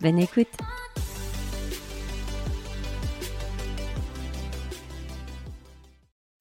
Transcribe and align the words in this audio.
Bonne 0.00 0.20
écoute 0.20 0.46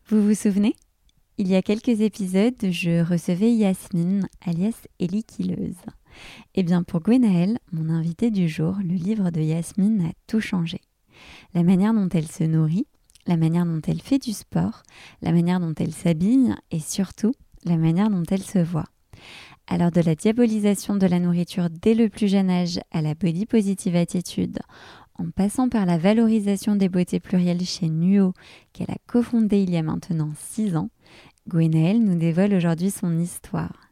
Vous 0.07 0.23
vous 0.23 0.35
souvenez? 0.35 0.75
Il 1.39 1.47
y 1.47 1.55
a 1.55 1.63
quelques 1.63 2.01
épisodes, 2.01 2.53
je 2.61 3.03
recevais 3.03 3.51
Yasmine, 3.51 4.27
alias 4.45 4.85
Ellie 4.99 5.23
Killeuse. 5.23 5.73
Eh 6.53 6.61
bien, 6.61 6.83
pour 6.83 7.01
Gwenaëlle, 7.01 7.57
mon 7.71 7.89
invité 7.89 8.29
du 8.29 8.47
jour, 8.47 8.75
le 8.79 8.93
livre 8.93 9.31
de 9.31 9.41
Yasmine 9.41 10.05
a 10.05 10.11
tout 10.27 10.39
changé. 10.39 10.79
La 11.55 11.63
manière 11.63 11.95
dont 11.95 12.09
elle 12.09 12.27
se 12.27 12.43
nourrit, 12.43 12.85
la 13.25 13.37
manière 13.37 13.65
dont 13.65 13.81
elle 13.87 14.01
fait 14.01 14.19
du 14.19 14.33
sport, 14.33 14.83
la 15.23 15.31
manière 15.31 15.59
dont 15.59 15.73
elle 15.79 15.93
s'habille 15.93 16.53
et 16.69 16.79
surtout 16.79 17.33
la 17.65 17.77
manière 17.77 18.11
dont 18.11 18.23
elle 18.29 18.43
se 18.43 18.59
voit. 18.59 18.85
Alors 19.69 19.91
de 19.91 19.99
la 19.99 20.15
diabolisation 20.15 20.95
de 20.95 21.05
la 21.05 21.19
nourriture 21.19 21.69
dès 21.69 21.93
le 21.93 22.07
plus 22.07 22.29
jeune 22.29 22.49
âge 22.49 22.79
à 22.91 23.01
la 23.01 23.15
body 23.15 23.45
positive 23.45 23.97
attitude, 23.97 24.59
en 25.15 25.29
passant 25.29 25.67
par 25.67 25.85
la 25.85 25.97
valorisation 25.97 26.75
des 26.75 26.87
beautés 26.87 27.19
plurielles 27.19 27.65
chez 27.65 27.89
Nuo, 27.89 28.33
qu'elle 28.71 28.91
a 28.91 28.97
cofondée 29.07 29.61
il 29.61 29.71
y 29.71 29.77
a 29.77 29.83
maintenant 29.83 30.31
6 30.35 30.77
ans, 30.77 30.89
Gwenaëlle 31.49 32.03
nous 32.03 32.17
dévoile 32.17 32.53
aujourd'hui 32.53 32.91
son 32.91 33.17
histoire. 33.19 33.91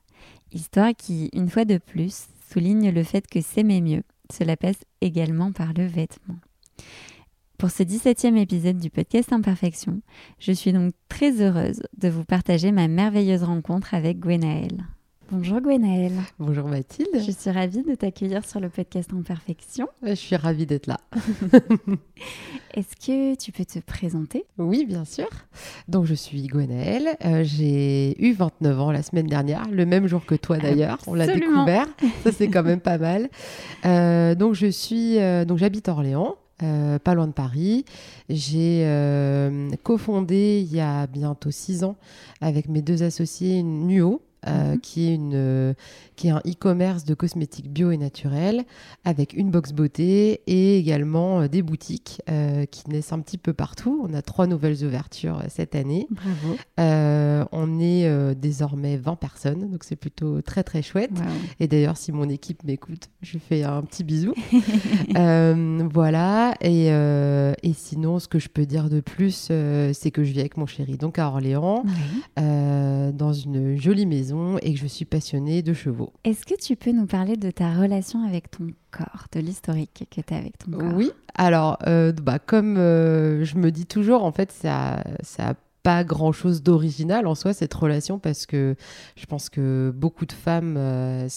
Histoire 0.53 0.93
qui, 0.97 1.29
une 1.33 1.49
fois 1.49 1.65
de 1.65 1.77
plus, 1.77 2.27
souligne 2.49 2.91
le 2.91 3.03
fait 3.03 3.27
que 3.27 3.41
s'aimer 3.41 3.81
mieux, 3.81 4.03
cela 4.31 4.55
passe 4.55 4.79
également 5.01 5.51
par 5.51 5.73
le 5.73 5.85
vêtement. 5.85 6.37
Pour 7.57 7.71
ce 7.71 7.83
17e 7.83 8.37
épisode 8.37 8.77
du 8.77 8.89
podcast 8.89 9.33
Imperfection, 9.33 10.01
je 10.39 10.51
suis 10.51 10.71
donc 10.71 10.93
très 11.09 11.41
heureuse 11.41 11.81
de 11.97 12.07
vous 12.07 12.23
partager 12.23 12.71
ma 12.71 12.87
merveilleuse 12.87 13.43
rencontre 13.43 13.93
avec 13.93 14.19
Gwenaëlle. 14.19 14.85
Bonjour 15.31 15.59
Gwenaëlle. 15.59 16.19
Bonjour 16.37 16.67
Mathilde. 16.67 17.09
Je 17.15 17.31
suis 17.31 17.49
ravie 17.49 17.81
de 17.81 17.95
t'accueillir 17.95 18.45
sur 18.47 18.59
le 18.59 18.69
podcast 18.69 19.09
Imperfection. 19.11 19.87
Je 20.03 20.13
suis 20.13 20.35
ravie 20.35 20.67
d'être 20.67 20.85
là. 20.85 20.99
Est-ce 22.75 22.95
que 22.95 23.35
tu 23.35 23.51
peux 23.51 23.65
te 23.65 23.79
présenter? 23.79 24.45
Oui, 24.59 24.85
bien 24.85 25.03
sûr. 25.03 25.27
Donc 25.87 26.05
je 26.05 26.13
suis 26.13 26.45
Gwenaëlle. 26.45 27.17
Euh, 27.25 27.43
j'ai 27.43 28.15
eu 28.23 28.33
29 28.33 28.79
ans 28.79 28.91
la 28.91 29.01
semaine 29.01 29.25
dernière, 29.25 29.67
le 29.71 29.85
même 29.87 30.05
jour 30.05 30.23
que 30.25 30.35
toi 30.35 30.57
d'ailleurs. 30.57 30.99
On 31.07 31.15
l'a 31.15 31.25
découvert. 31.25 31.87
Ça 32.23 32.31
c'est 32.31 32.47
quand 32.47 32.63
même 32.63 32.81
pas 32.81 32.97
mal. 32.97 33.29
Euh, 33.85 34.33
donc 34.33 34.55
je 34.55 34.65
suis, 34.65 35.19
euh, 35.19 35.45
donc 35.45 35.59
j'habite 35.59 35.89
Orléans. 35.89 36.37
pas 36.59 37.13
loin 37.13 37.27
de 37.27 37.33
Paris. 37.33 37.85
J'ai 38.29 38.83
cofondé 39.83 40.65
il 40.65 40.75
y 40.75 40.79
a 40.79 41.05
bientôt 41.05 41.51
six 41.51 41.83
ans 41.83 41.95
avec 42.41 42.67
mes 42.67 42.81
deux 42.81 43.03
associés 43.03 43.61
Nuo, 43.61 44.21
euh, 44.47 44.73
mhm. 44.73 44.79
qui, 44.79 45.09
est 45.09 45.15
une, 45.15 45.31
euh, 45.33 45.73
qui 46.15 46.27
est 46.27 46.31
un 46.31 46.41
e-commerce 46.45 47.03
de 47.03 47.15
cosmétiques 47.15 47.71
bio 47.71 47.89
et 47.89 47.97
naturels 47.97 48.63
avec 49.03 49.33
une 49.33 49.49
box 49.49 49.71
beauté 49.71 50.41
et 50.45 50.77
également 50.77 51.41
euh, 51.41 51.47
des 51.47 51.63
boutiques 51.63 52.21
qui 52.71 52.89
naissent 52.89 53.11
un 53.11 53.19
petit 53.19 53.37
peu 53.37 53.53
partout. 53.53 54.05
On 54.07 54.13
a 54.13 54.21
trois 54.21 54.47
nouvelles 54.47 54.83
ouvertures 54.83 55.41
cette 55.47 55.75
année. 55.75 56.07
Bravo. 56.09 57.47
on 57.51 57.79
est 57.79 58.35
désormais 58.35 58.97
20 58.97 59.15
personnes, 59.15 59.71
donc 59.71 59.83
c'est 59.83 59.95
plutôt 59.95 60.41
très 60.41 60.63
très 60.63 60.81
chouette. 60.81 61.11
Et 61.59 61.67
d'ailleurs, 61.67 61.97
si 61.97 62.11
mon 62.11 62.29
équipe 62.29 62.63
m'écoute, 62.63 63.09
je 63.21 63.37
fais 63.37 63.63
un 63.63 63.81
petit 63.83 64.03
bisou. 64.03 64.33
voilà. 65.93 66.55
Et, 66.61 66.87
et, 66.87 67.73
sinon, 67.73 68.19
ce 68.19 68.27
que 68.27 68.39
je 68.39 68.49
peux 68.49 68.65
dire 68.65 68.89
de 68.89 68.99
plus, 68.99 69.51
c'est 69.93 70.11
que 70.11 70.23
je 70.23 70.31
vis 70.31 70.39
avec 70.39 70.57
mon 70.57 70.65
chéri, 70.65 70.97
donc 70.97 71.19
à 71.19 71.27
Orléans, 71.27 71.83
dans 72.37 73.33
une 73.33 73.79
jolie 73.79 74.05
maison 74.05 74.34
et 74.61 74.73
que 74.73 74.79
je 74.79 74.87
suis 74.87 75.05
passionnée 75.05 75.61
de 75.61 75.73
chevaux. 75.73 76.13
Est-ce 76.23 76.45
que 76.45 76.55
tu 76.59 76.75
peux 76.75 76.91
nous 76.91 77.05
parler 77.05 77.35
de 77.35 77.51
ta 77.51 77.73
relation 77.73 78.25
avec 78.25 78.51
ton 78.51 78.67
corps, 78.91 79.25
de 79.31 79.39
l'historique 79.39 80.07
que 80.09 80.21
tu 80.21 80.33
as 80.33 80.37
avec 80.37 80.57
ton 80.57 80.71
corps? 80.71 80.93
Oui, 80.95 81.11
alors 81.35 81.77
euh, 81.87 82.11
bah, 82.11 82.39
comme 82.39 82.77
euh, 82.77 83.43
je 83.43 83.57
me 83.57 83.71
dis 83.71 83.85
toujours, 83.85 84.23
en 84.23 84.31
fait, 84.31 84.51
ça, 84.51 85.03
ça 85.21 85.55
pas 85.85 86.03
grand 86.03 86.31
chose 86.31 86.63
d'original 86.63 87.27
en 87.27 87.35
soi 87.35 87.53
cette 87.53 87.73
relation 87.75 88.17
parce 88.17 88.47
que 88.47 88.75
je 89.15 89.27
pense 89.27 89.49
que 89.49 89.93
beaucoup 89.95 90.25
de 90.25 90.31
femmes 90.31 90.77
euh, 90.79 91.29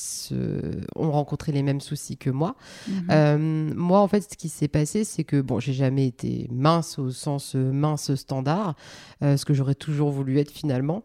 ont 0.97 1.11
rencontré 1.11 1.53
les 1.53 1.63
mêmes 1.63 1.83
soucis 1.83 2.17
que 2.17 2.31
moi. 2.31 2.57
Mhm. 2.89 3.75
moi, 3.75 4.01
en 4.01 4.09
fait, 4.09 4.23
ce 4.23 4.39
qui 4.39 4.49
s'est 4.49 4.69
passé, 4.69 5.05
c'est 5.05 5.25
que 5.25 5.43
bon, 5.43 5.61
j'ai 5.61 5.75
jamais 5.75 6.07
été 6.07 6.49
mince 6.51 6.99
au 6.99 7.11
sens 7.11 7.55
mince 7.55 8.15
standard, 8.15 8.75
ce 9.21 9.45
que 9.45 9.53
j'aurais 9.53 9.75
toujours 9.75 10.11
voulu 10.11 10.39
être 10.39 10.51
finalement. 10.51 11.03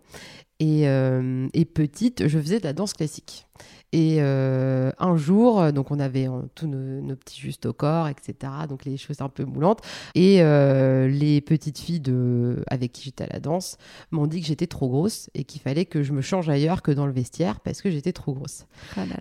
Euh, 0.64 1.48
et, 1.54 1.66
petite, 1.66 2.28
je 2.28 2.40
faisais 2.40 2.60
de 2.60 2.64
la 2.64 2.74
danse 2.74 2.94
classique. 2.94 3.48
Et 3.94 4.18
euh, 4.20 4.92
un 4.98 5.16
jour, 5.16 5.72
donc 5.72 5.92
on 5.92 6.00
avait 6.00 6.28
tous 6.56 6.66
nos, 6.66 7.16
petits 7.16 7.40
justes 7.40 7.68
au 7.68 7.74
corps, 7.74 8.08
etc. 8.08 8.52
Donc 8.68 8.86
les 8.86 8.98
choses 8.98 9.22
un 9.22 9.30
peu 9.30 9.46
moulantes. 9.46 9.82
Et 10.16 10.42
euh, 10.42 11.08
les 11.08 11.42
petites 11.42 11.78
filles 11.78 12.00
de, 12.00 12.64
avec 12.72 12.92
qui 12.92 13.04
j'étais 13.04 13.26
à 13.26 13.28
la 13.32 13.40
danse 13.40 13.78
m'ont 14.10 14.26
dit 14.26 14.42
que 14.42 14.48
j'étais 14.48 14.66
trop 14.66 14.90
grosse 14.90 15.30
et 15.36 15.44
qu'il 15.44 15.62
fallait 15.62 15.86
que 15.86 16.02
je 16.02 16.12
me 16.12 16.22
change 16.22 16.50
ailleurs 16.50 16.82
que 16.82 16.92
dans 16.92 17.06
le 17.06 17.14
vestiaire 17.14 17.60
parce 17.60 17.84
que 17.84 17.92
j'étais 17.92 18.14
trop 18.14 18.34
grosse. 18.34 18.66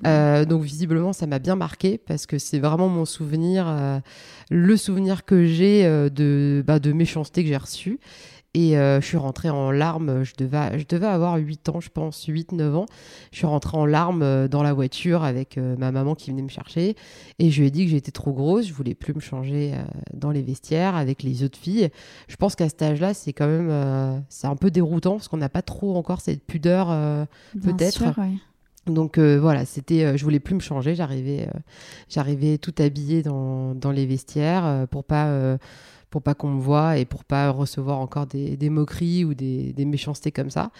Ah 0.05 0.47
donc 0.47 0.63
visiblement, 0.63 1.13
ça 1.13 1.27
m'a 1.27 1.39
bien 1.39 1.55
marqué 1.55 1.99
parce 1.99 2.25
que 2.25 2.39
c'est 2.39 2.59
vraiment 2.59 2.89
mon 2.89 3.05
souvenir, 3.05 4.01
le 4.51 4.77
souvenir 4.79 5.27
que 5.27 5.45
j'ai 5.45 5.85
de, 5.85 6.65
bah, 6.67 6.79
de 6.79 6.93
méchanceté 6.93 7.43
que 7.43 7.49
j'ai 7.49 7.57
reçue. 7.59 8.01
Et 8.55 8.77
euh, 8.77 9.01
je 9.01 9.07
suis 9.07 9.17
rentrée 9.17 9.49
en 9.49 9.71
larmes, 9.71 10.25
je 10.25 10.35
devais, 10.37 10.79
je 10.79 10.85
devais 10.87 11.07
avoir 11.07 11.37
8 11.37 11.71
ans, 11.71 11.81
je 11.81 11.89
pense, 11.89 12.27
8-9 12.27 12.75
ans. 12.75 12.87
Je 13.31 13.39
suis 13.39 13.47
rentrée 13.47 13.79
en 13.79 13.87
larmes 13.87 14.23
euh, 14.23 14.47
dans 14.47 14.63
la 14.63 14.75
voiture 14.75 15.25
avec 15.25 15.57
euh, 15.57 15.75
ma 15.79 15.91
maman 15.91 16.15
qui 16.15 16.31
venait 16.31 16.43
me 16.43 16.51
chercher. 16.51 16.95
Et 17.39 17.51
je 17.51 17.61
lui 17.61 17.69
ai 17.69 17.71
dit 17.71 17.87
que 17.87 17.91
j'étais 17.91 18.11
trop 18.11 18.33
grosse, 18.33 18.67
je 18.67 18.75
voulais 18.75 18.95
plus 18.95 19.15
me 19.15 19.21
changer 19.21 19.75
dans 20.13 20.31
les 20.31 20.43
vestiaires 20.43 20.97
avec 20.97 21.23
les 21.23 21.43
autres 21.45 21.59
filles. 21.59 21.89
Je 22.29 22.37
pense 22.37 22.55
qu'à 22.55 22.69
cet 22.69 22.83
âge-là, 22.83 23.15
c'est 23.15 23.33
quand 23.33 23.47
même 23.47 24.23
c'est 24.29 24.47
un 24.47 24.57
peu 24.57 24.71
déroutant 24.71 25.13
parce 25.13 25.29
qu'on 25.29 25.39
n'a 25.39 25.49
pas 25.49 25.63
trop 25.63 25.97
encore 25.97 26.21
cette 26.21 26.45
pudeur, 26.45 26.89
peut-être. 27.63 28.05
Donc 28.87 29.19
voilà, 29.19 29.65
c'était, 29.65 30.17
je 30.17 30.25
voulais 30.25 30.41
plus 30.41 30.55
me 30.55 30.61
changer, 30.61 30.95
j'arrivais, 30.95 31.49
j'arrivais 32.09 32.59
tout 32.59 32.75
habillée 32.79 33.23
dans, 33.23 33.75
dans 33.75 33.91
les 33.91 34.07
vestiaires 34.07 34.87
pour 34.91 35.05
pas 35.05 35.59
pour 36.13 36.23
pas 36.23 36.35
qu'on 36.35 36.51
me 36.51 36.61
voie 36.61 36.99
et 36.99 37.07
pour 37.07 37.25
pas 37.25 37.49
recevoir 37.51 37.99
encore 37.99 38.27
des, 38.27 38.71
moqueries 38.71 39.25
ou 39.25 39.33
des, 39.33 39.75
méchancetés 39.87 40.31
comme 40.31 40.51
ça. 40.51 40.71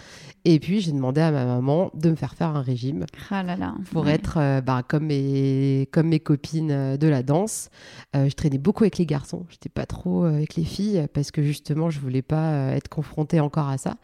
Et 0.45 0.59
puis 0.59 0.79
j'ai 0.79 0.91
demandé 0.91 1.21
à 1.21 1.31
ma 1.31 1.45
maman 1.45 1.89
de 1.95 2.11
me 2.11 2.15
faire 2.15 2.35
faire 2.35 2.55
un 2.55 2.61
régime 2.61 3.05
ah 3.31 3.41
là 3.41 3.55
là, 3.55 3.73
pour 3.91 4.07
être 4.07 4.37
euh, 4.37 4.61
bah, 4.61 4.83
comme, 4.87 5.07
mes, 5.07 5.89
comme 5.91 6.09
mes 6.09 6.19
copines 6.19 6.71
euh, 6.71 6.97
de 6.97 7.07
la 7.07 7.23
danse. 7.23 7.71
Euh, 8.15 8.29
je 8.29 8.35
traînais 8.35 8.59
beaucoup 8.59 8.83
avec 8.83 8.99
les 8.99 9.07
garçons, 9.07 9.45
j'étais 9.49 9.69
pas 9.69 9.87
trop 9.87 10.25
avec 10.25 10.55
les 10.55 10.63
filles 10.63 11.07
parce 11.13 11.31
que 11.31 11.41
justement 11.41 11.89
je 11.89 11.99
voulais 11.99 12.21
pas 12.21 12.67
être 12.73 12.87
confrontée 12.87 13.39
encore 13.39 13.69
à 13.69 13.79
ça. 13.79 13.95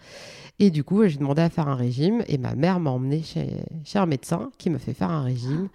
Et 0.57 0.71
du 0.71 0.83
coup 0.83 1.07
j'ai 1.07 1.19
demandé 1.19 1.43
à 1.43 1.51
faire 1.51 1.67
un 1.67 1.75
régime 1.75 2.23
et 2.27 2.39
ma 2.39 2.55
mère 2.55 2.79
m'a 2.79 2.89
emmenée 2.89 3.21
chez, 3.21 3.49
chez 3.85 3.99
un 3.99 4.07
médecin 4.07 4.49
qui 4.57 4.71
me 4.71 4.79
fait 4.79 4.95
faire 4.95 5.11
un 5.11 5.21
régime. 5.21 5.69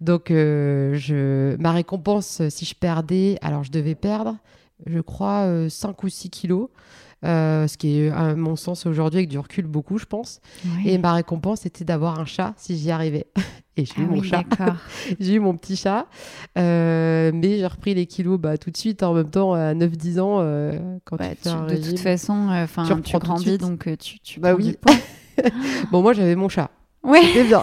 Donc 0.00 0.26
je, 0.30 1.56
ma 1.58 1.70
récompense 1.70 2.42
si 2.48 2.64
je 2.64 2.74
perdais, 2.74 3.38
alors 3.40 3.62
je 3.62 3.70
devais 3.70 3.94
perdre 3.94 4.36
je 4.84 5.00
crois, 5.00 5.68
5 5.68 5.88
euh, 5.88 5.92
ou 6.02 6.08
6 6.08 6.30
kilos. 6.30 6.68
Euh, 7.24 7.66
ce 7.66 7.78
qui 7.78 7.98
est 7.98 8.10
à 8.10 8.34
mon 8.34 8.56
sens 8.56 8.84
aujourd'hui 8.84 9.20
avec 9.20 9.30
du 9.30 9.38
recul 9.38 9.66
beaucoup 9.66 9.96
je 9.96 10.04
pense. 10.04 10.40
Et 10.84 10.98
ma 10.98 11.14
récompense 11.14 11.64
était 11.64 11.84
d'avoir 11.84 12.20
un 12.20 12.26
chat 12.26 12.52
si 12.56 12.76
j'y 12.76 12.90
arrivais. 12.90 13.26
Et 13.78 13.84
j'ai 13.84 14.00
eu 14.00 14.06
ah 14.08 14.14
mon 14.14 14.22
chat. 14.22 14.44
j'ai 15.20 15.34
eu 15.34 15.40
mon 15.40 15.56
petit 15.56 15.76
chat. 15.76 16.06
Euh, 16.56 17.30
mais 17.34 17.58
j'ai 17.58 17.66
repris 17.66 17.94
les 17.94 18.06
kilos 18.06 18.38
bah, 18.38 18.58
tout 18.58 18.70
de 18.70 18.76
suite 18.76 19.02
en 19.02 19.12
même 19.14 19.30
temps 19.30 19.54
à 19.54 19.74
9-10 19.74 20.20
ans 20.20 20.36
quand 21.04 21.16
bah, 21.16 21.28
tu 21.34 21.48
fais 21.48 21.78
de 21.78 21.90
toute 21.90 21.98
façon 21.98 22.66
tu, 22.86 23.02
tu 23.02 23.18
grandis 23.18 23.58
donc 23.58 23.88
tu, 23.98 24.20
tu 24.20 24.40
bah 24.40 24.54
oui. 24.54 24.76
bon 25.92 26.02
moi 26.02 26.12
j'avais 26.12 26.36
mon 26.36 26.48
chat 26.48 26.70
C'était 27.14 27.44
bien. 27.44 27.62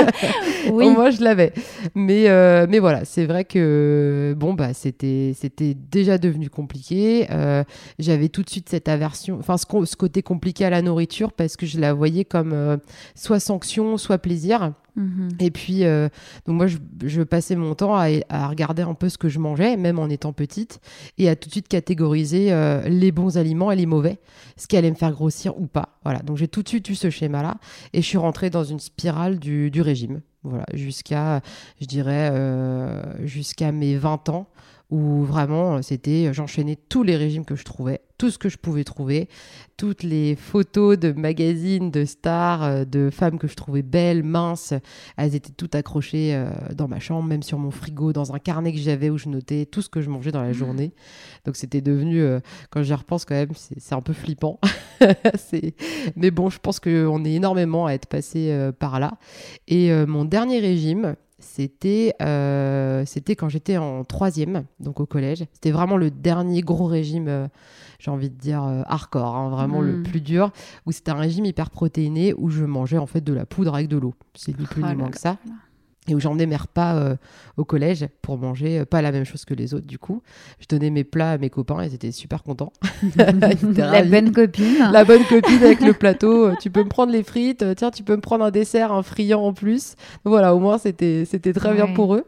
oui. 0.72 0.90
moi, 0.90 1.10
je 1.10 1.22
l'avais. 1.22 1.52
Mais, 1.94 2.28
euh, 2.28 2.66
mais 2.68 2.78
voilà, 2.78 3.04
c'est 3.04 3.26
vrai 3.26 3.44
que 3.44 4.34
bon, 4.36 4.54
bah, 4.54 4.74
c'était, 4.74 5.32
c'était 5.36 5.74
déjà 5.74 6.18
devenu 6.18 6.50
compliqué. 6.50 7.26
Euh, 7.30 7.64
j'avais 7.98 8.28
tout 8.28 8.42
de 8.42 8.50
suite 8.50 8.68
cette 8.68 8.88
aversion, 8.88 9.38
enfin, 9.38 9.56
ce, 9.56 9.66
côté 9.96 10.22
compliqué 10.22 10.64
à 10.64 10.70
la 10.70 10.82
nourriture 10.82 11.32
parce 11.32 11.56
que 11.56 11.66
je 11.66 11.80
la 11.80 11.92
voyais 11.92 12.24
comme 12.24 12.52
euh, 12.52 12.76
soit 13.14 13.40
sanction, 13.40 13.96
soit 13.96 14.18
plaisir. 14.18 14.72
Mhm. 14.96 15.28
Et 15.38 15.50
puis, 15.50 15.84
euh, 15.84 16.08
donc 16.46 16.56
moi, 16.56 16.66
je, 16.66 17.22
passais 17.22 17.56
mon 17.56 17.74
temps 17.74 17.94
à, 17.94 18.48
regarder 18.48 18.82
un 18.82 18.94
peu 18.94 19.08
ce 19.08 19.18
que 19.18 19.28
je 19.28 19.38
mangeais, 19.38 19.76
même 19.76 19.98
en 19.98 20.08
étant 20.08 20.32
petite, 20.32 20.80
et 21.18 21.28
à 21.28 21.36
tout 21.36 21.48
de 21.48 21.52
suite 21.52 21.68
catégoriser 21.68 22.52
euh, 22.52 22.82
les 22.88 23.12
bons 23.12 23.38
aliments 23.38 23.70
et 23.70 23.76
les 23.76 23.86
mauvais, 23.86 24.18
ce 24.56 24.66
qui 24.66 24.76
allait 24.76 24.90
me 24.90 24.96
faire 24.96 25.12
grossir 25.12 25.58
ou 25.58 25.66
pas. 25.66 25.98
Voilà, 26.04 26.20
donc 26.20 26.36
j'ai 26.36 26.48
tout 26.48 26.62
de 26.62 26.68
suite 26.68 26.88
eu 26.88 26.94
ce 26.94 27.10
schéma-là, 27.10 27.58
et 27.92 28.02
je 28.02 28.06
suis 28.06 28.18
rentrée 28.18 28.50
dans 28.50 28.64
une 28.64 28.80
spirale 28.80 29.38
du, 29.38 29.70
régime. 29.80 30.20
Voilà, 30.42 30.64
jusqu'à, 30.72 31.42
je 31.80 31.86
dirais, 31.86 32.30
euh, 32.32 33.26
jusqu'à 33.26 33.72
mes 33.72 33.96
20 33.96 34.28
ans, 34.30 34.48
où 34.90 35.22
vraiment 35.22 35.82
c'était 35.82 36.32
j'enchaînais 36.32 36.76
tous 36.76 37.02
les 37.02 37.16
régimes 37.16 37.44
que 37.44 37.54
je 37.54 37.64
trouvais, 37.64 38.00
tout 38.20 38.30
ce 38.30 38.36
que 38.36 38.50
je 38.50 38.58
pouvais 38.58 38.84
trouver, 38.84 39.30
toutes 39.78 40.02
les 40.02 40.36
photos 40.36 40.98
de 40.98 41.10
magazines, 41.10 41.90
de 41.90 42.04
stars, 42.04 42.62
euh, 42.62 42.84
de 42.84 43.08
femmes 43.08 43.38
que 43.38 43.48
je 43.48 43.54
trouvais 43.54 43.80
belles, 43.80 44.22
minces, 44.22 44.74
elles 45.16 45.34
étaient 45.34 45.54
toutes 45.54 45.74
accrochées 45.74 46.34
euh, 46.34 46.50
dans 46.74 46.86
ma 46.86 47.00
chambre, 47.00 47.26
même 47.26 47.42
sur 47.42 47.56
mon 47.58 47.70
frigo, 47.70 48.12
dans 48.12 48.34
un 48.34 48.38
carnet 48.38 48.74
que 48.74 48.78
j'avais 48.78 49.08
où 49.08 49.16
je 49.16 49.30
notais 49.30 49.64
tout 49.64 49.80
ce 49.80 49.88
que 49.88 50.02
je 50.02 50.10
mangeais 50.10 50.32
dans 50.32 50.42
la 50.42 50.50
mmh. 50.50 50.52
journée. 50.52 50.92
Donc 51.46 51.56
c'était 51.56 51.80
devenu, 51.80 52.20
euh, 52.20 52.40
quand 52.68 52.82
j'y 52.82 52.92
repense 52.92 53.24
quand 53.24 53.36
même, 53.36 53.52
c'est 53.54 53.94
un 53.94 54.02
peu 54.02 54.12
flippant. 54.12 54.60
Mais 56.14 56.30
bon, 56.30 56.50
je 56.50 56.58
pense 56.58 56.78
qu'on 56.78 57.24
est 57.24 57.32
énormément 57.32 57.86
à 57.86 57.94
être 57.94 58.06
passé 58.06 58.70
par 58.78 59.00
là. 59.00 59.14
Et 59.66 59.90
mon 60.04 60.26
dernier 60.26 60.60
régime, 60.60 61.16
c'était 61.40 62.14
euh, 62.22 63.04
c'était 63.06 63.36
quand 63.36 63.48
j'étais 63.48 63.76
en 63.76 64.04
troisième, 64.04 64.64
donc 64.78 65.00
au 65.00 65.06
collège. 65.06 65.44
C'était 65.54 65.70
vraiment 65.70 65.96
le 65.96 66.10
dernier 66.10 66.60
gros 66.60 66.86
régime, 66.86 67.28
euh, 67.28 67.48
j'ai 67.98 68.10
envie 68.10 68.30
de 68.30 68.36
dire 68.36 68.62
euh, 68.64 68.82
hardcore, 68.86 69.36
hein, 69.36 69.50
vraiment 69.50 69.80
le 69.80 69.98
hmm. 69.98 70.02
plus 70.02 70.20
dur, 70.20 70.52
où 70.86 70.92
c'était 70.92 71.10
un 71.10 71.16
régime 71.16 71.44
hyper 71.44 71.70
protéiné 71.70 72.34
où 72.34 72.50
je 72.50 72.64
mangeais 72.64 72.98
en 72.98 73.06
fait 73.06 73.22
de 73.22 73.32
la 73.32 73.46
poudre 73.46 73.74
avec 73.74 73.88
de 73.88 73.96
l'eau. 73.96 74.14
C'est 74.34 74.58
ni 74.58 74.66
plus 74.66 74.82
ni 74.82 74.90
oh 74.92 74.96
moins 74.96 75.10
que 75.10 75.18
ça 75.18 75.38
et 76.08 76.14
où 76.14 76.20
j'emmenais 76.20 76.46
mes 76.46 76.56
repas 76.56 76.96
euh, 76.96 77.16
au 77.56 77.64
collège 77.64 78.06
pour 78.22 78.38
manger 78.38 78.80
euh, 78.80 78.84
pas 78.84 79.02
la 79.02 79.12
même 79.12 79.24
chose 79.24 79.44
que 79.44 79.52
les 79.52 79.74
autres 79.74 79.86
du 79.86 79.98
coup. 79.98 80.22
Je 80.58 80.66
donnais 80.66 80.90
mes 80.90 81.04
plats 81.04 81.32
à 81.32 81.38
mes 81.38 81.50
copains, 81.50 81.84
ils 81.84 81.94
étaient 81.94 82.10
super 82.10 82.42
contents. 82.42 82.72
la 83.16 84.02
bonne 84.02 84.32
copine. 84.32 84.88
La 84.92 85.04
bonne 85.04 85.24
copine 85.24 85.62
avec 85.62 85.80
le 85.80 85.92
plateau. 85.92 86.46
Euh, 86.46 86.54
tu 86.60 86.70
peux 86.70 86.82
me 86.82 86.88
prendre 86.88 87.12
les 87.12 87.22
frites, 87.22 87.64
tiens, 87.76 87.90
tu 87.90 88.02
peux 88.02 88.16
me 88.16 88.22
prendre 88.22 88.44
un 88.44 88.50
dessert, 88.50 88.92
un 88.92 89.02
friand 89.02 89.44
en 89.44 89.52
plus. 89.52 89.94
voilà, 90.24 90.54
au 90.54 90.58
moins 90.58 90.78
c'était 90.78 91.24
c'était 91.26 91.52
très 91.52 91.74
bien 91.74 91.88
pour 91.88 92.14
eux. 92.14 92.24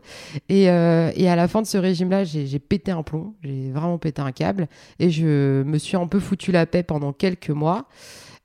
Et, 0.49 0.65
et, 0.65 1.29
à 1.29 1.37
la 1.37 1.49
fin 1.49 1.63
de 1.63 1.67
ce 1.67 1.79
régime-là, 1.79 2.25
j'ai 2.25 2.59
pété 2.59 2.91
un 2.91 3.03
plomb, 3.03 3.35
j'ai 3.43 3.71
vraiment 3.71 3.99
pété 3.99 4.21
un 4.21 4.33
câble 4.33 4.69
et 4.99 5.11
je 5.11 5.63
me 5.63 5.79
suis 5.79 5.97
un 5.97 6.07
peu 6.07 6.21
foutu 6.21 6.53
la 6.53 6.67
paix 6.67 6.83
pendant 6.83 7.13
quelques 7.13 7.51
mois. 7.51 7.87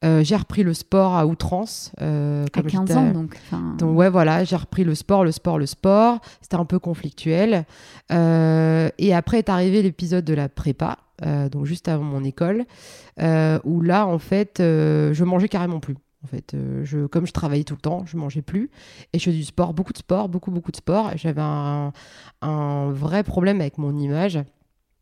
Euh, 0.05 0.23
j'ai 0.23 0.35
repris 0.35 0.63
le 0.63 0.73
sport 0.73 1.15
à 1.15 1.25
outrance. 1.25 1.91
Euh, 2.01 2.45
à 2.53 2.61
15 2.61 2.97
ans, 2.97 3.11
donc. 3.11 3.38
Donc, 3.77 3.97
ouais, 3.97 4.09
voilà, 4.09 4.44
j'ai 4.44 4.55
repris 4.55 4.83
le 4.83 4.95
sport, 4.95 5.23
le 5.23 5.31
sport, 5.31 5.57
le 5.57 5.65
sport. 5.65 6.19
C'était 6.41 6.55
un 6.55 6.65
peu 6.65 6.79
conflictuel. 6.79 7.65
Euh, 8.11 8.89
et 8.97 9.13
après 9.15 9.39
est 9.39 9.49
arrivé 9.49 9.81
l'épisode 9.81 10.25
de 10.25 10.33
la 10.33 10.49
prépa, 10.49 10.97
donc 11.51 11.65
juste 11.65 11.88
avant 11.88 12.03
mon 12.03 12.23
école, 12.23 12.65
où 13.19 13.81
là, 13.81 14.05
en 14.05 14.19
fait, 14.19 14.55
je 14.59 15.23
mangeais 15.23 15.49
carrément 15.49 15.79
plus. 15.79 15.95
En 16.23 16.27
fait, 16.27 16.55
je, 16.83 17.05
comme 17.05 17.25
je 17.25 17.31
travaillais 17.31 17.63
tout 17.63 17.75
le 17.75 17.79
temps, 17.79 18.03
je 18.05 18.17
mangeais 18.17 18.41
plus 18.41 18.69
et 19.13 19.19
je 19.19 19.25
faisais 19.25 19.38
du 19.38 19.45
sport, 19.45 19.73
beaucoup 19.73 19.94
de 19.94 19.97
sport, 19.97 20.29
beaucoup 20.29 20.51
beaucoup 20.51 20.71
de 20.71 20.75
sport. 20.75 21.11
J'avais 21.15 21.41
un, 21.41 21.94
un 22.41 22.91
vrai 22.91 23.23
problème 23.23 23.61
avec 23.61 23.77
mon 23.77 23.95
image 23.97 24.39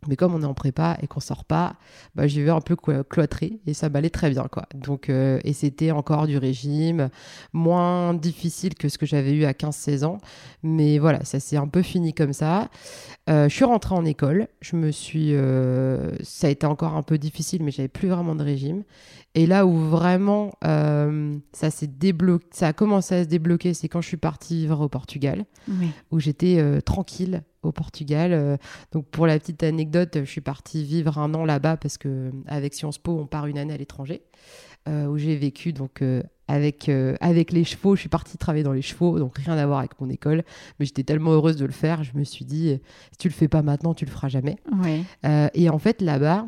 mais 0.07 0.16
comme 0.16 0.34
on 0.34 0.42
est 0.42 0.46
en 0.46 0.54
prépa 0.54 0.98
et 1.02 1.07
qu'on 1.07 1.19
sort 1.19 1.46
pas, 1.46 1.75
bah, 2.16 2.28
j'y 2.28 2.42
vais 2.42 2.52
un 2.52 2.62
peu 2.62 2.75
cloîtré 2.75 3.60
et 3.66 3.74
ça 3.74 3.90
m'allait 3.90 4.10
très 4.10 4.30
bien. 4.30 4.48
quoi. 4.52 4.68
Donc, 4.74 5.10
euh, 5.10 5.40
et 5.44 5.54
c'était 5.54 5.92
encore 5.92 6.28
du 6.28 6.38
régime, 6.38 7.10
moins 7.54 8.13
difficile 8.13 8.75
que 8.75 8.90
ce 8.90 8.98
que 8.98 9.06
j'avais 9.06 9.34
eu 9.34 9.46
à 9.46 9.54
15-16 9.54 10.06
ans. 10.06 10.18
Mais 10.63 11.00
voilà, 11.00 11.24
ça 11.24 11.40
s'est 11.40 11.57
un 11.57 11.68
peu 11.68 11.81
fini 11.81 12.13
comme 12.13 12.34
ça. 12.34 12.69
Euh, 13.30 13.50
je 13.50 13.56
suis 13.56 13.66
rentrée 13.66 13.96
en 13.96 14.06
école. 14.06 14.48
Je 14.62 14.75
me 14.75 14.92
suis, 14.92 15.36
euh, 15.36 16.12
ça 16.22 16.48
a 16.48 16.50
été 16.50 16.66
encore 16.66 16.96
un 16.96 17.04
peu 17.04 17.18
difficile, 17.18 17.63
mais 17.63 17.72
j'avais 17.72 17.88
plus 17.88 18.07
vraiment 18.07 18.36
de 18.36 18.44
régime. 18.44 18.84
Et 19.38 19.48
là 19.48 19.66
où 19.66 19.78
vraiment 19.78 20.52
ça 20.62 21.69
s'est 21.69 21.88
débloqué, 21.88 22.46
ça 22.52 22.68
a 22.68 22.74
commencé 22.74 23.16
à 23.16 23.24
se 23.25 23.28
débloquer, 23.28 23.74
c'est 23.74 23.90
quand 23.90 24.00
je 24.00 24.07
suis 24.07 24.18
partie 24.18 24.62
vivre 24.62 24.80
au 24.80 24.88
Portugal, 24.88 25.44
où 26.10 26.22
j'étais 26.22 26.81
tranquille 26.86 27.44
au 27.66 27.72
Portugal. 27.72 28.34
Euh, 28.34 28.58
donc 28.92 29.08
pour 29.08 29.28
la 29.28 29.38
petite 29.40 29.64
anecdote, 29.64 30.20
je 30.20 30.30
suis 30.30 30.42
partie 30.42 30.84
vivre 30.84 31.18
un 31.18 31.34
an 31.34 31.46
là-bas 31.46 31.78
parce 31.78 31.98
que 31.98 32.32
avec 32.48 32.74
Sciences 32.74 32.98
Po, 32.98 33.18
on 33.20 33.26
part 33.26 33.48
une 33.48 33.58
année 33.58 33.74
à 33.74 33.78
l'étranger 33.78 34.22
euh, 34.88 35.08
où 35.08 35.18
j'ai 35.18 35.36
vécu 35.36 35.74
donc 35.74 36.02
euh, 36.02 36.22
avec 36.48 36.90
avec 37.20 37.52
les 37.52 37.64
chevaux. 37.64 37.96
Je 37.96 38.02
suis 38.02 38.10
partie 38.10 38.38
travailler 38.38 38.64
dans 38.64 38.74
les 38.74 38.82
chevaux, 38.82 39.20
donc 39.20 39.38
rien 39.38 39.58
à 39.58 39.66
voir 39.66 39.80
avec 39.80 40.00
mon 40.00 40.10
école. 40.10 40.44
Mais 40.80 40.86
j'étais 40.86 41.04
tellement 41.04 41.32
heureuse 41.32 41.58
de 41.58 41.66
le 41.66 41.72
faire, 41.72 42.04
je 42.04 42.12
me 42.18 42.24
suis 42.24 42.46
dit 42.46 42.80
si 43.12 43.18
tu 43.18 43.28
le 43.28 43.34
fais 43.34 43.48
pas 43.48 43.62
maintenant, 43.62 43.94
tu 43.94 44.06
le 44.06 44.12
feras 44.12 44.30
jamais. 44.30 44.58
et 45.54 45.70
en 45.70 45.80
fait 45.80 46.02
là-bas. 46.02 46.48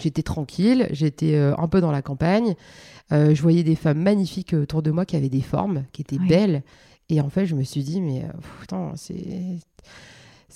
J'étais 0.00 0.24
tranquille, 0.24 0.88
j'étais 0.90 1.36
un 1.36 1.68
peu 1.68 1.80
dans 1.80 1.92
la 1.92 2.02
campagne. 2.02 2.56
je 3.12 3.40
voyais 3.40 3.62
des 3.62 3.76
femmes 3.76 4.02
magnifiques 4.02 4.52
autour 4.52 4.82
de 4.82 4.90
moi 4.90 5.06
qui 5.06 5.14
avaient 5.14 5.28
des 5.28 5.40
formes, 5.40 5.84
qui 5.92 6.02
étaient 6.02 6.18
belles. 6.18 6.64
Et 7.08 7.20
en 7.20 7.28
fait, 7.28 7.46
je 7.46 7.54
me 7.54 7.62
suis 7.62 7.84
dit, 7.84 8.00
mais 8.00 8.24
putain, 8.60 8.92
c'est 8.96 9.60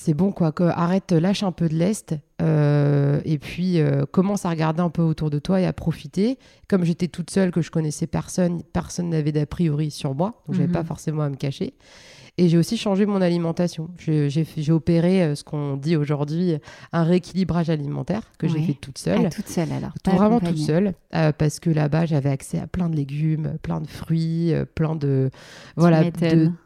c'est 0.00 0.14
bon 0.14 0.30
quoi, 0.30 0.52
que, 0.52 0.62
arrête, 0.62 1.10
lâche 1.10 1.42
un 1.42 1.50
peu 1.50 1.68
de 1.68 1.74
l'est 1.74 2.14
euh, 2.40 3.20
et 3.24 3.36
puis 3.36 3.80
euh, 3.80 4.06
commence 4.06 4.46
à 4.46 4.50
regarder 4.50 4.80
un 4.80 4.90
peu 4.90 5.02
autour 5.02 5.28
de 5.28 5.40
toi 5.40 5.60
et 5.60 5.66
à 5.66 5.72
profiter. 5.72 6.38
Comme 6.68 6.84
j'étais 6.84 7.08
toute 7.08 7.30
seule, 7.30 7.50
que 7.50 7.62
je 7.62 7.72
connaissais 7.72 8.06
personne, 8.06 8.62
personne 8.62 9.08
n'avait 9.08 9.32
d'a 9.32 9.44
priori 9.44 9.90
sur 9.90 10.14
moi, 10.14 10.40
donc 10.46 10.54
j'avais 10.54 10.72
pas 10.72 10.82
mhm. 10.82 10.86
forcément 10.86 11.22
à 11.22 11.28
me 11.28 11.34
cacher. 11.34 11.74
Et 12.40 12.49
j'ai 12.49 12.56
aussi 12.56 12.76
changé 12.76 13.05
mon 13.05 13.20
alimentation. 13.20 13.90
J'ai 13.99 14.73
opéré 14.73 15.25
euh, 15.25 15.35
ce 15.35 15.43
qu'on 15.43 15.76
dit 15.76 15.96
aujourd'hui 15.96 16.56
un 16.93 17.02
rééquilibrage 17.02 17.69
alimentaire 17.69 18.23
que 18.38 18.46
j'ai 18.46 18.62
fait 18.62 18.75
toute 18.75 18.96
seule. 18.96 19.26
Ah, 19.26 19.29
toute 19.29 19.49
seule 19.49 19.73
alors. 19.73 19.90
vraiment 20.06 20.38
toute 20.38 20.56
seule 20.56 20.94
euh, 21.17 21.32
parce 21.37 21.58
que 21.58 21.69
là-bas 21.69 22.06
j'avais 22.06 22.31
accès 22.31 22.61
à 22.61 22.69
plein 22.69 22.88
de 22.88 22.94
légumes, 22.94 23.55
plein 23.61 23.81
de 23.81 23.88
fruits, 23.88 24.55
euh, 24.55 24.64
plein 24.64 24.94
de 24.94 25.31
voilà 25.76 26.05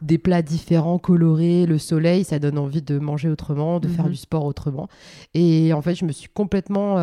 des 0.01 0.17
plats 0.19 0.43
différents, 0.43 0.99
colorés. 0.99 1.65
Le 1.65 1.79
soleil, 1.79 2.23
ça 2.23 2.37
donne 2.37 2.59
envie 2.59 2.83
de 2.83 2.99
manger 2.99 3.29
autrement, 3.29 3.79
de 3.79 3.87
faire 3.87 4.05
mhm. 4.05 4.11
du 4.11 4.17
sport 4.17 4.45
autrement. 4.45 4.87
Et 5.33 5.73
en 5.73 5.81
fait, 5.81 5.95
je 5.95 6.05
me 6.05 6.11
suis 6.11 6.29
complètement 6.29 6.97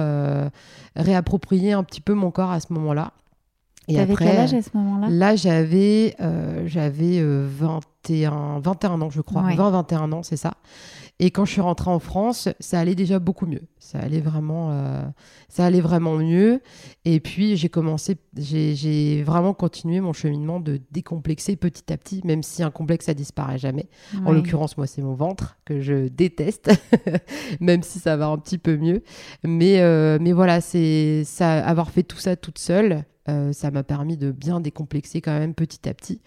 réapproprié 0.94 1.72
un 1.72 1.82
petit 1.82 2.00
peu 2.00 2.14
mon 2.14 2.30
corps 2.30 2.52
à 2.52 2.60
ce 2.60 2.72
moment-là. 2.72 3.12
Et 3.90 4.00
après, 4.00 4.26
quel 4.26 4.36
âge 4.36 4.54
à 4.54 4.62
ce 4.62 4.70
moment-là? 4.74 5.08
Là, 5.08 5.36
j'avais 5.36 6.14
euh, 6.20 6.62
j'avais 6.66 7.22
21, 7.22 8.32
euh, 8.32 8.60
21 8.60 9.00
ans, 9.00 9.10
je 9.10 9.20
crois. 9.20 9.42
20-21 9.42 10.12
ans, 10.12 10.22
c'est 10.22 10.36
ça. 10.36 10.54
Et 11.22 11.30
quand 11.30 11.44
je 11.44 11.52
suis 11.52 11.60
rentrée 11.60 11.90
en 11.90 11.98
France, 11.98 12.48
ça 12.60 12.80
allait 12.80 12.94
déjà 12.94 13.18
beaucoup 13.18 13.44
mieux. 13.44 13.60
Ça 13.78 13.98
allait 13.98 14.22
vraiment, 14.22 14.70
euh, 14.70 15.02
ça 15.50 15.66
allait 15.66 15.82
vraiment 15.82 16.16
mieux. 16.16 16.62
Et 17.04 17.20
puis, 17.20 17.58
j'ai 17.58 17.68
commencé, 17.68 18.16
j'ai 18.38 19.22
vraiment 19.22 19.52
continué 19.52 20.00
mon 20.00 20.14
cheminement 20.14 20.60
de 20.60 20.80
décomplexer 20.92 21.56
petit 21.56 21.92
à 21.92 21.98
petit, 21.98 22.22
même 22.24 22.42
si 22.42 22.62
un 22.62 22.70
complexe, 22.70 23.04
ça 23.04 23.12
disparaît 23.12 23.58
jamais. 23.58 23.90
En 24.24 24.32
l'occurrence, 24.32 24.78
moi, 24.78 24.86
c'est 24.86 25.02
mon 25.02 25.12
ventre 25.12 25.58
que 25.66 25.82
je 25.82 26.08
déteste, 26.08 26.70
même 27.60 27.82
si 27.82 27.98
ça 27.98 28.16
va 28.16 28.28
un 28.28 28.38
petit 28.38 28.58
peu 28.58 28.78
mieux. 28.78 29.02
Mais, 29.44 29.82
mais 30.18 30.32
voilà, 30.32 30.62
c'est 30.62 31.24
ça, 31.24 31.62
avoir 31.66 31.90
fait 31.90 32.02
tout 32.02 32.18
ça 32.18 32.34
toute 32.34 32.58
seule, 32.58 33.04
euh, 33.28 33.52
ça 33.52 33.70
m'a 33.70 33.82
permis 33.82 34.16
de 34.16 34.30
bien 34.32 34.60
décomplexer 34.60 35.20
quand 35.20 35.38
même 35.38 35.54
petit 35.54 35.88
à 35.88 35.94
petit. 35.94 36.20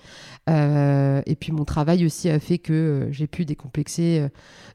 Euh, 0.50 1.22
et 1.26 1.36
puis 1.36 1.52
mon 1.52 1.66
travail 1.66 2.06
aussi 2.06 2.30
a 2.30 2.40
fait 2.40 2.60
que 2.60 2.74
euh, 2.74 3.12
j'ai 3.12 3.26
pu 3.26 3.46
décomplexer 3.46 4.28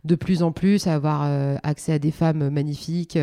de 0.05 0.15
plus 0.17 0.43
en 0.43 0.51
plus, 0.51 0.87
avoir 0.87 1.23
accès 1.63 1.93
à 1.93 1.99
des 1.99 2.11
femmes 2.11 2.51
magnifiques, 2.51 3.19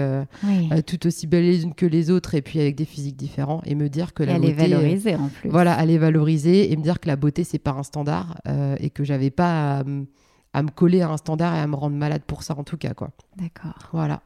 tout 0.86 1.08
aussi 1.08 1.28
belles 1.28 1.46
les 1.46 1.64
unes 1.64 1.74
que 1.74 1.86
les 1.86 2.10
autres, 2.10 2.36
et 2.36 2.42
puis 2.42 2.60
avec 2.60 2.75
des 2.75 2.86
physiques 2.86 3.16
différents, 3.16 3.62
et 3.66 3.75
me 3.75 3.90
dire 3.90 4.14
que 4.14 4.24
la 4.24 4.40
beauté, 4.40 4.54
valoriser 4.54 5.16
en 5.16 5.28
plus. 5.28 5.50
Voilà, 5.50 5.74
aller 5.74 5.98
valoriser 5.98 6.72
et 6.72 6.75
me 6.75 6.82
dire 6.82 7.00
que 7.00 7.08
la 7.08 7.16
beauté 7.16 7.44
c'est 7.44 7.60
pas 7.60 7.72
un 7.72 7.84
standard 7.84 8.38
et 8.80 8.90
que 8.90 9.04
j'avais 9.04 9.30
pas 9.30 9.84
à 10.56 10.64
me 10.64 10.70
coller 10.70 11.02
à 11.02 11.10
un 11.10 11.18
standard 11.18 11.54
et 11.54 11.60
à 11.60 11.68
me 11.68 11.76
rendre 11.76 11.98
malade 11.98 12.22
pour 12.26 12.42
ça 12.42 12.58
en 12.58 12.64
tout 12.64 12.78
cas 12.78 12.94
quoi. 12.94 13.12
D'accord. 13.36 13.90
Voilà. 13.92 14.22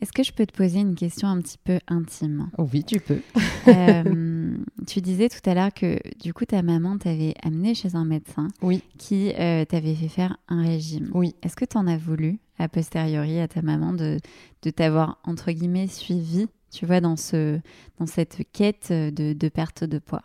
Est-ce 0.00 0.12
que 0.12 0.24
je 0.24 0.32
peux 0.32 0.44
te 0.44 0.52
poser 0.52 0.80
une 0.80 0.96
question 0.96 1.28
un 1.28 1.40
petit 1.40 1.58
peu 1.62 1.78
intime? 1.86 2.50
Oui, 2.58 2.84
tu 2.84 3.00
peux. 3.00 3.20
Euh, 3.68 4.56
tu 4.86 5.02
disais 5.02 5.28
tout 5.28 5.48
à 5.48 5.52
l'heure 5.52 5.74
que 5.74 5.98
du 6.20 6.32
coup 6.32 6.46
ta 6.46 6.62
maman 6.62 6.96
t'avait 6.96 7.34
amené 7.42 7.74
chez 7.74 7.96
un 7.96 8.06
médecin 8.06 8.48
oui. 8.62 8.82
qui 8.96 9.30
euh, 9.38 9.66
t'avait 9.66 9.94
fait 9.94 10.08
faire 10.08 10.38
un 10.48 10.62
régime. 10.62 11.10
Oui. 11.12 11.34
Est-ce 11.42 11.54
que 11.54 11.66
tu 11.66 11.76
en 11.76 11.86
as 11.86 11.98
voulu 11.98 12.38
a 12.58 12.68
posteriori 12.68 13.40
à 13.40 13.46
ta 13.46 13.60
maman 13.60 13.92
de, 13.92 14.18
de 14.62 14.70
t'avoir 14.70 15.18
entre 15.24 15.52
guillemets 15.52 15.86
suivi 15.86 16.48
tu 16.70 16.86
vois, 16.86 17.00
dans, 17.00 17.16
ce, 17.16 17.60
dans 17.98 18.06
cette 18.06 18.40
quête 18.52 18.88
de, 18.90 19.32
de 19.32 19.48
perte 19.48 19.84
de 19.84 19.98
poids? 19.98 20.22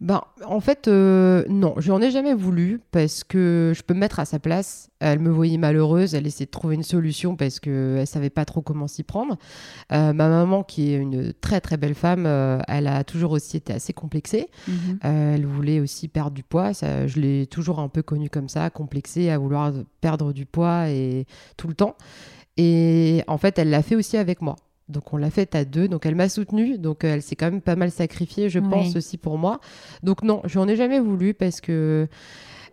Ben, 0.00 0.22
en 0.44 0.60
fait, 0.60 0.88
euh, 0.88 1.44
non, 1.48 1.74
je 1.78 1.90
n'en 1.90 2.00
ai 2.00 2.10
jamais 2.10 2.34
voulu 2.34 2.80
parce 2.90 3.24
que 3.24 3.72
je 3.74 3.82
peux 3.82 3.94
me 3.94 4.00
mettre 4.00 4.20
à 4.20 4.24
sa 4.24 4.38
place. 4.38 4.90
Elle 5.00 5.18
me 5.18 5.30
voyait 5.30 5.58
malheureuse, 5.58 6.14
elle 6.14 6.26
essayait 6.26 6.46
de 6.46 6.50
trouver 6.50 6.74
une 6.74 6.82
solution 6.82 7.36
parce 7.36 7.60
qu'elle 7.60 8.06
savait 8.06 8.30
pas 8.30 8.44
trop 8.44 8.62
comment 8.62 8.86
s'y 8.86 9.02
prendre. 9.02 9.36
Euh, 9.92 10.12
ma 10.12 10.28
maman, 10.28 10.62
qui 10.62 10.92
est 10.92 10.96
une 10.96 11.32
très 11.32 11.60
très 11.60 11.76
belle 11.76 11.94
femme, 11.94 12.26
euh, 12.26 12.58
elle 12.68 12.86
a 12.86 13.04
toujours 13.04 13.32
aussi 13.32 13.56
été 13.56 13.72
assez 13.72 13.92
complexée. 13.92 14.48
Mhm. 14.66 14.98
elle 15.02 15.46
voulait 15.46 15.80
aussi 15.80 16.08
perdre 16.08 16.32
du 16.32 16.42
poids. 16.42 16.74
Ça, 16.74 17.06
je 17.06 17.20
l'ai 17.20 17.46
toujours 17.46 17.80
un 17.80 17.88
peu 17.88 18.02
connue 18.02 18.30
comme 18.30 18.48
ça, 18.48 18.70
complexée, 18.70 19.30
à 19.30 19.38
vouloir 19.38 19.72
perdre 20.00 20.32
du 20.32 20.46
poids 20.46 20.88
et 20.88 21.26
tout 21.56 21.68
le 21.68 21.74
temps. 21.74 21.96
Et 22.56 23.22
en 23.28 23.38
fait, 23.38 23.58
elle 23.58 23.70
l'a 23.70 23.82
fait 23.82 23.94
aussi 23.94 24.16
avec 24.16 24.42
moi. 24.42 24.56
Donc 24.88 25.12
on 25.12 25.16
l'a 25.16 25.30
faite 25.30 25.54
à 25.54 25.64
deux. 25.64 25.88
Donc 25.88 26.06
elle 26.06 26.14
m'a 26.14 26.28
soutenue. 26.28 26.78
Donc 26.78 27.04
euh, 27.04 27.14
elle 27.14 27.22
s'est 27.22 27.36
quand 27.36 27.50
même 27.50 27.60
pas 27.60 27.76
mal 27.76 27.90
sacrifiée, 27.90 28.48
je 28.48 28.58
Ouais. 28.58 28.68
pense 28.68 28.96
aussi 28.96 29.18
pour 29.18 29.38
moi. 29.38 29.60
Donc 30.02 30.22
non, 30.22 30.42
je 30.46 30.58
n'en 30.58 30.66
ai 30.68 30.76
jamais 30.76 31.00
voulu 31.00 31.34
parce 31.34 31.60
que 31.60 32.08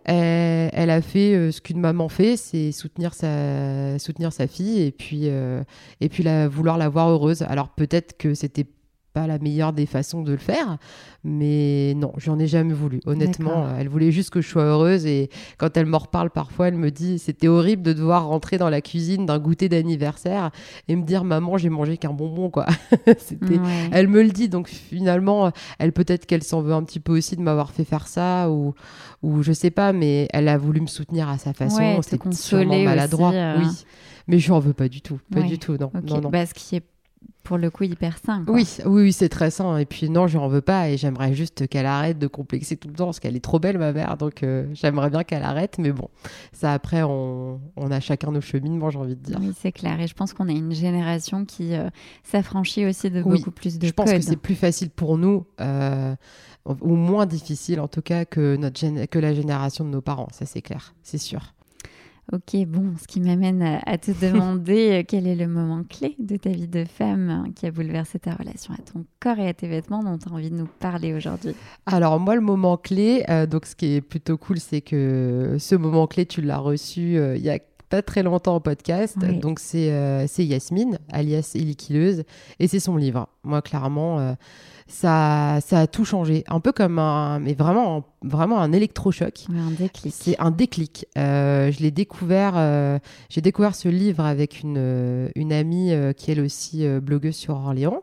elle, 0.04 0.70
elle 0.72 0.90
a 0.90 1.02
fait 1.02 1.34
euh, 1.34 1.50
ce 1.50 1.60
qu'une 1.60 1.80
maman 1.80 2.08
fait, 2.08 2.36
c'est 2.36 2.70
soutenir 2.72 3.12
sa 3.12 3.98
soutenir 3.98 4.32
sa 4.32 4.46
fille 4.46 4.82
et 4.82 4.92
puis 4.92 5.22
euh, 5.24 5.62
et 6.00 6.08
puis 6.08 6.22
la, 6.22 6.46
vouloir 6.48 6.78
la 6.78 6.88
voir 6.88 7.08
heureuse. 7.10 7.42
Alors 7.42 7.70
peut-être 7.70 8.16
que 8.16 8.34
c'était 8.34 8.66
pas 9.16 9.26
la 9.26 9.38
meilleure 9.38 9.72
des 9.72 9.86
façons 9.86 10.20
de 10.22 10.32
le 10.32 10.36
faire, 10.38 10.76
mais 11.24 11.94
non, 11.96 12.12
j'en 12.18 12.38
ai 12.38 12.46
jamais 12.46 12.74
voulu. 12.74 13.00
Honnêtement, 13.06 13.66
elle 13.78 13.88
voulait 13.88 14.12
juste 14.12 14.28
que 14.28 14.42
je 14.42 14.48
sois 14.48 14.64
heureuse 14.64 15.06
et 15.06 15.30
quand 15.56 15.74
elle 15.78 15.86
me 15.86 15.96
reparle 15.96 16.28
parfois, 16.30 16.68
elle 16.68 16.76
me 16.76 16.90
dit 16.90 17.18
c'était 17.18 17.48
horrible 17.48 17.82
de 17.82 17.94
devoir 17.94 18.26
rentrer 18.26 18.58
dans 18.58 18.68
la 18.68 18.82
cuisine 18.82 19.24
d'un 19.24 19.38
goûter 19.38 19.70
d'anniversaire 19.70 20.50
et 20.88 20.96
me 20.96 21.02
dire 21.04 21.24
maman 21.24 21.56
j'ai 21.56 21.70
mangé 21.70 21.96
qu'un 21.96 22.12
bonbon 22.12 22.50
quoi. 22.50 22.66
c'était 23.18 23.56
Ouais. 23.58 23.88
elle 23.92 24.08
me 24.08 24.22
le 24.22 24.28
dit 24.30 24.48
donc 24.50 24.68
finalement 24.68 25.50
elle 25.78 25.92
peut-être 25.92 26.26
qu'elle 26.26 26.42
s'en 26.42 26.60
veut 26.60 26.74
un 26.74 26.82
petit 26.82 27.00
peu 27.00 27.16
aussi 27.16 27.36
de 27.36 27.40
m'avoir 27.42 27.70
fait 27.70 27.84
faire 27.84 28.06
ça 28.08 28.50
ou 28.50 28.74
ou 29.22 29.42
je 29.42 29.52
sais 29.52 29.70
pas 29.70 29.92
mais 29.94 30.28
elle 30.34 30.48
a 30.48 30.58
voulu 30.58 30.80
me 30.82 30.86
soutenir 30.88 31.28
à 31.30 31.38
sa 31.38 31.54
façon 31.54 31.78
Ouais, 31.78 31.98
c'était 32.02 32.32
sûrement 32.32 32.78
maladroit 32.82 33.28
aussi, 33.30 33.38
euh. 33.38 33.58
oui 33.60 33.66
mais 34.28 34.38
je 34.40 34.50
n'en 34.52 34.58
veux 34.58 34.72
pas 34.74 34.88
du 34.88 35.00
tout 35.00 35.18
pas 35.32 35.40
Ouais. 35.40 35.46
du 35.46 35.58
tout 35.58 35.76
non 35.80 35.90
Ok. 35.94 36.04
non 36.10 36.20
non 36.20 36.28
Bah, 36.28 36.44
ce 36.44 36.52
qui 36.54 36.76
est 36.76 36.82
pour 37.42 37.58
le 37.58 37.70
coup 37.70 37.84
hyper 37.84 38.18
sain. 38.18 38.44
quoi. 38.44 38.54
oui, 38.54 38.66
oui, 38.86 39.02
oui, 39.02 39.12
c'est 39.12 39.28
très 39.28 39.52
sain. 39.52 39.76
Et 39.78 39.84
puis 39.86 40.10
non, 40.10 40.26
je 40.26 40.36
n'en 40.36 40.48
veux 40.48 40.60
pas. 40.62 40.88
Et 40.90 40.96
j'aimerais 40.96 41.32
juste 41.32 41.68
qu'elle 41.68 41.86
arrête 41.86 42.18
de 42.18 42.26
complexer 42.26 42.76
tout 42.76 42.88
le 42.88 42.94
temps, 42.94 43.04
parce 43.04 43.20
qu'elle 43.20 43.36
est 43.36 43.44
trop 43.44 43.60
belle, 43.60 43.78
ma 43.78 43.92
mère. 43.92 44.16
Donc 44.16 44.42
euh, 44.42 44.66
j'aimerais 44.72 45.10
bien 45.10 45.22
qu'elle 45.22 45.44
arrête. 45.44 45.76
Mais 45.78 45.92
bon, 45.92 46.08
ça 46.52 46.72
après, 46.72 47.04
on, 47.04 47.60
on 47.76 47.90
a 47.92 48.00
chacun 48.00 48.32
nos 48.32 48.40
cheminements, 48.40 48.90
j'ai 48.90 48.98
envie 48.98 49.14
de 49.14 49.20
dire. 49.22 49.38
Oui, 49.40 49.52
c'est 49.60 49.70
clair. 49.70 50.00
Et 50.00 50.08
je 50.08 50.14
pense 50.14 50.32
qu'on 50.32 50.48
est 50.48 50.56
une 50.56 50.72
génération 50.72 51.44
qui 51.44 51.74
euh, 51.74 51.88
s'affranchit 52.24 52.84
aussi 52.84 53.10
de 53.10 53.22
Oui, 53.22 53.38
beaucoup 53.38 53.52
plus 53.52 53.78
de 53.78 53.86
je 53.86 53.92
pense 53.92 54.10
codes. 54.10 54.18
que 54.18 54.24
c'est 54.24 54.36
plus 54.36 54.56
facile 54.56 54.90
pour 54.90 55.16
nous, 55.16 55.46
euh, 55.60 56.16
ou 56.80 56.96
moins 56.96 57.26
difficile 57.26 57.78
en 57.78 57.86
tout 57.86 58.02
cas 58.02 58.24
que, 58.24 58.56
notre 58.56 59.06
que 59.06 59.18
la 59.20 59.34
génération 59.34 59.84
de 59.84 59.90
nos 59.90 60.00
parents. 60.00 60.26
Ça, 60.32 60.46
c'est 60.46 60.62
clair, 60.62 60.94
c'est 61.04 61.18
sûr. 61.18 61.54
Ok, 62.32 62.56
bon, 62.66 62.94
ce 63.00 63.06
qui 63.06 63.20
m'amène 63.20 63.62
à, 63.62 63.98
te 63.98 64.10
demander 64.10 64.90
euh, 64.90 65.02
quel 65.06 65.28
est 65.28 65.36
le 65.36 65.46
moment 65.46 65.84
clé 65.84 66.16
de 66.18 66.36
ta 66.36 66.50
vie 66.50 66.66
de 66.66 66.84
femme 66.84 67.30
hein, 67.30 67.44
qui 67.54 67.66
a 67.66 67.70
bouleversé 67.70 68.18
ta 68.18 68.34
relation 68.34 68.74
à 68.74 68.78
ton 68.78 69.04
corps 69.20 69.38
et 69.38 69.48
à 69.48 69.54
tes 69.54 69.68
vêtements 69.68 70.02
dont 70.02 70.18
tu 70.18 70.28
as 70.28 70.32
envie 70.32 70.50
de 70.50 70.56
nous 70.56 70.66
parler 70.80 71.14
aujourd'hui? 71.14 71.54
Alors 71.86 72.18
moi, 72.18 72.34
le 72.34 72.40
moment 72.40 72.78
clé, 72.78 73.24
euh, 73.28 73.46
donc 73.46 73.64
ce 73.64 73.76
qui 73.76 73.94
est 73.94 74.00
plutôt 74.00 74.36
cool, 74.38 74.58
c'est 74.58 74.80
que 74.80 75.54
ce 75.60 75.76
moment 75.76 76.08
clé, 76.08 76.26
tu 76.26 76.42
l'as 76.42 76.58
reçu 76.58 77.16
euh, 77.16 77.36
il 77.36 77.42
y 77.42 77.50
a 77.50 77.60
pas 77.88 78.02
très 78.02 78.22
longtemps 78.22 78.56
en 78.56 78.60
podcast. 78.60 79.16
Oui. 79.22 79.38
Donc 79.38 79.60
c'est 79.60 79.90
euh, 79.90 80.26
Yasmine, 80.38 80.98
alias 81.10 81.52
Eliquileuse, 81.54 82.24
et 82.58 82.68
c'est 82.68 82.80
son 82.80 82.96
livre. 82.96 83.28
Moi, 83.44 83.62
clairement, 83.62 84.18
euh, 84.18 84.32
ça, 84.86 85.58
ça 85.64 85.80
a 85.80 85.86
tout 85.86 86.04
changé. 86.04 86.44
Un 86.48 86.60
peu 86.60 86.72
comme 86.72 86.98
un, 86.98 87.38
mais 87.38 87.54
vraiment, 87.54 88.04
vraiment 88.22 88.60
un 88.60 88.72
électrochoc. 88.72 89.46
Un 89.50 89.70
déclic. 89.70 90.14
C'est 90.16 90.38
un 90.38 90.50
déclic. 90.50 91.06
Euh, 91.16 91.70
je 91.70 91.80
l'ai 91.80 91.90
découvert, 91.90 92.54
euh, 92.56 92.98
j'ai 93.28 93.40
découvert 93.40 93.74
ce 93.74 93.88
livre 93.88 94.24
avec 94.24 94.62
une, 94.62 95.30
une 95.34 95.52
amie 95.52 95.92
qui 96.16 96.30
elle 96.30 96.40
aussi 96.40 96.86
blogueuse 97.00 97.36
sur 97.36 97.54
Orléans 97.54 98.02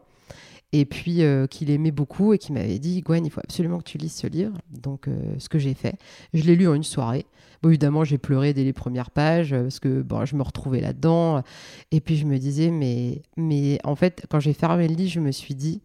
et 0.73 0.85
puis 0.85 1.23
euh, 1.23 1.45
qui 1.45 1.65
l'aimait 1.65 1.91
beaucoup 1.91 2.33
et 2.33 2.39
qui 2.39 2.51
m'avait 2.51 2.79
dit 2.79 3.01
Gwen, 3.01 3.23
il 3.23 3.29
faut 3.29 3.39
absolument 3.39 3.77
que 3.77 3.83
tu 3.83 3.99
lises 3.99 4.15
ce 4.15 4.27
livre. 4.27 4.57
Donc 4.71 5.07
euh, 5.07 5.35
ce 5.37 5.47
que 5.47 5.59
j'ai 5.59 5.75
fait, 5.75 5.95
je 6.33 6.43
l'ai 6.43 6.55
lu 6.55 6.67
en 6.67 6.73
une 6.73 6.83
soirée. 6.83 7.27
Bon, 7.61 7.69
évidemment, 7.69 8.03
j'ai 8.03 8.17
pleuré 8.17 8.53
dès 8.53 8.63
les 8.63 8.73
premières 8.73 9.11
pages 9.11 9.53
euh, 9.53 9.61
parce 9.61 9.79
que 9.79 10.03
je 10.25 10.35
me 10.35 10.41
retrouvais 10.41 10.81
là-dedans 10.81 11.43
et 11.91 12.01
puis 12.01 12.17
je 12.17 12.25
me 12.25 12.39
disais 12.39 12.71
mais 12.71 13.21
mais 13.37 13.79
en 13.83 13.95
fait, 13.95 14.25
quand 14.29 14.39
j'ai 14.39 14.53
fermé 14.53 14.87
le 14.87 14.95
livre, 14.95 15.11
je 15.11 15.19
me 15.19 15.31
suis 15.31 15.53
dit 15.53 15.79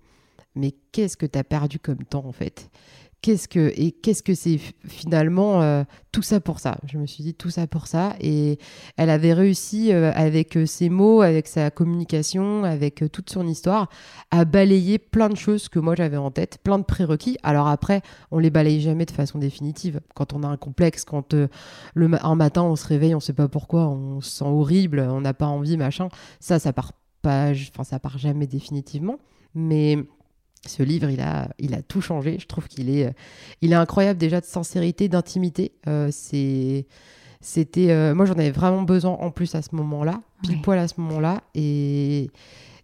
mais 0.54 0.72
qu'est-ce 0.90 1.18
que 1.18 1.26
tu 1.26 1.38
as 1.38 1.44
perdu 1.44 1.78
comme 1.78 2.02
temps 2.04 2.24
en 2.24 2.32
fait? 2.32 2.70
Qu'est-ce 3.20 3.48
que 3.48 3.72
et 3.76 3.90
qu'est-ce 3.90 4.22
que 4.22 4.32
c'est 4.32 4.60
finalement 4.86 5.60
euh, 5.60 5.82
tout 6.12 6.22
ça 6.22 6.38
pour 6.38 6.60
ça 6.60 6.78
Je 6.86 6.98
me 6.98 7.06
suis 7.06 7.24
dit 7.24 7.34
tout 7.34 7.50
ça 7.50 7.66
pour 7.66 7.88
ça 7.88 8.14
et 8.20 8.60
elle 8.96 9.10
avait 9.10 9.32
réussi 9.32 9.92
euh, 9.92 10.12
avec 10.14 10.56
euh, 10.56 10.66
ses 10.66 10.88
mots, 10.88 11.20
avec 11.20 11.48
sa 11.48 11.72
communication, 11.72 12.62
avec 12.62 13.02
toute 13.10 13.30
son 13.30 13.44
histoire 13.48 13.88
à 14.30 14.44
balayer 14.44 14.98
plein 14.98 15.28
de 15.28 15.36
choses 15.36 15.68
que 15.68 15.80
moi 15.80 15.96
j'avais 15.96 16.16
en 16.16 16.30
tête, 16.30 16.58
plein 16.62 16.78
de 16.78 16.84
prérequis. 16.84 17.36
Alors 17.42 17.66
après, 17.66 18.02
on 18.30 18.38
les 18.38 18.50
balaye 18.50 18.80
jamais 18.80 19.04
de 19.04 19.10
façon 19.10 19.40
définitive. 19.40 20.00
Quand 20.14 20.32
on 20.32 20.44
a 20.44 20.46
un 20.46 20.56
complexe, 20.56 21.04
quand 21.04 21.34
le 21.94 22.24
un 22.24 22.34
matin 22.36 22.62
on 22.62 22.76
se 22.76 22.86
réveille, 22.86 23.16
on 23.16 23.20
sait 23.20 23.32
pas 23.32 23.48
pourquoi, 23.48 23.88
on 23.88 24.20
se 24.20 24.30
sent 24.30 24.44
horrible, 24.44 25.00
on 25.00 25.20
n'a 25.20 25.34
pas 25.34 25.46
envie, 25.46 25.76
machin. 25.76 26.08
Ça, 26.38 26.60
ça 26.60 26.72
part 26.72 26.92
pas, 27.22 27.50
enfin 27.50 27.82
ça 27.82 27.98
part 27.98 28.16
jamais 28.16 28.46
définitivement. 28.46 29.18
Mais 29.54 29.98
ce 30.66 30.82
livre, 30.82 31.08
il 31.10 31.20
a, 31.20 31.48
il 31.58 31.74
a 31.74 31.82
tout 31.82 32.00
changé. 32.00 32.38
Je 32.40 32.46
trouve 32.46 32.66
qu'il 32.68 32.90
est, 32.90 33.06
euh, 33.06 33.12
il 33.62 33.72
est 33.72 33.76
incroyable 33.76 34.18
déjà 34.18 34.40
de 34.40 34.46
sincérité, 34.46 35.08
d'intimité. 35.08 35.72
Euh, 35.86 36.08
c'est, 36.12 36.86
c'était, 37.40 37.90
euh, 37.90 38.14
moi 38.14 38.26
j'en 38.26 38.34
avais 38.34 38.50
vraiment 38.50 38.82
besoin 38.82 39.12
en 39.12 39.30
plus 39.30 39.54
à 39.54 39.62
ce 39.62 39.74
moment-là, 39.76 40.20
pile 40.42 40.56
Ouais. 40.56 40.62
poil 40.62 40.78
à 40.78 40.88
ce 40.88 40.94
moment-là, 41.00 41.40
et 41.54 42.30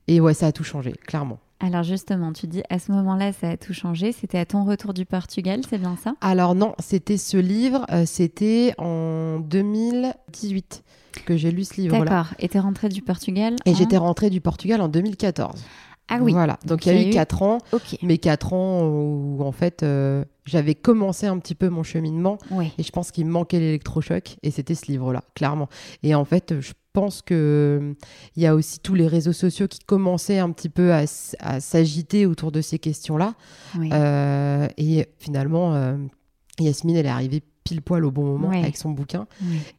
et 0.07 0.21
ouais, 0.21 0.35
ça 0.35 0.49
a 0.49 0.53
tout 0.53 0.65
changé, 0.65 0.93
clairement. 0.93 1.39
Alors 1.61 1.83
justement, 1.83 2.33
tu 2.35 2.47
dis 2.47 2.63
à 2.69 2.79
ce 2.79 2.93
moment-là, 2.93 3.33
ça 3.33 3.49
a 3.51 3.57
tout 3.57 3.73
changé. 3.73 4.13
C'était 4.13 4.37
à 4.39 4.45
ton 4.45 4.65
retour 4.65 4.93
du 4.93 5.07
Portugal, 5.07 5.63
c'est 5.69 5.79
bien 5.79 5.97
ça? 5.97 6.15
Alors 6.21 6.55
non, 6.55 6.75
c'était 6.79 7.17
ce 7.17 7.39
livre, 7.39 7.87
euh, 7.91 8.05
c'était 8.05 8.75
en 8.77 9.39
2018 9.41 10.83
que 11.27 11.37
j'ai 11.37 11.51
lu 11.51 11.65
ce 11.65 11.81
livre-là. 11.81 12.05
D'accord. 12.05 12.35
Et 12.39 12.49
t'es 12.49 12.59
rentrée 12.59 12.89
du 12.89 13.03
Portugal 13.03 13.57
Et 13.65 13.71
en- 13.71 13.75
j'étais 13.75 13.97
rentrée 13.97 14.31
du 14.31 14.41
Portugal 14.41 14.81
en 14.81 14.89
2014. 14.89 15.65
Ah 16.09 16.19
oui. 16.21 16.33
Voilà, 16.33 16.59
donc 16.67 16.85
il 16.87 16.93
y 16.93 16.97
a 16.97 17.09
eu 17.09 17.11
4 17.11 17.43
ans, 17.43 17.59
Ok. 17.73 17.99
mais 18.03 18.19
4 18.19 18.53
ans 18.53 18.87
où 18.87 19.43
en 19.43 19.53
fait 19.53 19.83
euh, 19.83 20.25
j'avais 20.45 20.75
commencé 20.75 21.27
un 21.27 21.39
petit 21.39 21.55
peu 21.55 21.69
mon 21.71 21.83
cheminement 21.83 22.39
Ouais. 22.51 22.73
et 22.77 22.83
je 22.83 22.93
pense 22.93 23.11
qu'il 23.11 23.25
me 23.25 23.31
manquait 23.31 23.59
l'électrochoc 23.59 24.37
et 24.43 24.51
c'était 24.51 24.75
ce 24.75 24.87
livre-là, 24.87 25.25
clairement. 25.35 25.69
Et 26.03 26.15
en 26.15 26.25
fait, 26.25 26.61
je 26.61 26.73
pense 26.93 27.23
que 27.23 27.35
euh, 27.83 27.95
il 28.37 28.43
y 28.43 28.47
a 28.47 28.55
aussi 28.55 28.79
tous 28.81 28.95
les 28.95 29.07
réseaux 29.09 29.33
sociaux 29.33 29.67
qui 29.67 29.81
commençaient 29.81 30.39
un 30.39 30.51
petit 30.51 30.69
peu 30.69 30.93
à, 30.93 31.07
s'agiter 31.07 32.27
autour 32.27 32.53
de 32.53 32.61
ces 32.61 32.79
questions-là. 32.79 33.35
Oui. 33.79 33.89
Euh, 33.93 34.69
et 34.77 35.09
finalement, 35.19 35.75
euh, 35.75 35.97
Yasmine, 36.61 36.97
elle 36.97 37.07
est 37.07 37.11
arrivée 37.11 37.43
pile 37.65 37.81
poil 37.83 38.05
au 38.05 38.11
bon 38.11 38.25
moment 38.25 38.49
Ouais. 38.51 38.59
avec 38.63 38.77
son 38.77 38.91
bouquin. 38.91 39.27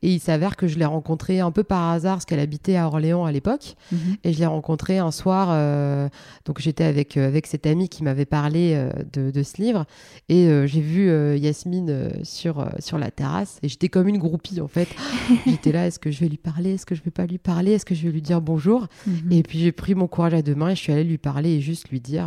Et 0.01 0.11
il 0.13 0.19
s'avère 0.19 0.55
que 0.57 0.67
je 0.67 0.77
l'ai 0.79 0.85
rencontrée 0.85 1.39
un 1.39 1.51
peu 1.51 1.63
par 1.63 1.91
hasard 1.91 2.15
parce 2.15 2.25
qu'elle 2.25 2.39
habitait 2.39 2.75
à 2.75 2.87
Orléans 2.87 3.25
à 3.25 3.31
l'époque. 3.31 3.75
Mhm. 3.91 3.99
Et 4.23 4.33
je 4.33 4.39
l'ai 4.39 4.45
rencontrée 4.47 4.97
un 4.97 5.11
soir. 5.11 5.49
euh, 5.51 6.09
donc 6.45 6.59
j'étais 6.59 6.83
avec, 6.83 7.15
euh, 7.17 7.27
avec 7.27 7.45
cette 7.47 7.65
amie 7.67 7.87
qui 7.89 8.03
m'avait 8.03 8.25
parlé 8.25 8.73
euh, 8.75 8.89
de, 9.13 9.29
de 9.31 9.43
ce 9.43 9.61
livre. 9.61 9.85
Et 10.29 10.47
j'ai 10.65 10.81
vu 10.81 11.09
Yasmine 11.37 12.09
sur, 12.23 12.67
sur 12.79 12.97
la 12.97 13.11
terrasse. 13.11 13.59
Et 13.61 13.69
j'étais 13.69 13.89
comme 13.89 14.07
une 14.07 14.17
groupie 14.17 14.59
en 14.61 14.67
fait. 14.67 14.87
j'étais 15.45 15.71
là, 15.71 15.85
est-ce 15.87 15.99
que 15.99 16.09
je 16.11 16.19
vais 16.21 16.27
lui 16.29 16.37
parler? 16.37 16.73
Est-ce 16.73 16.85
que 16.85 16.95
je 16.95 17.03
vais 17.03 17.11
pas 17.11 17.25
lui 17.27 17.37
parler? 17.37 17.73
Est-ce 17.73 17.85
que 17.85 17.93
je 17.95 18.03
vais 18.07 18.11
lui 18.11 18.21
dire 18.21 18.41
bonjour? 18.41 18.87
Mhm. 19.07 19.31
et 19.31 19.43
puis 19.43 19.59
j'ai 19.59 19.71
pris 19.71 19.93
mon 19.95 20.07
courage 20.07 20.33
à 20.33 20.41
deux 20.41 20.55
mains 20.55 20.69
et 20.69 20.75
je 20.75 20.81
suis 20.81 20.91
allée 20.91 21.03
lui 21.03 21.17
parler 21.19 21.51
et 21.51 21.61
juste 21.61 21.89
lui 21.89 21.99
dire 21.99 22.25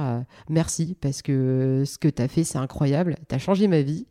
merci 0.48 0.96
parce 1.00 1.22
que 1.22 1.82
ce 1.86 1.98
que 1.98 2.08
tu 2.08 2.22
as 2.22 2.28
fait 2.28 2.44
c'est 2.44 2.58
incroyable, 2.58 3.16
tu 3.28 3.34
as 3.34 3.38
changé 3.38 3.66
ma 3.66 3.80
vie 3.82 4.06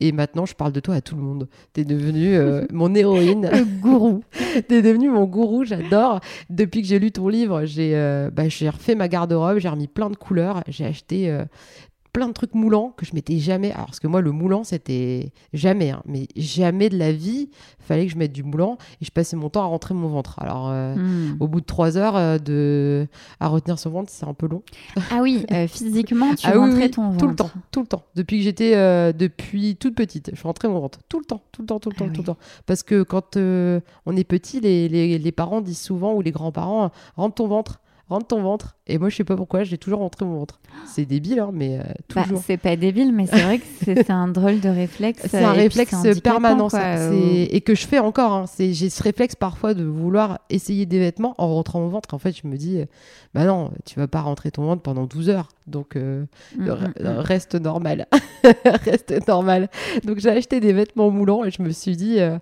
et 0.00 0.12
maintenant 0.12 0.46
je 0.46 0.54
parle 0.54 0.72
de 0.72 0.80
toi 0.80 0.91
à 0.92 1.00
tout 1.00 1.16
le 1.16 1.22
monde. 1.22 1.48
Tu 1.74 1.80
es 1.80 1.84
devenue 1.84 2.36
euh, 2.36 2.64
mon 2.72 2.94
héroïne, 2.94 3.48
Le 3.52 3.64
gourou. 3.80 4.22
tu 4.68 4.74
es 4.74 4.82
devenue 4.82 5.10
mon 5.10 5.24
gourou, 5.24 5.64
j'adore. 5.64 6.20
Depuis 6.50 6.82
que 6.82 6.88
j'ai 6.88 6.98
lu 6.98 7.10
ton 7.10 7.28
livre, 7.28 7.64
j'ai 7.64 7.92
euh, 7.94 8.30
bah, 8.30 8.48
j'ai 8.48 8.68
refait 8.68 8.94
ma 8.94 9.08
garde-robe, 9.08 9.58
j'ai 9.58 9.68
remis 9.68 9.88
plein 9.88 10.10
de 10.10 10.16
couleurs, 10.16 10.62
j'ai 10.68 10.84
acheté 10.84 11.30
euh, 11.30 11.44
plein 12.12 12.28
de 12.28 12.32
trucs 12.34 12.54
moulants 12.54 12.92
que 12.96 13.06
je 13.06 13.14
m'étais 13.14 13.38
jamais. 13.38 13.72
Alors, 13.72 13.86
parce 13.86 13.98
que 14.00 14.06
moi, 14.06 14.20
le 14.20 14.32
moulant, 14.32 14.64
c'était 14.64 15.32
jamais, 15.54 15.90
hein, 15.90 16.02
mais 16.06 16.28
jamais 16.36 16.90
de 16.90 16.98
la 16.98 17.10
vie, 17.12 17.48
fallait 17.78 18.06
que 18.06 18.12
je 18.12 18.18
mette 18.18 18.32
du 18.32 18.42
moulant 18.42 18.76
et 19.00 19.04
je 19.06 19.10
passais 19.10 19.34
mon 19.34 19.48
temps 19.48 19.62
à 19.62 19.66
rentrer 19.66 19.94
mon 19.94 20.08
ventre. 20.08 20.38
Alors, 20.38 20.68
euh, 20.70 20.94
Hmm. 20.94 21.36
au 21.40 21.48
bout 21.48 21.60
de 21.62 21.66
trois 21.66 21.96
heures 21.96 22.16
euh, 22.16 22.36
de... 22.38 23.06
à 23.40 23.48
retenir 23.48 23.78
son 23.78 23.90
ventre, 23.90 24.10
c'est 24.12 24.26
un 24.26 24.34
peu 24.34 24.46
long. 24.46 24.62
Ah 25.10 25.20
oui, 25.22 25.46
euh, 25.52 25.66
physiquement, 25.68 26.34
tu 26.34 26.46
Ah 26.46 26.58
rentrais 26.58 26.84
oui, 26.84 26.90
ton 26.90 27.10
ventre. 27.10 27.18
Tout 27.18 27.28
le 27.28 27.34
temps, 27.36 27.50
tout 27.70 27.80
le 27.80 27.86
temps. 27.86 28.02
Depuis 28.14 28.38
que 28.38 28.44
j'étais, 28.44 29.12
depuis 29.14 29.76
toute 29.76 29.94
petite, 29.94 30.30
je 30.34 30.42
rentrais 30.42 30.68
mon 30.68 30.80
ventre. 30.80 30.98
Tout 31.08 31.18
le 31.18 31.24
temps, 31.24 31.42
tout 31.52 31.62
le 31.62 31.66
temps, 31.66 31.80
tout 31.80 31.88
le 31.90 31.94
Ah 31.96 31.98
temps, 32.00 32.04
oui. 32.06 32.12
tout 32.12 32.20
le 32.20 32.26
temps. 32.26 32.36
Parce 32.66 32.82
que 32.82 33.02
quand 33.02 33.36
on 33.36 34.16
est 34.16 34.24
petit, 34.24 34.60
les, 34.60 34.88
les, 34.88 35.18
les 35.18 35.32
parents 35.32 35.60
disent 35.60 35.80
souvent, 35.80 36.12
ou 36.14 36.20
les 36.20 36.30
grands-parents, 36.30 36.90
rentre 37.16 37.34
ton 37.36 37.48
ventre. 37.48 37.80
Rentre 38.12 38.26
ton 38.28 38.42
ventre. 38.42 38.76
Et 38.86 38.98
moi, 38.98 39.08
je 39.08 39.16
sais 39.16 39.24
pas 39.24 39.36
pourquoi, 39.36 39.64
j'ai 39.64 39.78
toujours 39.78 39.98
rentré 40.00 40.24
mon 40.24 40.38
ventre. 40.38 40.60
C'est 40.86 41.04
débile, 41.04 41.40
hein, 41.40 41.50
mais 41.52 41.78
euh, 41.78 41.82
bah, 42.14 42.22
toujours. 42.24 42.42
c'est 42.46 42.56
pas 42.56 42.76
débile, 42.76 43.12
mais 43.12 43.26
c'est 43.26 43.40
vrai 43.42 43.58
que 43.58 43.64
c'est 43.78 44.10
un 44.10 44.28
drôle 44.28 44.60
de 44.60 44.68
réflexe. 44.68 45.22
C'est 45.28 45.42
un 45.44 45.52
réflexe 45.52 45.94
permanent, 46.22 46.68
quoi, 46.68 46.80
ça. 46.80 47.10
C'est- 47.10 47.44
et 47.50 47.60
que 47.60 47.74
je 47.74 47.86
fais 47.86 47.98
encore. 47.98 48.32
hein. 48.32 48.44
C'est- 48.46 48.72
J'ai 48.72 48.90
ce 48.90 49.02
réflexe 49.02 49.34
parfois 49.36 49.74
de 49.74 49.84
vouloir 49.84 50.38
essayer 50.50 50.86
des 50.86 50.98
vêtements 50.98 51.34
en 51.38 51.48
rentrant 51.48 51.80
mon 51.80 51.88
ventre. 51.88 52.12
En 52.14 52.18
fait, 52.18 52.36
je 52.40 52.46
me 52.46 52.56
dis, 52.56 52.78
euh, 52.80 52.84
bah 53.34 53.44
non, 53.44 53.70
tu 53.84 53.98
vas 53.98 54.08
pas 54.08 54.20
rentrer 54.20 54.50
ton 54.50 54.64
ventre 54.64 54.82
pendant 54.82 55.04
12 55.06 55.28
heures. 55.28 55.48
Donc, 55.66 55.96
euh, 55.96 56.24
mm, 56.56 56.64
mm, 56.64 56.92
mm. 57.00 57.06
reste 57.18 57.54
normal. 57.54 58.06
reste 58.64 59.26
normal. 59.28 59.68
Donc, 60.04 60.18
j'ai 60.18 60.30
acheté 60.30 60.60
des 60.60 60.72
vêtements 60.72 61.10
moulants 61.10 61.44
et 61.44 61.50
je 61.50 61.62
me 61.62 61.70
suis 61.70 61.96
dit, 61.96 62.20
euh, 62.20 62.38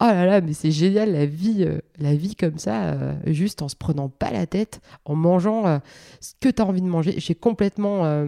oh 0.00 0.06
là 0.06 0.26
là, 0.26 0.40
mais 0.40 0.52
c'est 0.52 0.70
génial 0.70 1.12
la 1.12 1.26
vie, 1.26 1.64
euh, 1.64 1.78
la 1.98 2.14
vie 2.14 2.34
comme 2.34 2.58
ça, 2.58 2.92
euh, 2.92 3.14
juste 3.26 3.62
en 3.62 3.68
se 3.68 3.76
prenant 3.76 4.08
pas 4.08 4.30
la 4.30 4.46
tête, 4.46 4.80
en 5.04 5.14
mangeant 5.14 5.80
ce 6.20 6.32
que 6.40 6.48
tu 6.48 6.62
as 6.62 6.66
envie 6.66 6.82
de 6.82 6.86
manger. 6.86 7.14
J'ai 7.18 7.34
complètement. 7.34 8.26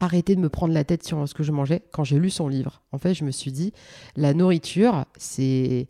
Arrêté 0.00 0.34
de 0.34 0.40
me 0.40 0.48
prendre 0.48 0.74
la 0.74 0.84
tête 0.84 1.04
sur 1.04 1.28
ce 1.28 1.34
que 1.34 1.42
je 1.42 1.52
mangeais 1.52 1.82
quand 1.92 2.04
j'ai 2.04 2.18
lu 2.18 2.30
son 2.30 2.48
livre. 2.48 2.82
En 2.92 2.98
fait, 2.98 3.14
je 3.14 3.24
me 3.24 3.30
suis 3.30 3.52
dit, 3.52 3.72
la 4.16 4.34
nourriture, 4.34 5.04
c'est 5.16 5.88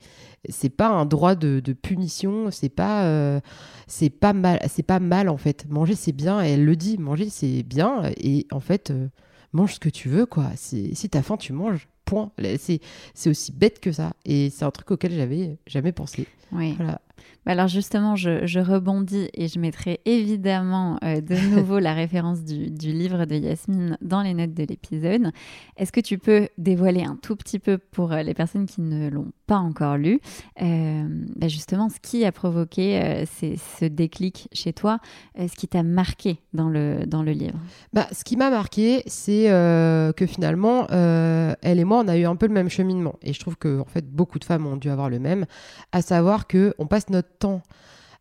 c'est 0.49 0.69
pas 0.69 0.89
un 0.89 1.07
droit 1.07 1.35
de, 1.35 1.61
de 1.61 1.73
punition, 1.73 2.51
c'est 2.51 2.69
pas 2.69 3.05
euh, 3.05 3.41
c'est 3.87 4.11
pas 4.11 4.33
mal, 4.33 4.61
c'est 4.69 4.85
pas 4.85 5.01
mal 5.01 5.29
en 5.29 5.37
fait. 5.37 5.67
Manger 5.69 5.95
c'est 5.95 6.13
bien 6.13 6.45
et 6.45 6.51
elle 6.51 6.65
le 6.65 6.77
dit, 6.77 6.99
manger 6.99 7.29
c'est 7.31 7.63
bien 7.63 8.03
et 8.17 8.47
en 8.53 8.61
fait 8.61 8.91
euh, 8.91 9.09
mange 9.53 9.75
ce 9.75 9.81
que 9.81 9.89
tu 9.89 10.09
veux 10.09 10.27
quoi. 10.27 10.51
Si 10.55 10.95
t'as 11.11 11.23
faim 11.23 11.37
tu 11.37 11.53
manges. 11.53 11.89
Point. 12.05 12.31
C'est 12.59 12.79
c'est 13.15 13.31
aussi 13.31 13.51
bête 13.51 13.81
que 13.81 13.91
ça 13.91 14.13
et 14.25 14.49
c'est 14.51 14.65
un 14.65 14.71
truc 14.71 14.93
auquel 14.93 15.13
j'avais 15.13 15.59
jamais 15.67 15.91
pensé. 15.91 16.29
Oui. 16.53 16.75
Voilà. 16.77 17.01
Bah 17.47 17.53
Alors 17.53 17.69
justement, 17.69 18.17
je, 18.17 18.45
je 18.45 18.59
rebondis 18.59 19.29
et 19.33 19.47
je 19.47 19.61
mettrai 19.61 20.01
évidemment 20.05 20.99
euh, 21.05 21.21
de 21.21 21.35
nouveau 21.57 21.79
la 21.79 21.95
référence 21.95 22.43
du, 22.43 22.71
du 22.71 22.93
livre 22.93 23.25
de 23.25 23.37
Yasmine 23.37 23.97
dans 24.03 24.23
les 24.23 24.35
notes 24.35 24.55
de 24.55 24.65
l'épisode. 24.65 25.31
Est-ce 25.77 25.93
que 25.93 26.01
tu 26.01 26.19
peux 26.19 26.49
dévoiler 26.59 27.05
un 27.05 27.17
tout 27.17 27.37
petit 27.37 27.61
peu 27.61 27.79
pour 27.79 28.13
euh, 28.13 28.23
les 28.23 28.35
personnes 28.35 28.67
qui 28.67 28.81
ne 28.81 29.09
l'ont 29.09 29.31
pas 29.47 29.59
encore 29.59 29.97
lu, 29.97 30.21
euh, 30.61 31.05
bah 31.37 31.47
justement 31.47 31.89
ce 31.89 32.01
qui 32.01 32.25
a 32.25 32.33
provoqué 32.33 33.25
ce 33.31 33.85
déclic 33.85 34.49
chez 34.53 34.73
toi, 34.73 34.99
ce 35.39 35.55
qui 35.55 35.69
t'a 35.69 35.85
marqué 35.85 36.41
dans 36.53 36.69
le, 36.69 37.07
dans 37.07 37.23
le 37.23 37.31
livre? 37.31 37.57
Bah, 37.93 38.09
ce 38.11 38.25
qui 38.25 38.37
m'a 38.37 38.51
marqué, 38.51 39.05
c'est 39.07 39.45
que 39.47 40.27
finalement, 40.27 40.89
elle 40.89 41.79
et 41.79 41.85
moi, 41.85 42.03
on 42.05 42.09
a 42.09 42.17
eu 42.17 42.25
un 42.25 42.35
peu 42.35 42.49
le 42.49 42.55
même 42.55 42.69
cheminement. 42.69 43.15
Et 43.23 43.33
je 43.33 43.39
trouve 43.39 43.57
que, 43.57 43.81
en 43.81 43.85
fait, 43.85 44.11
beaucoup 44.11 44.41
de 44.41 44.45
femmes 44.45 44.67
ont 44.67 44.77
dû 44.77 44.91
avoir 44.91 45.11
le 45.11 45.21
même, 45.21 45.47
à 45.93 46.03
savoir 46.03 46.49
que 46.49 46.75
on 46.79 46.87
passe 46.87 47.09
notre 47.09 47.16
temps 47.23 47.63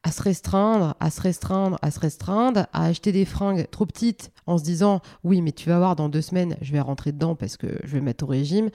à 0.06 0.12
se 0.12 0.22
restreindre, 0.22 0.96
à 1.00 1.10
se 1.10 1.20
restreindre, 1.20 1.80
à 1.82 1.90
se 1.90 2.00
restreindre, 2.00 2.68
à 2.74 2.86
acheter 2.86 3.12
des 3.12 3.26
fringues 3.26 3.68
trop 3.72 3.88
petites 3.88 4.32
en 4.46 4.60
se 4.60 4.64
disant 4.64 5.02
oui 5.24 5.42
mais 5.42 5.52
tu 5.52 5.70
vas 5.70 5.80
voir 5.80 5.96
dans 5.96 6.10
deux 6.10 6.22
semaines 6.22 6.56
je 6.62 6.72
vais 6.72 6.80
rentrer 6.80 7.12
dedans 7.12 7.34
parce 7.34 7.58
que 7.58 7.68
je 7.84 7.94
vais 7.94 8.02
me 8.02 8.06
mettre 8.06 8.24
au 8.24 8.28
régime, 8.28 8.70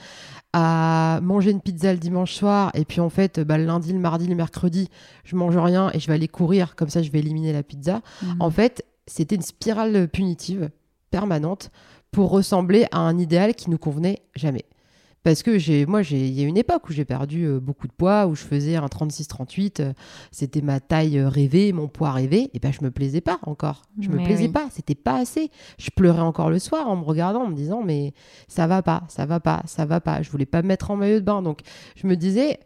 à 0.52 1.20
manger 1.22 1.52
une 1.52 1.60
pizza 1.60 1.92
le 1.92 2.00
dimanche 2.00 2.34
soir 2.34 2.72
et 2.74 2.84
puis 2.84 3.00
en 3.00 3.10
fait 3.10 3.38
bah, 3.38 3.58
le 3.58 3.64
lundi, 3.64 3.92
le 3.92 4.00
mardi, 4.00 4.26
le 4.26 4.34
mercredi 4.34 4.88
je 5.22 5.36
mange 5.36 5.56
rien 5.56 5.92
et 5.94 6.00
je 6.00 6.08
vais 6.08 6.14
aller 6.14 6.26
courir 6.26 6.74
comme 6.74 6.88
ça 6.88 7.00
je 7.00 7.12
vais 7.12 7.20
éliminer 7.20 7.52
la 7.52 7.62
pizza. 7.62 8.00
En 8.40 8.50
fait, 8.50 8.84
c'était 9.06 9.36
une 9.36 9.42
spirale 9.42 10.08
punitive 10.08 10.70
permanente 11.12 11.70
pour 12.10 12.30
ressembler 12.30 12.86
à 12.90 12.98
un 12.98 13.18
idéal 13.18 13.54
qui 13.54 13.70
nous 13.70 13.78
convenait 13.78 14.22
jamais. 14.34 14.64
Parce 15.22 15.42
que 15.42 15.58
j'ai, 15.58 15.84
moi, 15.84 16.00
j'ai, 16.00 16.26
il 16.28 16.32
y 16.32 16.42
a 16.42 16.46
une 16.46 16.56
époque 16.56 16.88
où 16.88 16.92
j'ai 16.92 17.04
perdu 17.04 17.44
euh, 17.44 17.60
beaucoup 17.60 17.86
de 17.86 17.92
poids, 17.92 18.26
où 18.26 18.34
je 18.34 18.42
faisais 18.42 18.76
un 18.76 18.86
36-38, 18.86 19.80
euh, 19.80 19.92
c'était 20.30 20.62
ma 20.62 20.80
taille 20.80 21.18
euh, 21.18 21.28
rêvée, 21.28 21.72
mon 21.72 21.88
poids 21.88 22.12
rêvé, 22.12 22.50
et 22.54 22.58
ben 22.58 22.72
je 22.72 22.82
me 22.82 22.90
plaisais 22.90 23.20
pas 23.20 23.38
encore. 23.42 23.82
Je 24.00 24.08
me 24.08 24.16
plaisais 24.16 24.46
oui. 24.46 24.52
pas, 24.52 24.68
c'était 24.70 24.94
pas 24.94 25.16
assez. 25.16 25.50
Je 25.78 25.90
pleurais 25.90 26.22
encore 26.22 26.48
le 26.48 26.58
soir 26.58 26.88
en 26.88 26.96
me 26.96 27.04
regardant, 27.04 27.42
en 27.42 27.48
me 27.48 27.54
disant 27.54 27.82
mais 27.84 28.14
ça 28.48 28.66
va 28.66 28.82
pas, 28.82 29.02
ça 29.08 29.26
va 29.26 29.40
pas, 29.40 29.62
ça 29.66 29.84
va 29.84 30.00
pas. 30.00 30.22
Je 30.22 30.30
voulais 30.30 30.46
pas 30.46 30.62
me 30.62 30.68
mettre 30.68 30.90
en 30.90 30.96
maillot 30.96 31.20
de 31.20 31.24
bain, 31.24 31.42
donc 31.42 31.60
je 31.96 32.06
me 32.06 32.16
disais 32.16 32.58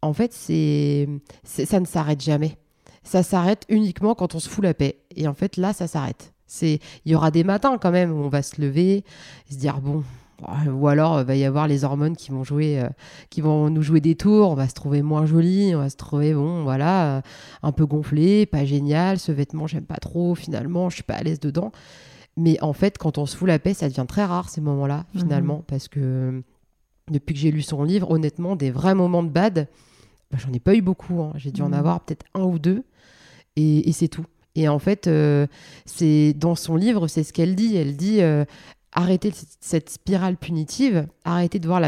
en 0.00 0.12
fait 0.12 0.32
c'est, 0.32 1.08
ça 1.42 1.80
ne 1.80 1.86
s'arrête 1.86 2.20
jamais. 2.20 2.56
Ça 3.02 3.24
s'arrête 3.24 3.64
uniquement 3.68 4.14
quand 4.14 4.36
on 4.36 4.38
se 4.38 4.48
fout 4.48 4.62
la 4.62 4.74
paix. 4.74 5.00
Et 5.16 5.26
en 5.26 5.34
fait 5.34 5.56
là 5.56 5.72
ça 5.72 5.88
s'arrête. 5.88 6.32
C'est, 6.46 6.78
il 7.04 7.12
y 7.12 7.14
aura 7.16 7.32
des 7.32 7.42
matins 7.44 7.78
quand 7.78 7.90
même 7.90 8.12
où 8.12 8.22
on 8.22 8.28
va 8.28 8.42
se 8.42 8.60
lever, 8.60 9.04
et 9.48 9.52
se 9.52 9.58
dire 9.58 9.80
bon. 9.80 10.04
Ou 10.72 10.88
alors, 10.88 11.20
il 11.20 11.26
va 11.26 11.36
y 11.36 11.44
avoir 11.44 11.68
les 11.68 11.84
hormones 11.84 12.16
qui 12.16 12.30
vont 12.30 12.44
jouer, 12.44 12.80
euh, 12.80 12.88
qui 13.30 13.40
vont 13.40 13.70
nous 13.70 13.82
jouer 13.82 14.00
des 14.00 14.14
tours. 14.14 14.50
On 14.50 14.54
va 14.54 14.68
se 14.68 14.74
trouver 14.74 15.02
moins 15.02 15.26
joli, 15.26 15.74
on 15.74 15.78
va 15.78 15.90
se 15.90 15.96
trouver 15.96 16.32
bon, 16.34 16.62
voilà, 16.62 17.16
euh, 17.18 17.20
un 17.62 17.72
peu 17.72 17.86
gonflé, 17.86 18.46
pas 18.46 18.64
génial. 18.64 19.18
Ce 19.18 19.32
vêtement, 19.32 19.66
j'aime 19.66 19.84
pas 19.86 19.96
trop. 19.98 20.34
Finalement, 20.34 20.88
je 20.90 20.94
suis 20.96 21.02
pas 21.04 21.14
à 21.14 21.22
l'aise 21.22 21.40
dedans. 21.40 21.72
Mais 22.36 22.60
en 22.62 22.72
fait, 22.72 22.96
quand 22.98 23.18
on 23.18 23.26
se 23.26 23.36
fout 23.36 23.48
la 23.48 23.58
paix, 23.58 23.74
ça 23.74 23.88
devient 23.88 24.06
très 24.08 24.24
rare 24.24 24.48
ces 24.48 24.60
moments-là, 24.60 25.04
Mhm. 25.14 25.20
finalement, 25.20 25.64
parce 25.66 25.88
que 25.88 26.00
euh, 26.00 26.40
depuis 27.10 27.34
que 27.34 27.40
j'ai 27.40 27.50
lu 27.50 27.60
son 27.62 27.82
livre, 27.82 28.10
honnêtement, 28.10 28.56
des 28.56 28.70
vrais 28.70 28.94
moments 28.94 29.22
de 29.22 29.28
bad, 29.28 29.66
bah, 30.30 30.38
j'en 30.38 30.52
ai 30.52 30.60
pas 30.60 30.74
eu 30.74 30.80
beaucoup. 30.80 31.20
hein. 31.22 31.32
J'ai 31.34 31.50
dû 31.50 31.60
en 31.62 31.68
Mhm. 31.68 31.74
avoir 31.74 32.00
peut-être 32.00 32.24
un 32.34 32.42
ou 32.44 32.58
deux, 32.58 32.84
et, 33.56 33.88
et 33.88 33.92
c'est 33.92 34.08
tout. 34.08 34.24
Et 34.54 34.68
en 34.68 34.78
fait, 34.78 35.06
euh, 35.06 35.46
c'est 35.86 36.32
dans 36.34 36.54
son 36.54 36.76
livre, 36.76 37.08
c'est 37.08 37.22
ce 37.24 37.32
qu'elle 37.32 37.54
dit. 37.54 37.76
Elle 37.76 37.96
dit 37.96 38.20
euh, 38.22 38.44
arrêtez 38.92 39.32
cette- 39.60 39.90
spirale 39.90 40.36
punitive, 40.36 41.06
arrêtez 41.24 41.58
de 41.58 41.66
voir 41.66 41.80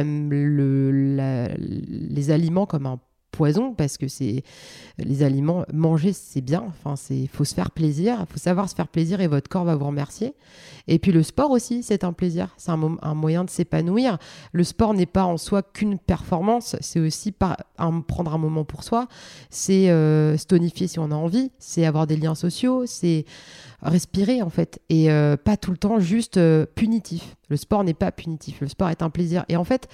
les 1.59 2.31
aliments 2.31 2.67
comme 2.67 2.87
un 2.87 2.99
poison 3.31 3.73
parce 3.73 3.97
que 3.97 4.09
c'est 4.09 4.43
les 4.99 5.23
aliments 5.23 5.65
manger 5.73 6.13
c'est 6.13 6.43
bien. 6.43 6.63
Enfin 6.69 6.97
c'est 6.97 7.27
faut 7.33 7.45
se 7.45 7.55
faire 7.55 7.71
plaisir. 7.71 8.27
Faut 8.29 8.39
savoir 8.39 8.69
se 8.69 8.75
faire 8.75 8.89
plaisir 8.89 9.23
et 9.23 9.27
votre 9.27 9.49
corps 9.49 9.65
va 9.65 9.75
vous 9.75 9.87
remercier. 9.87 10.35
Et 10.87 10.99
puis 10.99 11.13
le 11.13 11.23
sport 11.23 11.51
aussi 11.51 11.83
c'est 11.83 12.05
un 12.05 12.13
plaisir. 12.13 12.49
C'est 12.59 12.71
un, 12.73 12.77
mo- 12.77 12.99
un 13.01 13.15
moyen 13.15 13.45
de 13.45 13.49
s'épanouir. 13.51 14.19
Le 14.53 14.65
sport 14.65 14.93
n'est 14.93 15.07
pas 15.07 15.25
en 15.25 15.39
soi 15.39 15.63
qu'une 15.63 15.99
performance. 15.99 16.77
C'est 16.81 17.01
aussi 17.01 17.33
prendre 18.03 18.35
un 18.35 18.39
moment 18.39 18.65
pour 18.65 18.85
soi. 18.85 19.09
C'est 19.49 19.89
euh, 19.89 20.37
se 20.37 20.45
si 20.87 20.99
on 20.99 21.11
a 21.11 21.15
envie. 21.15 21.51
C'est 21.59 21.87
avoir 21.87 22.07
des 22.07 22.17
liens 22.19 22.35
sociaux. 22.35 22.85
C'est 22.85 23.25
respirer 23.83 24.43
en 24.43 24.51
fait 24.51 24.81
et 24.89 25.11
euh, 25.11 25.37
pas 25.37 25.57
tout 25.57 25.73
le 25.73 25.77
temps 25.77 25.99
juste 25.99 26.37
euh, 26.37 26.67
punitif. 26.75 27.37
Le 27.49 27.57
sport 27.57 27.85
n'est 27.85 27.95
pas 27.95 28.13
punitif. 28.13 28.61
Le 28.61 28.69
sport 28.69 28.89
est 28.91 29.03
un 29.03 29.11
plaisir. 29.11 29.45
Et 29.49 29.57
en 29.57 29.65
fait 29.65 29.89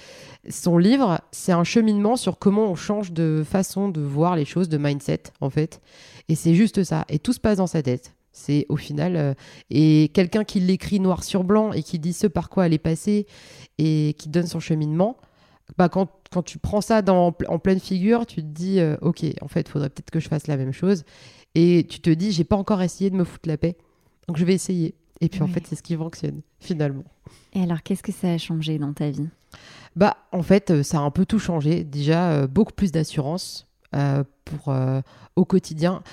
son 0.49 0.77
livre 0.77 1.19
c'est 1.31 1.51
un 1.51 1.63
cheminement 1.63 2.15
sur 2.15 2.37
comment 2.37 2.65
on 2.69 2.75
change 2.75 3.11
de 3.11 3.43
façon 3.45 3.89
de 3.89 4.01
voir 4.01 4.35
les 4.35 4.45
choses 4.45 4.69
de 4.69 4.77
mindset 4.77 5.23
en 5.41 5.49
fait. 5.49 5.81
Et 6.27 6.35
c'est 6.35 6.53
juste 6.53 6.83
ça. 6.83 7.05
Et 7.09 7.19
tout 7.19 7.33
se 7.33 7.39
passe 7.39 7.57
dans 7.57 7.67
sa 7.67 7.81
tête. 7.81 8.15
C'est 8.31 8.67
au 8.69 8.77
final 8.77 9.15
euh, 9.15 9.33
et 9.71 10.11
quelqu'un 10.13 10.43
qui 10.43 10.59
l'écrit 10.59 10.99
noir 10.99 11.23
sur 11.23 11.43
blanc 11.43 11.71
et 11.73 11.81
qui 11.81 11.97
dit 11.97 12.13
ce 12.13 12.27
par 12.27 12.49
quoi 12.49 12.67
elle 12.67 12.73
est 12.73 12.77
passée 12.77 13.25
et 13.79 14.15
qui 14.17 14.29
donne 14.29 14.47
son 14.47 14.59
cheminement 14.59 15.17
bah 15.77 15.87
quand, 15.87 16.09
quand 16.31 16.41
tu 16.41 16.57
prends 16.57 16.81
ça 16.81 17.01
dans, 17.03 17.35
en 17.47 17.59
pleine 17.59 17.79
figure 17.79 18.25
tu 18.25 18.37
te 18.37 18.47
dis 18.47 18.79
ok 19.01 19.23
en 19.41 19.47
fait 19.47 19.61
il 19.61 19.69
faudrait 19.69 19.89
peut-être 19.89 20.09
que 20.09 20.19
je 20.19 20.27
fasse 20.27 20.47
la 20.47 20.57
même 20.57 20.71
chose 20.71 21.03
et 21.55 21.85
tu 21.89 21.99
te 21.99 22.09
dis 22.09 22.31
j'ai 22.31 22.43
pas 22.43 22.55
encore 22.55 22.81
essayé 22.81 23.09
de 23.09 23.15
me 23.15 23.23
foutre 23.23 23.49
la 23.49 23.57
paix 23.57 23.77
donc 24.27 24.37
je 24.37 24.45
vais 24.45 24.53
essayer 24.53 24.95
et 25.21 25.29
puis 25.29 25.41
en 25.41 25.47
fait 25.47 25.65
c'est 25.67 25.75
ce 25.75 25.83
qui 25.83 25.95
fonctionne 25.95 26.41
finalement 26.59 27.03
Et 27.53 27.61
alors, 27.63 27.81
qu'est-ce 27.83 28.03
que 28.03 28.11
ça 28.11 28.31
a 28.31 28.37
changé 28.37 28.77
dans 28.77 28.93
ta 28.93 29.09
vie? 29.09 29.27
Bah, 29.95 30.17
en 30.31 30.43
fait, 30.43 30.69
euh, 30.71 30.83
ça 30.83 30.99
a 30.99 31.01
un 31.01 31.11
peu 31.11 31.25
tout 31.25 31.39
changé. 31.39 31.83
Déjà, 31.83 32.31
euh, 32.31 32.47
beaucoup 32.47 32.73
plus 32.73 32.91
d'assurance 32.91 33.67
euh, 33.95 34.23
pour 34.45 34.69
euh, 34.69 35.01
au 35.35 35.45
quotidien. 35.45 36.03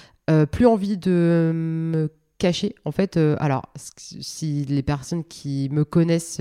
Plus 0.50 0.66
envie 0.66 0.96
de 0.96 1.52
me 1.54 2.10
cacher. 2.38 2.74
En 2.84 2.90
fait, 2.90 3.16
alors, 3.38 3.62
si 3.76 4.64
les 4.64 4.82
personnes 4.82 5.22
qui 5.22 5.68
me 5.70 5.84
connaissent 5.84 6.40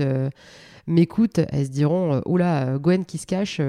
m'écoutent, 0.88 1.38
elles 1.50 1.66
se 1.66 1.70
diront 1.70 2.20
Oula, 2.26 2.66
euh, 2.66 2.78
Gwen 2.78 3.04
qui 3.04 3.18
se 3.18 3.26
cache. 3.26 3.60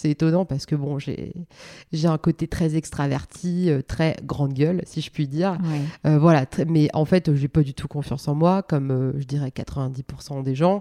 C'est 0.00 0.10
étonnant 0.10 0.44
parce 0.44 0.66
que 0.66 0.74
bon, 0.74 0.98
j'ai 0.98 2.08
un 2.08 2.18
côté 2.18 2.48
très 2.48 2.76
extraverti, 2.76 3.70
euh, 3.70 3.82
très 3.82 4.16
grande 4.24 4.54
gueule, 4.54 4.82
si 4.86 5.00
je 5.00 5.10
puis 5.10 5.28
dire. 5.28 5.58
Ouais. 5.62 6.10
Euh, 6.10 6.18
voilà, 6.18 6.46
mais 6.66 6.88
en 6.94 7.04
fait, 7.04 7.34
j'ai 7.34 7.48
pas 7.48 7.62
du 7.62 7.74
tout 7.74 7.88
confiance 7.88 8.26
en 8.28 8.34
moi, 8.34 8.62
comme 8.62 8.90
euh, 8.90 9.12
je 9.18 9.24
dirais 9.24 9.50
90% 9.50 10.42
des 10.42 10.54
gens. 10.54 10.78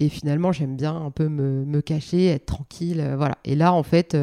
Et 0.00 0.08
finalement, 0.08 0.52
j'aime 0.52 0.76
bien 0.76 0.96
un 0.96 1.10
peu 1.10 1.28
me, 1.28 1.64
me 1.64 1.80
cacher, 1.82 2.26
être 2.26 2.46
tranquille. 2.46 3.00
euh, 3.00 3.16
voilà. 3.16 3.36
Et 3.44 3.54
là, 3.54 3.72
en 3.72 3.82
fait, 3.82 4.16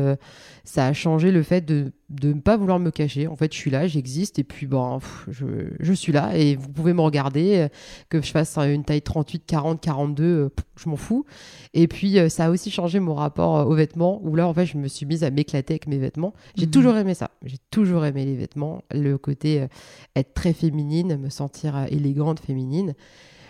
ça 0.64 0.86
a 0.88 0.94
changé 0.94 1.32
le 1.32 1.44
fait 1.44 1.62
de 1.62 1.92
de 2.10 2.34
ne 2.34 2.40
pas 2.42 2.58
vouloir 2.58 2.80
me 2.80 2.90
cacher. 2.92 3.28
En 3.28 3.36
fait, 3.36 3.54
je 3.54 3.58
suis 3.58 3.70
là, 3.72 3.88
j'existe, 3.88 4.40
et 4.40 4.44
puis 4.44 4.66
bon, 4.66 5.00
pff, 5.00 5.26
je, 5.30 5.46
je 5.80 5.94
suis 5.94 6.12
là, 6.12 6.36
et 6.36 6.56
vous 6.56 6.70
pouvez 6.70 6.94
me 6.94 7.02
regarder, 7.02 7.58
euh, 7.58 7.68
que 8.10 8.22
je 8.22 8.32
fasse 8.32 8.58
une 8.58 8.84
taille 8.84 9.02
38, 9.02 9.44
40, 9.46 9.80
42, 9.82 10.24
euh, 10.24 10.50
pff, 10.50 10.66
je 10.84 10.90
m'en 10.90 10.96
fous. 10.96 11.26
Et 11.74 11.88
puis, 11.88 12.18
euh, 12.18 12.30
ça 12.30 12.46
a 12.46 12.50
aussi 12.50 12.72
changé 12.72 13.00
mon 13.00 13.14
rapport 13.14 13.58
euh, 13.58 13.64
aux 13.66 13.76
vêtements, 13.76 14.20
où 14.24 14.36
là, 14.36 14.48
en 14.48 14.54
fait, 14.54 14.66
je 14.66 14.78
me 14.78 14.88
suis 14.88 15.06
mise 15.06 15.24
à 15.24 15.30
m'éclater 15.30 15.74
avec 15.74 15.88
mes 15.88 15.98
vêtements. 16.00 16.34
J'ai 16.56 16.66
Mhm. 16.66 16.72
toujours 16.72 16.98
aimé 16.98 17.14
ça. 17.14 17.30
J'ai 17.44 17.58
toujours 17.70 18.06
aimé 18.06 18.26
les 18.26 18.36
vêtements, 18.36 18.82
le 18.92 19.18
côté 19.18 19.68
être 20.16 20.34
très 20.34 20.54
féminine, 20.54 21.18
me 21.18 21.30
sentir 21.30 21.86
élégante, 21.90 22.40
féminine. 22.40 22.96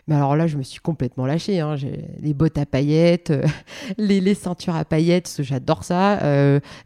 Mais 0.09 0.15
alors 0.15 0.35
là, 0.35 0.47
je 0.47 0.57
me 0.57 0.63
suis 0.63 0.79
complètement 0.79 1.25
lâchée. 1.25 1.59
Hein. 1.59 1.75
les 2.19 2.33
bottes 2.33 2.57
à 2.57 2.65
paillettes, 2.65 3.31
les, 3.97 4.19
les, 4.19 4.33
ceintures 4.33 4.75
à 4.75 4.83
paillettes, 4.83 5.37
j'adore 5.39 5.83
ça. 5.83 6.19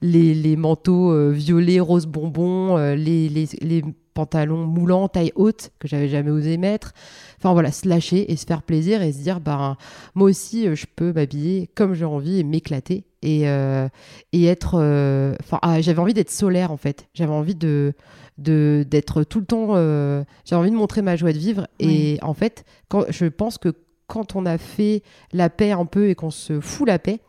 les, 0.02 0.34
les, 0.36 0.56
manteaux 0.56 1.32
violets, 1.32 1.80
rose 1.80 2.06
bonbon, 2.06 2.78
les, 2.96 3.30
les, 3.30 3.84
pantalons 4.14 4.68
moulants, 4.68 5.08
taille 5.08 5.32
haute, 5.36 5.72
que 5.80 5.88
j'avais 5.88 6.10
jamais 6.10 6.30
osé 6.30 6.58
mettre. 6.58 6.94
Enfin 7.40 7.54
voilà, 7.54 7.72
se 7.72 7.88
lâcher 7.88 8.32
et 8.32 8.36
se 8.36 8.46
faire 8.46 8.62
plaisir 8.62 9.02
et 9.02 9.12
se 9.12 9.20
dire, 9.20 9.40
bah, 9.40 9.78
moi 10.14 10.30
aussi, 10.30 10.76
je 10.76 10.86
peux 10.96 11.14
m'habiller 11.14 11.70
comme 11.74 11.94
j'ai 11.96 12.06
envie 12.06 12.40
et 12.40 12.44
m'éclater 12.44 13.06
et, 13.24 13.48
euh, 13.48 13.88
et 14.34 14.46
être. 14.46 14.76
Euh, 14.76 15.34
enfin, 15.40 15.58
ah, 15.62 15.82
j'avais 15.82 16.00
envie 16.00 16.14
d'être 16.14 16.30
solaire 16.30 16.72
en 16.72 16.78
fait. 16.78 17.08
J'avais 17.14 17.34
envie 17.34 17.56
de 17.56 17.94
d'être 18.38 19.24
tout 19.24 19.40
le 19.40 19.46
temps. 19.46 19.70
Euh, 19.72 20.24
j'avais 20.46 20.60
envie 20.60 20.72
de 20.72 20.76
montrer 20.76 21.02
ma 21.02 21.16
joie 21.16 21.34
de 21.34 21.38
vivre. 21.38 21.68
Et 21.80 22.20
en 22.22 22.34
fait, 22.34 22.66
quand, 22.90 23.06
je 23.10 23.26
pense 23.26 23.58
que 23.58 23.74
quand 24.08 24.36
on 24.36 24.46
a 24.46 24.58
fait 24.58 25.02
la 25.32 25.50
paix 25.50 25.72
un 25.72 25.86
peu 25.86 26.10
et 26.10 26.16
qu'on 26.16 26.32
se 26.32 26.60
fout 26.60 26.88
la 26.88 27.00
paix, 27.00 27.20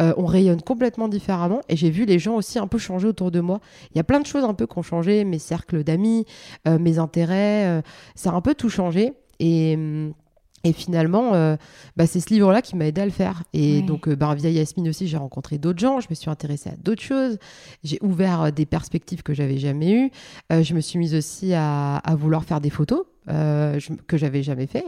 on 0.00 0.26
rayonne 0.26 0.62
complètement 0.62 1.08
différemment. 1.08 1.60
Et 1.68 1.76
j'ai 1.76 1.90
vu 1.90 2.04
les 2.04 2.18
gens 2.18 2.36
aussi 2.36 2.58
un 2.58 2.66
peu 2.66 2.78
changer 2.78 3.08
autour 3.08 3.30
de 3.30 3.40
moi. 3.40 3.60
Il 3.92 3.96
y 3.96 4.00
a 4.00 4.04
plein 4.04 4.20
de 4.20 4.26
choses 4.26 4.44
un 4.44 4.54
peu 4.54 4.66
qui 4.66 4.78
ont 4.78 4.82
changé, 4.82 5.24
mes 5.24 5.38
cercles 5.38 5.84
d'amis, 5.84 6.24
mes 6.66 6.98
intérêts, 6.98 7.82
ça 8.14 8.30
a 8.30 8.34
un 8.34 8.40
peu 8.40 8.54
tout 8.54 8.70
changé. 8.70 9.12
Et 9.40 9.74
hum, 9.76 10.14
et 10.64 10.72
finalement, 10.72 11.34
euh, 11.34 11.56
bah, 11.96 12.06
c'est 12.06 12.20
ce 12.20 12.30
livre-là 12.30 12.62
qui 12.62 12.76
m'a 12.76 12.86
aidé 12.86 13.00
à 13.00 13.04
le 13.04 13.10
faire. 13.10 13.44
Et 13.52 13.82
donc, 13.82 14.08
euh, 14.08 14.16
bah, 14.16 14.34
via 14.34 14.50
Yasmine 14.50 14.88
aussi, 14.88 15.06
j'ai 15.06 15.16
rencontré 15.16 15.58
d'autres 15.58 15.78
gens, 15.78 16.00
je 16.00 16.08
me 16.10 16.14
suis 16.14 16.30
intéressée 16.30 16.70
à 16.70 16.76
d'autres 16.76 17.02
choses, 17.02 17.38
j'ai 17.84 17.98
ouvert 18.02 18.42
euh, 18.42 18.50
des 18.50 18.66
perspectives 18.66 19.22
que 19.22 19.34
j'avais 19.34 19.58
jamais 19.58 19.92
eues. 19.92 20.10
je 20.50 20.74
me 20.74 20.80
suis 20.80 20.98
mise 20.98 21.14
aussi 21.14 21.54
à, 21.54 22.00
vouloir 22.18 22.44
faire 22.44 22.60
des 22.60 22.70
photos. 22.70 23.04
Je, 23.28 23.92
que 24.06 24.16
j'avais 24.16 24.42
jamais 24.42 24.66
fait. 24.66 24.84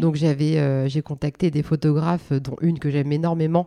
Donc 0.00 0.16
j'avais, 0.16 0.88
j'ai 0.90 1.00
contacté 1.00 1.50
des 1.50 1.62
photographes, 1.62 2.32
dont 2.32 2.56
une 2.60 2.78
que 2.78 2.90
j'aime 2.90 3.10
énormément, 3.12 3.66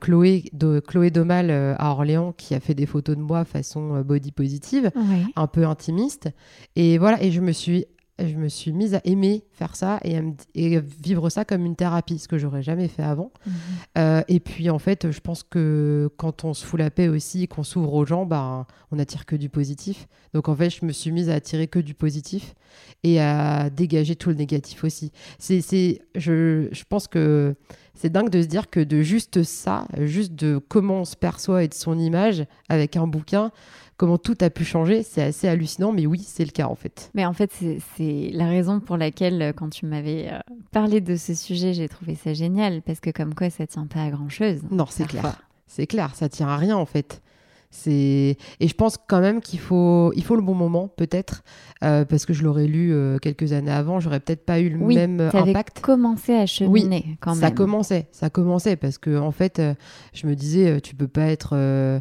Chloé, 0.00 0.44
de, 0.52 0.78
Chloé 0.78 1.10
Domal 1.10 1.50
à 1.50 1.90
Orléans, 1.90 2.32
qui 2.32 2.54
a 2.54 2.60
fait 2.60 2.74
des 2.74 2.86
photos 2.86 3.16
de 3.16 3.22
moi 3.22 3.44
façon 3.44 4.02
body 4.02 4.30
positive, 4.30 4.92
un 5.34 5.46
peu 5.48 5.66
intimiste. 5.66 6.28
Et 6.76 6.96
voilà, 6.98 7.20
et 7.20 7.32
je 7.32 7.40
me 7.40 7.50
suis 7.50 7.86
je 8.18 8.36
me 8.36 8.48
suis 8.48 8.72
mise 8.72 8.94
à 8.94 9.00
aimer 9.04 9.44
faire 9.52 9.76
ça 9.76 10.00
et, 10.02 10.16
à 10.16 10.80
vivre 10.80 11.30
ça 11.30 11.44
comme 11.44 11.64
une 11.64 11.76
thérapie, 11.76 12.18
ce 12.18 12.28
que 12.28 12.38
j'aurais 12.38 12.62
jamais 12.62 12.88
fait 12.88 13.02
avant. 13.02 13.32
Mhm. 13.46 13.52
Euh, 13.98 14.22
et 14.28 14.40
puis 14.40 14.70
en 14.70 14.78
fait, 14.78 15.10
je 15.10 15.20
pense 15.20 15.42
que 15.42 16.10
quand 16.16 16.44
on 16.44 16.54
se 16.54 16.64
fout 16.64 16.78
la 16.78 16.90
paix 16.90 17.08
aussi, 17.08 17.48
qu'on 17.48 17.62
s'ouvre 17.62 17.94
aux 17.94 18.06
gens, 18.06 18.26
bah, 18.26 18.66
on 18.90 18.98
attire 18.98 19.26
que 19.26 19.36
du 19.36 19.48
positif. 19.48 20.08
Donc 20.34 20.48
en 20.48 20.56
fait, 20.56 20.70
je 20.70 20.84
me 20.84 20.92
suis 20.92 21.12
mise 21.12 21.30
à 21.30 21.34
attirer 21.34 21.68
que 21.68 21.78
du 21.78 21.94
positif 21.94 22.54
et 23.04 23.20
à 23.20 23.70
dégager 23.70 24.16
tout 24.16 24.30
le 24.30 24.36
négatif 24.36 24.84
aussi. 24.84 25.12
C'est, 25.38 26.02
je, 26.14 26.68
je 26.70 26.84
pense 26.88 27.08
que 27.08 27.54
c'est 27.94 28.10
dingue 28.10 28.30
de 28.30 28.42
se 28.42 28.46
dire 28.46 28.70
que 28.70 28.80
de 28.80 29.02
juste 29.02 29.42
ça, 29.42 29.86
juste 30.00 30.34
de 30.34 30.58
comment 30.68 31.00
on 31.00 31.04
se 31.04 31.16
perçoit 31.16 31.64
et 31.64 31.68
de 31.68 31.74
son 31.74 31.98
image 31.98 32.44
avec 32.68 32.96
un 32.96 33.06
bouquin, 33.06 33.50
comment 33.98 34.16
tout 34.16 34.36
a 34.40 34.48
pu 34.48 34.64
changer, 34.64 35.02
c'est 35.02 35.22
assez 35.22 35.48
hallucinant, 35.48 35.92
mais 35.92 36.06
oui, 36.06 36.24
c'est 36.26 36.44
le 36.44 36.52
cas 36.52 36.68
en 36.68 36.74
fait. 36.76 37.10
Mais 37.14 37.26
en 37.26 37.34
fait, 37.34 37.50
c'est 37.96 38.30
la 38.32 38.46
raison 38.46 38.80
pour 38.80 38.96
laquelle, 38.96 39.42
euh, 39.42 39.52
quand 39.52 39.68
tu 39.68 39.84
m'avais 39.84 40.28
euh, 40.32 40.38
parlé 40.70 41.02
de 41.02 41.16
ce 41.16 41.34
sujet, 41.34 41.74
j'ai 41.74 41.88
trouvé 41.88 42.14
ça 42.14 42.32
génial, 42.32 42.80
parce 42.80 43.00
que 43.00 43.10
comme 43.10 43.34
quoi, 43.34 43.50
ça 43.50 43.66
tient 43.66 43.86
pas 43.86 44.04
à 44.04 44.10
grand 44.10 44.30
chose. 44.30 44.60
Non, 44.70 44.86
c'est 44.88 45.06
clair. 45.06 45.42
C'est 45.66 45.86
clair, 45.86 46.14
ça 46.14 46.30
tient 46.30 46.48
à 46.48 46.56
rien 46.56 46.76
en 46.76 46.86
fait. 46.86 47.20
C'est 47.70 48.38
et 48.60 48.68
je 48.68 48.74
pense 48.74 48.96
quand 48.96 49.20
même 49.20 49.42
qu'il 49.42 49.58
faut 49.58 50.10
il 50.16 50.24
faut 50.24 50.36
le 50.36 50.40
bon 50.40 50.54
moment 50.54 50.88
peut-être 50.88 51.42
euh, 51.84 52.06
parce 52.06 52.24
que 52.24 52.32
je 52.32 52.42
l'aurais 52.42 52.66
lu 52.66 52.94
quelques 53.20 53.52
années 53.52 53.70
avant 53.70 54.00
j'aurais 54.00 54.20
peut-être 54.20 54.46
pas 54.46 54.58
eu 54.58 54.70
le 54.70 54.78
oui, 54.78 54.94
même 54.94 55.20
impact. 55.20 55.80
commencé 55.80 56.32
à 56.32 56.46
cheminer 56.46 57.04
oui, 57.06 57.16
quand 57.20 57.32
même. 57.32 57.40
Ça 57.42 57.50
commençait 57.50 58.06
ça 58.10 58.30
commençait 58.30 58.76
parce 58.76 58.96
que 58.96 59.18
en 59.18 59.32
fait 59.32 59.60
je 60.14 60.26
me 60.26 60.34
disais 60.34 60.80
tu 60.80 60.94
peux 60.94 61.08
pas 61.08 61.26
être 61.26 62.00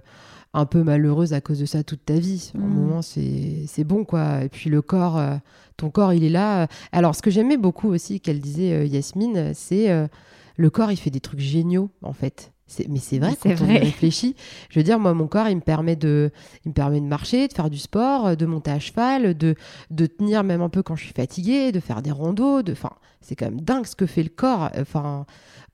un 0.57 0.65
peu 0.65 0.83
malheureuse 0.83 1.33
à 1.33 1.41
cause 1.41 1.59
de 1.59 1.65
ça 1.65 1.83
toute 1.83 2.03
ta 2.05 2.15
vie. 2.15 2.51
Au 2.55 2.59
mm. 2.59 2.73
moment, 2.73 3.01
c'est 3.01 3.83
bon, 3.83 4.03
quoi. 4.03 4.43
Et 4.43 4.49
puis 4.49 4.69
le 4.69 4.81
corps, 4.81 5.17
euh, 5.17 5.35
ton 5.77 5.89
corps, 5.89 6.13
il 6.13 6.23
est 6.23 6.29
là. 6.29 6.67
Alors, 6.91 7.15
ce 7.15 7.21
que 7.21 7.29
j'aimais 7.29 7.57
beaucoup 7.57 7.89
aussi 7.89 8.19
qu'elle 8.19 8.39
disait, 8.39 8.73
euh, 8.73 8.85
Yasmine, 8.85 9.51
c'est 9.53 9.89
euh, 9.91 10.07
le 10.55 10.69
corps, 10.69 10.91
il 10.91 10.97
fait 10.97 11.11
des 11.11 11.19
trucs 11.19 11.39
géniaux, 11.39 11.89
en 12.01 12.13
fait. 12.13 12.51
Mais 12.89 12.99
c'est 12.99 13.19
vrai, 13.19 13.33
quand 13.41 13.53
vrai. 13.53 13.77
on 13.77 13.85
réfléchit. 13.85 14.35
Je 14.69 14.79
veux 14.79 14.83
dire, 14.83 14.99
moi, 14.99 15.13
mon 15.13 15.27
corps, 15.27 15.47
il 15.47 15.55
me 15.55 15.61
permet 15.61 15.95
de, 15.95 16.31
il 16.65 16.69
me 16.69 16.73
permet 16.73 16.99
de 16.99 17.05
marcher, 17.05 17.47
de 17.47 17.53
faire 17.53 17.69
du 17.69 17.77
sport, 17.77 18.35
de 18.35 18.45
monter 18.45 18.71
à 18.71 18.79
cheval, 18.79 19.37
de, 19.37 19.55
de 19.89 20.05
tenir 20.05 20.43
même 20.43 20.61
un 20.61 20.67
peu 20.67 20.83
quand 20.83 20.97
je 20.97 21.05
suis 21.05 21.13
fatiguée, 21.13 21.71
de 21.71 21.79
faire 21.79 22.01
des 22.01 22.11
rondeaux. 22.11 22.63
De... 22.63 22.73
Enfin, 22.73 22.91
c'est 23.21 23.37
quand 23.37 23.45
même 23.45 23.61
dingue 23.61 23.85
ce 23.85 23.95
que 23.95 24.05
fait 24.05 24.23
le 24.23 24.29
corps. 24.29 24.69
Enfin, 24.77 25.25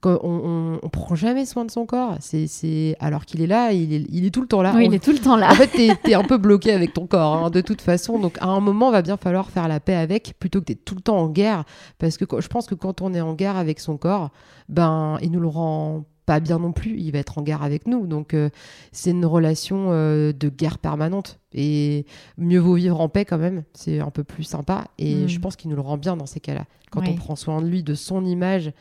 on, 0.05 0.79
on, 0.81 0.89
prend 0.89 1.15
jamais 1.15 1.45
soin 1.45 1.65
de 1.65 1.71
son 1.71 1.85
corps. 1.85 2.17
C'est, 2.19 2.95
alors 2.99 3.25
qu'il 3.25 3.41
est 3.41 3.47
là, 3.47 3.71
il 3.71 3.93
est, 3.93 4.05
il 4.09 4.25
est, 4.25 4.29
tout 4.31 4.41
le 4.41 4.47
temps 4.47 4.61
là. 4.61 4.73
Oui, 4.75 4.85
il 4.85 4.93
est 4.93 5.03
tout 5.03 5.11
le 5.11 5.19
temps 5.19 5.35
là. 5.35 5.51
En 5.51 5.55
fait, 5.55 5.67
t'es, 5.67 5.89
es 6.09 6.13
un 6.13 6.23
peu 6.23 6.37
bloqué 6.37 6.71
avec 6.71 6.93
ton 6.93 7.07
corps, 7.07 7.35
hein, 7.35 7.49
de 7.49 7.61
toute 7.61 7.81
façon. 7.81 8.19
Donc, 8.19 8.37
à 8.41 8.47
un 8.47 8.59
moment, 8.59 8.91
va 8.91 9.01
bien 9.01 9.17
falloir 9.17 9.49
faire 9.49 9.67
la 9.67 9.79
paix 9.79 9.95
avec, 9.95 10.35
plutôt 10.39 10.59
que 10.61 10.65
d'être 10.65 10.85
tout 10.85 10.95
le 10.95 11.01
temps 11.01 11.17
en 11.17 11.29
guerre. 11.29 11.63
Parce 11.99 12.17
que 12.17 12.25
je 12.39 12.47
pense 12.47 12.67
que 12.67 12.75
quand 12.75 13.01
on 13.01 13.13
est 13.13 13.21
en 13.21 13.33
guerre 13.33 13.57
avec 13.57 13.79
son 13.79 13.97
corps, 13.97 14.31
ben, 14.69 15.17
il 15.21 15.31
nous 15.31 15.39
le 15.39 15.47
rend 15.47 16.05
pas 16.25 16.39
bien 16.39 16.59
non 16.59 16.71
plus, 16.71 16.97
il 16.99 17.11
va 17.11 17.19
être 17.19 17.37
en 17.37 17.41
guerre 17.41 17.63
avec 17.63 17.87
nous. 17.87 18.07
Donc 18.07 18.33
euh, 18.33 18.49
c'est 18.91 19.11
une 19.11 19.25
relation 19.25 19.87
euh, 19.91 20.31
de 20.31 20.49
guerre 20.49 20.77
permanente. 20.77 21.39
Et 21.53 22.05
mieux 22.37 22.59
vaut 22.59 22.75
vivre 22.75 22.99
en 22.99 23.09
paix 23.09 23.25
quand 23.25 23.37
même, 23.37 23.63
c'est 23.73 23.99
un 23.99 24.09
peu 24.09 24.23
plus 24.23 24.43
sympa. 24.43 24.85
Et 24.97 25.15
mm. 25.15 25.27
je 25.27 25.39
pense 25.39 25.55
qu'il 25.55 25.69
nous 25.69 25.75
le 25.75 25.81
rend 25.81 25.97
bien 25.97 26.15
dans 26.15 26.25
ces 26.25 26.39
cas-là. 26.39 26.65
Quand 26.91 27.07
on 27.07 27.15
prend 27.15 27.35
soin 27.35 27.61
de 27.61 27.67
lui, 27.67 27.81
de 27.81 27.95
son 27.95 28.23
image 28.23 28.71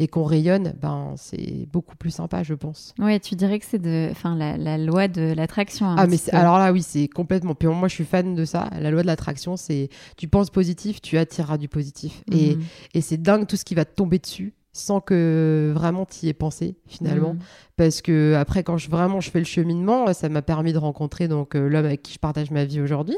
et 0.00 0.08
qu'on 0.08 0.24
rayonne, 0.24 0.72
ben 0.80 1.12
c'est 1.16 1.66
beaucoup 1.70 1.94
plus 1.94 2.10
sympa, 2.10 2.42
je 2.42 2.54
pense. 2.54 2.94
Oui, 2.98 3.20
tu 3.20 3.34
dirais 3.34 3.58
que 3.58 3.66
c'est 3.66 3.78
de, 3.78 4.08
enfin 4.10 4.34
la, 4.34 4.78
loi 4.78 5.08
de 5.08 5.34
l'attraction. 5.34 5.94
Ah 5.94 6.06
mais 6.06 6.16
alors 6.32 6.58
là 6.58 6.72
oui, 6.72 6.82
c'est 6.82 7.06
complètement. 7.06 7.54
Puis 7.54 7.68
moi 7.68 7.86
je 7.86 7.94
suis 7.96 8.06
fan 8.06 8.34
de 8.34 8.46
ça. 8.46 8.70
La 8.80 8.90
loi 8.90 9.02
de 9.02 9.06
l'attraction, 9.06 9.58
c'est 9.58 9.90
tu 10.16 10.26
penses 10.26 10.48
positif, 10.48 11.02
tu 11.02 11.18
attireras 11.18 11.58
du 11.58 11.68
positif. 11.68 12.24
Et, 12.32 12.56
mm. 12.56 12.62
et 12.94 13.00
c'est 13.02 13.18
dingue 13.18 13.46
tout 13.46 13.56
ce 13.56 13.64
qui 13.66 13.74
va 13.74 13.84
te 13.84 13.94
tomber 13.94 14.18
dessus 14.18 14.54
sans 14.72 15.00
que 15.00 15.72
vraiment 15.74 16.06
tu 16.06 16.26
y 16.26 16.28
aies 16.28 16.34
pensé 16.34 16.76
finalement. 16.86 17.34
Mm. 17.34 17.38
Parce 17.76 18.02
que 18.02 18.34
après, 18.34 18.62
quand 18.62 18.76
je, 18.76 18.90
vraiment 18.90 19.20
je 19.20 19.30
fais 19.30 19.38
le 19.38 19.46
cheminement, 19.46 20.12
ça 20.12 20.28
m'a 20.28 20.42
permis 20.42 20.72
de 20.72 20.78
rencontrer 20.78 21.28
donc 21.28 21.56
euh, 21.56 21.66
l'homme 21.66 21.86
avec 21.86 22.02
qui 22.02 22.12
je 22.12 22.18
partage 22.18 22.50
ma 22.50 22.64
vie 22.64 22.80
aujourd'hui, 22.80 23.16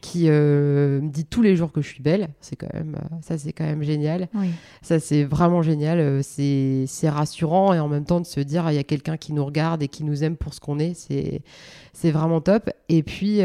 qui 0.00 0.26
euh, 0.28 1.00
me 1.00 1.08
dit 1.08 1.24
tous 1.24 1.42
les 1.42 1.56
jours 1.56 1.72
que 1.72 1.82
je 1.82 1.88
suis 1.88 2.02
belle. 2.02 2.28
C'est 2.40 2.56
quand 2.56 2.72
même 2.72 2.96
euh, 2.96 3.16
ça, 3.20 3.36
c'est 3.36 3.52
quand 3.52 3.64
même 3.64 3.82
génial. 3.82 4.28
Ça, 4.80 5.00
c'est 5.00 5.24
vraiment 5.24 5.60
génial. 5.60 6.22
c'est 6.22 6.86
rassurant 7.08 7.74
et 7.74 7.80
en 7.80 7.88
même 7.88 8.04
temps 8.04 8.20
de 8.20 8.26
se 8.26 8.40
dire 8.40 8.70
il 8.70 8.76
y 8.76 8.78
a 8.78 8.84
quelqu'un 8.84 9.16
qui 9.16 9.32
nous 9.32 9.44
regarde 9.44 9.82
et 9.82 9.88
qui 9.88 10.04
nous 10.04 10.22
aime 10.22 10.36
pour 10.36 10.54
ce 10.54 10.60
qu'on 10.60 10.78
est. 10.78 10.94
C'est 10.94 11.42
c'est 11.92 12.10
vraiment 12.10 12.40
top. 12.40 12.70
Et 12.88 13.02
puis 13.02 13.40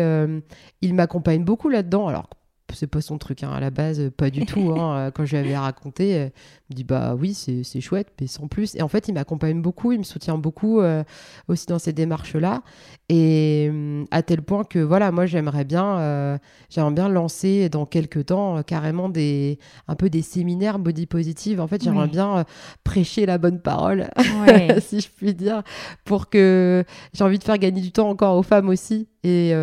il 0.82 0.94
m'accompagne 0.94 1.44
beaucoup 1.44 1.70
là-dedans. 1.70 2.08
Alors 2.08 2.30
c'est 2.74 2.88
pas 2.88 3.02
son 3.02 3.18
truc 3.18 3.44
hein, 3.44 3.52
à 3.52 3.60
la 3.60 3.70
base, 3.70 4.12
pas 4.16 4.30
du 4.30 4.46
tout. 4.46 4.74
Hein. 4.78 5.12
Quand 5.16 5.26
je 5.26 5.38
lui 5.38 5.46
avais 5.46 5.58
raconté, 5.58 6.16
euh, 6.16 6.30
il 6.70 6.74
me 6.74 6.76
dit 6.76 6.84
bah 6.84 7.16
oui, 7.16 7.34
c'est 7.34 7.82
chouette, 7.82 8.10
mais 8.20 8.28
sans 8.28 8.48
plus. 8.48 8.76
Et 8.76 8.82
en 8.82 8.88
fait, 8.88 9.08
il 9.08 9.14
m'accompagne 9.14 9.62
beaucoup, 9.62 9.92
il 9.92 10.00
me 10.00 10.04
soutient 10.04 10.38
beaucoup 10.38 10.80
euh, 10.82 11.04
aussi 11.48 11.66
dans 11.68 11.80
ces 11.80 11.94
démarches-là. 11.94 12.64
Et 13.10 13.68
hum, 13.70 14.06
à 14.12 14.24
tel 14.24 14.42
point 14.42 14.64
que 14.64 14.80
voilà, 14.80 15.12
moi 15.12 15.26
j'aimerais 15.26 15.66
bien, 15.66 16.00
euh, 16.00 16.38
j'aimerais 16.70 16.94
bien 16.94 17.10
lancer 17.10 17.70
dans 17.70 17.86
quelques 17.86 18.28
temps 18.28 18.64
carrément 18.64 19.10
des, 19.10 19.60
un 19.88 19.96
peu 19.96 20.10
des 20.10 20.22
séminaires 20.22 20.80
body 20.80 21.06
positive. 21.06 21.62
En 21.62 21.68
fait, 21.68 21.84
j'aimerais 21.84 22.08
bien 22.08 22.46
prêcher 22.84 23.26
la 23.26 23.38
bonne 23.38 23.62
parole, 23.62 24.10
si 24.80 25.02
je 25.02 25.10
puis 25.10 25.34
dire, 25.34 25.64
pour 26.06 26.30
que 26.30 26.84
j'ai 27.14 27.24
envie 27.24 27.40
de 27.40 27.44
faire 27.44 27.58
gagner 27.58 27.82
du 27.82 27.92
temps 27.92 28.10
encore 28.10 28.38
aux 28.38 28.44
femmes 28.44 28.70
aussi. 28.70 29.08
Et 29.24 29.54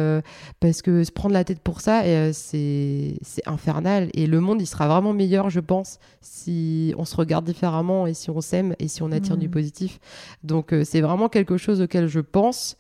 parce 0.61 0.83
que 0.83 1.03
se 1.03 1.11
prendre 1.11 1.35
la 1.35 1.45
tête 1.45 1.61
pour 1.61 1.81
ça, 1.81 2.03
c'est 2.33 3.17
c'est 3.23 3.47
infernal. 3.49 4.09
Et 4.15 4.27
le 4.27 4.41
monde, 4.41 4.61
il 4.61 4.67
sera 4.67 4.89
vraiment 4.89 5.13
meilleur, 5.13 5.51
je 5.51 5.61
pense, 5.61 5.99
si 6.21 6.95
on 6.97 7.05
se 7.05 7.17
regarde 7.17 7.45
différemment 7.45 8.07
et 8.07 8.15
si 8.15 8.31
on 8.31 8.41
s'aime 8.41 8.75
et 8.79 8.89
si 8.89 9.03
on 9.03 9.13
attire 9.13 9.37
du 9.37 9.49
mm. 9.49 9.51
positif. 9.51 9.99
Donc, 10.43 10.73
euh, 10.73 10.85
c'est 10.85 11.01
vraiment 11.01 11.29
quelque 11.29 11.57
chose 11.57 11.81
auquel 11.81 12.07
je 12.07 12.21
pense, 12.21 12.77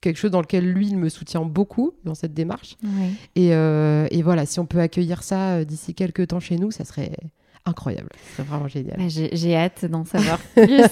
quelque 0.00 0.16
chose 0.16 0.30
dans 0.30 0.40
lequel 0.40 0.70
lui, 0.70 0.88
il 0.88 0.96
me 0.96 1.08
soutient 1.08 1.42
beaucoup 1.42 1.92
dans 2.04 2.14
cette 2.14 2.34
démarche. 2.34 2.76
Euh, 3.38 4.06
et, 4.10 4.22
voilà, 4.22 4.46
si 4.46 4.60
on 4.60 4.66
peut 4.66 4.80
accueillir 4.80 5.22
ça 5.22 5.56
euh, 5.56 5.64
d'ici 5.64 5.94
quelques 5.94 6.28
temps 6.28 6.40
chez 6.40 6.56
nous, 6.56 6.70
ça 6.70 6.84
serait 6.84 7.12
incroyable. 7.66 8.08
C'est 8.36 8.42
vraiment 8.44 8.68
génial. 8.68 8.96
Bah, 8.98 9.04
j'ai 9.08 9.56
hâte 9.56 9.84
d'en 9.84 10.04
savoir 10.04 10.38
plus. 10.54 10.82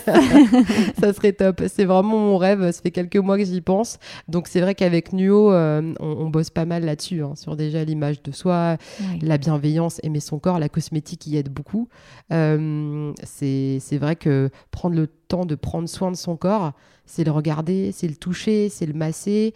ça 1.01 1.13
serait 1.13 1.33
top. 1.33 1.63
C'est 1.69 1.85
vraiment 1.85 2.19
mon 2.19 2.37
rêve. 2.37 2.71
Ça 2.73 2.83
fait 2.83 2.91
quelques 2.91 3.17
mois 3.17 3.39
que 3.39 3.45
j'y 3.45 3.61
pense. 3.61 3.99
Donc 4.29 4.49
c'est 4.49 4.61
vrai 4.61 4.75
qu'avec 4.75 5.13
Nuo, 5.13 5.53
euh, 5.53 5.95
on, 6.01 6.29
bosse 6.29 6.51
pas 6.51 6.67
mal 6.67 6.85
là-dessus, 6.85 7.23
hein, 7.23 7.35
sur 7.37 7.57
déjà 7.57 7.85
l'image 7.85 8.23
de 8.23 8.33
soi, 8.33 8.77
la 9.23 9.39
bienveillance, 9.39 10.01
aimer 10.03 10.21
son 10.21 10.39
corps, 10.39 10.59
la 10.59 10.69
cosmétique 10.69 11.27
y 11.27 11.37
aide 11.37 11.49
beaucoup. 11.49 11.89
Euh, 12.33 13.13
c'est 13.25 13.99
vrai 13.99 14.17
que 14.17 14.51
prendre 14.71 14.97
le 14.97 15.07
temps 15.07 15.47
de 15.47 15.55
prendre 15.55 15.89
soin 15.89 16.11
de 16.11 16.17
son 16.17 16.37
corps, 16.37 16.73
c'est 17.07 17.25
le 17.25 17.31
regarder, 17.31 17.93
c'est 17.93 18.09
le 18.09 18.17
toucher, 18.17 18.69
c'est 18.69 18.87
le 18.87 18.95
masser. 18.95 19.55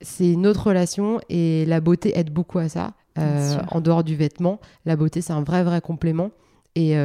C'est 0.00 0.30
une 0.30 0.48
autre 0.48 0.66
relation 0.66 1.20
et 1.28 1.64
la 1.66 1.80
beauté 1.80 2.18
aide 2.18 2.30
beaucoup 2.30 2.58
à 2.58 2.68
ça. 2.68 2.92
Euh, 3.18 3.58
en 3.70 3.80
dehors 3.80 4.04
du 4.04 4.16
vêtement, 4.16 4.58
la 4.86 4.96
beauté, 4.96 5.20
c'est 5.20 5.32
un 5.32 5.42
vrai, 5.42 5.62
vrai 5.64 5.80
complément. 5.80 6.30
Et 6.74 6.96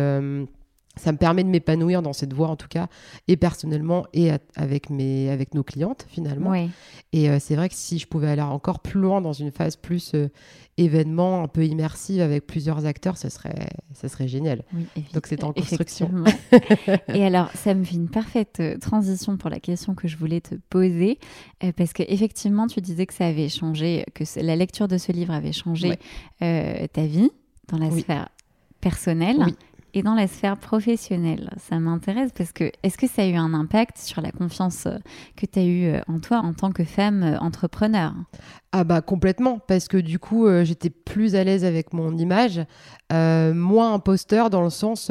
ça 0.98 1.12
me 1.12 1.18
permet 1.18 1.44
de 1.44 1.50
m'épanouir 1.50 2.02
dans 2.02 2.14
cette 2.14 2.34
voie 2.34 2.50
en 2.50 2.56
tout 2.56 2.68
cas, 2.68 2.88
et 3.28 3.38
personnellement 3.38 4.06
et 4.14 4.32
avec, 4.56 4.90
mes, 4.90 5.30
avec 5.30 5.54
nos 5.54 5.64
clientes 5.64 6.06
finalement. 6.10 6.54
Et 7.14 7.30
euh, 7.30 7.38
c'est 7.40 7.56
vrai 7.56 7.70
que 7.70 7.76
si 7.76 8.00
je 8.00 8.08
pouvais 8.08 8.28
aller 8.28 8.42
encore 8.42 8.80
plus 8.80 9.00
loin 9.00 9.22
dans 9.22 9.34
une 9.34 9.52
phase 9.52 9.76
plus 9.76 10.14
euh, 10.14 10.30
événement, 10.78 11.44
un 11.44 11.48
peu 11.48 11.66
immersive 11.66 12.22
avec 12.22 12.46
plusieurs 12.46 12.86
acteurs, 12.86 13.18
ça 13.18 13.30
serait, 13.30 13.70
ça 13.94 14.10
serait 14.10 14.28
génial. 14.28 14.64
Donc 15.14 15.28
c'est 15.28 15.44
en 15.44 15.54
construction. 15.54 16.12
et 17.08 17.26
alors 17.26 17.50
ça 17.52 17.74
me 17.74 17.84
fait 17.84 17.96
une 17.96 18.10
parfaite 18.10 18.58
euh, 18.60 18.78
transition 18.78 19.38
pour 19.38 19.50
la 19.50 19.60
question 19.60 19.96
que 19.96 20.08
je 20.08 20.18
voulais 20.18 20.42
te 20.42 20.56
poser, 20.70 21.20
parce 21.76 21.94
qu'effectivement 21.94 22.68
tu 22.68 22.82
disais 22.82 23.06
que 23.06 23.14
ça 23.14 23.28
avait 23.28 23.50
changé, 23.50 24.06
que 24.14 24.24
la 24.42 24.56
lecture 24.56 24.88
de 24.88 24.98
ce 24.98 25.12
livre 25.12 25.34
avait 25.34 25.54
changé 25.54 25.98
ta 26.40 27.06
vie 27.06 27.32
dans 27.70 27.78
la 27.78 27.92
sphère 27.92 28.30
personnelle. 28.90 29.46
Et 29.94 30.04
dans 30.04 30.16
la 30.16 30.28
sphère 30.28 30.58
professionnelle, 30.58 31.50
ça 31.58 31.80
m'intéresse 31.80 32.32
parce 32.38 32.52
que 32.52 32.72
est-ce 32.84 32.98
que 32.98 33.08
ça 33.08 33.24
a 33.24 33.26
eu 33.26 33.36
un 33.36 33.54
impact 33.54 33.98
sur 33.98 34.22
la 34.22 34.32
confiance 34.32 34.86
euh, 34.86 34.98
que 35.36 35.46
tu 35.46 35.60
as 35.60 35.64
eue 35.64 35.88
euh, 35.88 36.02
en 36.08 36.20
toi 36.20 36.38
en 36.40 36.54
tant 36.54 36.72
que 36.72 36.84
femme 36.84 37.24
euh, 37.24 37.40
entrepreneur? 37.40 38.14
Ah 38.72 38.84
bah 38.84 39.02
complètement, 39.02 39.60
parce 39.60 39.88
que 39.88 39.98
du 39.98 40.20
coup 40.20 40.46
j'étais 40.64 40.90
plus 40.90 41.36
à 41.36 41.44
l'aise 41.44 41.66
avec 41.66 41.94
mon 41.94 42.16
image, 42.18 42.62
moins 43.10 43.94
imposteur 43.94 44.50
dans 44.50 44.62
le 44.62 44.70
sens, 44.70 45.10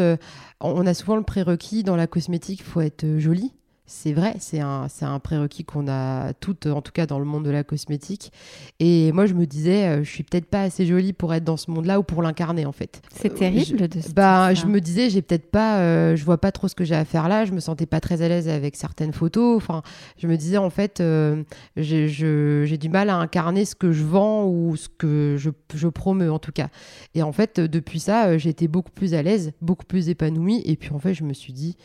on 0.60 0.86
a 0.86 0.94
souvent 0.94 1.16
le 1.16 1.22
prérequis 1.22 1.82
dans 1.82 1.96
la 1.96 2.06
cosmétique, 2.06 2.60
il 2.60 2.66
faut 2.66 2.82
être 2.82 3.18
jolie 3.18 3.54
c'est 3.86 4.12
vrai, 4.12 4.34
c'est 4.40 4.58
un, 4.58 4.88
un 5.00 5.18
prérequis 5.20 5.64
qu'on 5.64 5.86
a 5.86 6.32
toutes, 6.34 6.66
en 6.66 6.82
tout 6.82 6.90
cas 6.90 7.06
dans 7.06 7.20
le 7.20 7.24
monde 7.24 7.44
de 7.44 7.50
la 7.50 7.62
cosmétique. 7.62 8.32
Et 8.80 9.12
moi, 9.12 9.26
je 9.26 9.34
me 9.34 9.46
disais, 9.46 9.86
euh, 9.86 10.04
je 10.04 10.10
suis 10.10 10.24
peut-être 10.24 10.46
pas 10.46 10.62
assez 10.62 10.86
jolie 10.86 11.12
pour 11.12 11.32
être 11.32 11.44
dans 11.44 11.56
ce 11.56 11.70
monde-là 11.70 12.00
ou 12.00 12.02
pour 12.02 12.20
l'incarner, 12.20 12.66
en 12.66 12.72
fait. 12.72 13.00
C'est 13.14 13.32
terrible 13.32 13.78
je, 13.78 13.86
de 13.86 14.00
se 14.00 14.10
bah, 14.10 14.54
Je 14.54 14.66
me 14.66 14.80
disais, 14.80 15.08
j'ai 15.08 15.22
peut-être 15.22 15.50
pas, 15.52 15.78
euh, 15.78 16.16
je 16.16 16.24
vois 16.24 16.38
pas 16.38 16.50
trop 16.50 16.66
ce 16.66 16.74
que 16.74 16.82
j'ai 16.82 16.96
à 16.96 17.04
faire 17.04 17.28
là. 17.28 17.44
Je 17.44 17.52
me 17.52 17.60
sentais 17.60 17.86
pas 17.86 18.00
très 18.00 18.22
à 18.22 18.28
l'aise 18.28 18.48
avec 18.48 18.74
certaines 18.74 19.12
photos. 19.12 19.56
Enfin, 19.56 19.82
je 20.18 20.26
me 20.26 20.36
disais, 20.36 20.58
en 20.58 20.70
fait, 20.70 21.00
euh, 21.00 21.44
j'ai 21.76 22.78
du 22.78 22.88
mal 22.88 23.08
à 23.08 23.16
incarner 23.16 23.64
ce 23.64 23.76
que 23.76 23.92
je 23.92 24.02
vends 24.02 24.46
ou 24.46 24.74
ce 24.74 24.88
que 24.88 25.36
je, 25.38 25.50
je 25.74 25.86
promeux, 25.86 26.32
en 26.32 26.40
tout 26.40 26.52
cas. 26.52 26.70
Et 27.14 27.22
en 27.22 27.32
fait, 27.32 27.60
depuis 27.60 28.00
ça, 28.00 28.36
j'ai 28.36 28.50
été 28.50 28.66
beaucoup 28.66 28.90
plus 28.90 29.14
à 29.14 29.22
l'aise, 29.22 29.52
beaucoup 29.60 29.86
plus 29.86 30.08
épanouie. 30.08 30.60
Et 30.64 30.74
puis, 30.74 30.90
en 30.92 30.98
fait, 30.98 31.14
je 31.14 31.22
me 31.22 31.32
suis 31.32 31.52
dit, 31.52 31.76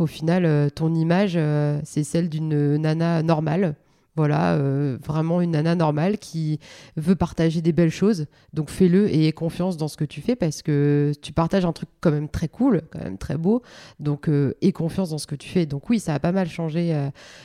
au 0.00 0.06
final, 0.06 0.44
euh, 0.44 0.68
ton 0.68 0.94
image, 0.94 1.34
euh, 1.36 1.80
c'est 1.84 2.04
celle 2.04 2.28
d'une 2.28 2.76
nana 2.76 3.22
normale. 3.22 3.76
Voilà, 4.16 4.54
euh, 4.54 4.98
vraiment 5.06 5.40
une 5.40 5.52
nana 5.52 5.76
normale 5.76 6.18
qui 6.18 6.58
veut 6.96 7.14
partager 7.14 7.62
des 7.62 7.72
belles 7.72 7.92
choses. 7.92 8.26
Donc 8.52 8.68
fais-le 8.68 9.08
et 9.08 9.28
aie 9.28 9.32
confiance 9.32 9.76
dans 9.76 9.86
ce 9.86 9.96
que 9.96 10.04
tu 10.04 10.20
fais 10.20 10.34
parce 10.34 10.62
que 10.62 11.12
tu 11.22 11.32
partages 11.32 11.64
un 11.64 11.72
truc 11.72 11.88
quand 12.00 12.10
même 12.10 12.28
très 12.28 12.48
cool, 12.48 12.82
quand 12.90 12.98
même 12.98 13.16
très 13.16 13.36
beau. 13.36 13.62
Donc 14.00 14.28
aie 14.28 14.72
confiance 14.72 15.10
dans 15.10 15.18
ce 15.18 15.28
que 15.28 15.36
tu 15.36 15.48
fais. 15.48 15.66
Donc 15.66 15.88
oui, 15.88 16.00
ça 16.00 16.14
a 16.14 16.18
pas 16.18 16.32
mal 16.32 16.48
changé. 16.48 16.92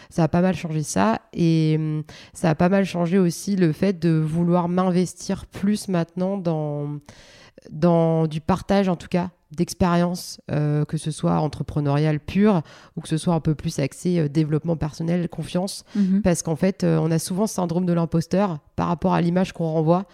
ça 0.10 0.24
a 0.24 0.28
pas 0.28 0.42
mal 0.42 0.56
changé 0.56 0.82
ça 0.82 1.22
et 1.32 1.76
hum, 1.78 2.04
ça 2.34 2.50
a 2.50 2.56
pas 2.56 2.70
mal 2.70 2.86
changé 2.86 3.20
aussi 3.20 3.56
le 3.56 3.72
fait 3.72 4.00
de 4.00 4.10
vouloir 4.10 4.68
m'investir 4.68 5.46
plus 5.46 5.90
maintenant 5.90 6.40
dans 6.40 6.98
dans 7.70 8.26
du 8.26 8.42
partage 8.42 8.90
en 8.90 8.96
tout 8.96 9.08
cas 9.08 9.30
d'expérience, 9.56 10.39
euh, 10.52 10.86
que 10.86 10.98
ce 10.98 11.12
soit 11.12 11.39
entrepreneurial 11.39 12.20
pur 12.20 12.62
ou 12.96 13.02
que 13.02 13.08
ce 13.08 13.18
soit 13.18 13.34
un 13.34 13.39
peu 13.39 13.56
plus 13.56 13.80
axé 13.80 14.20
euh, 14.20 14.28
développement 14.28 14.76
personnel, 14.76 15.30
confiance, 15.30 15.84
mhm. 15.96 16.22
parce 16.22 16.42
qu'en 16.42 16.56
fait, 16.56 16.84
euh, 16.84 16.98
on 17.02 17.12
a 17.12 17.20
souvent 17.20 17.48
ce 17.48 17.56
syndrome 17.56 17.86
de 17.86 17.94
l'imposteur 17.94 18.60
par 18.76 18.88
rapport 18.88 19.13
à 19.13 19.22
l'image 19.22 19.54
qu'on 19.54 19.72
renvoie. 19.72 20.06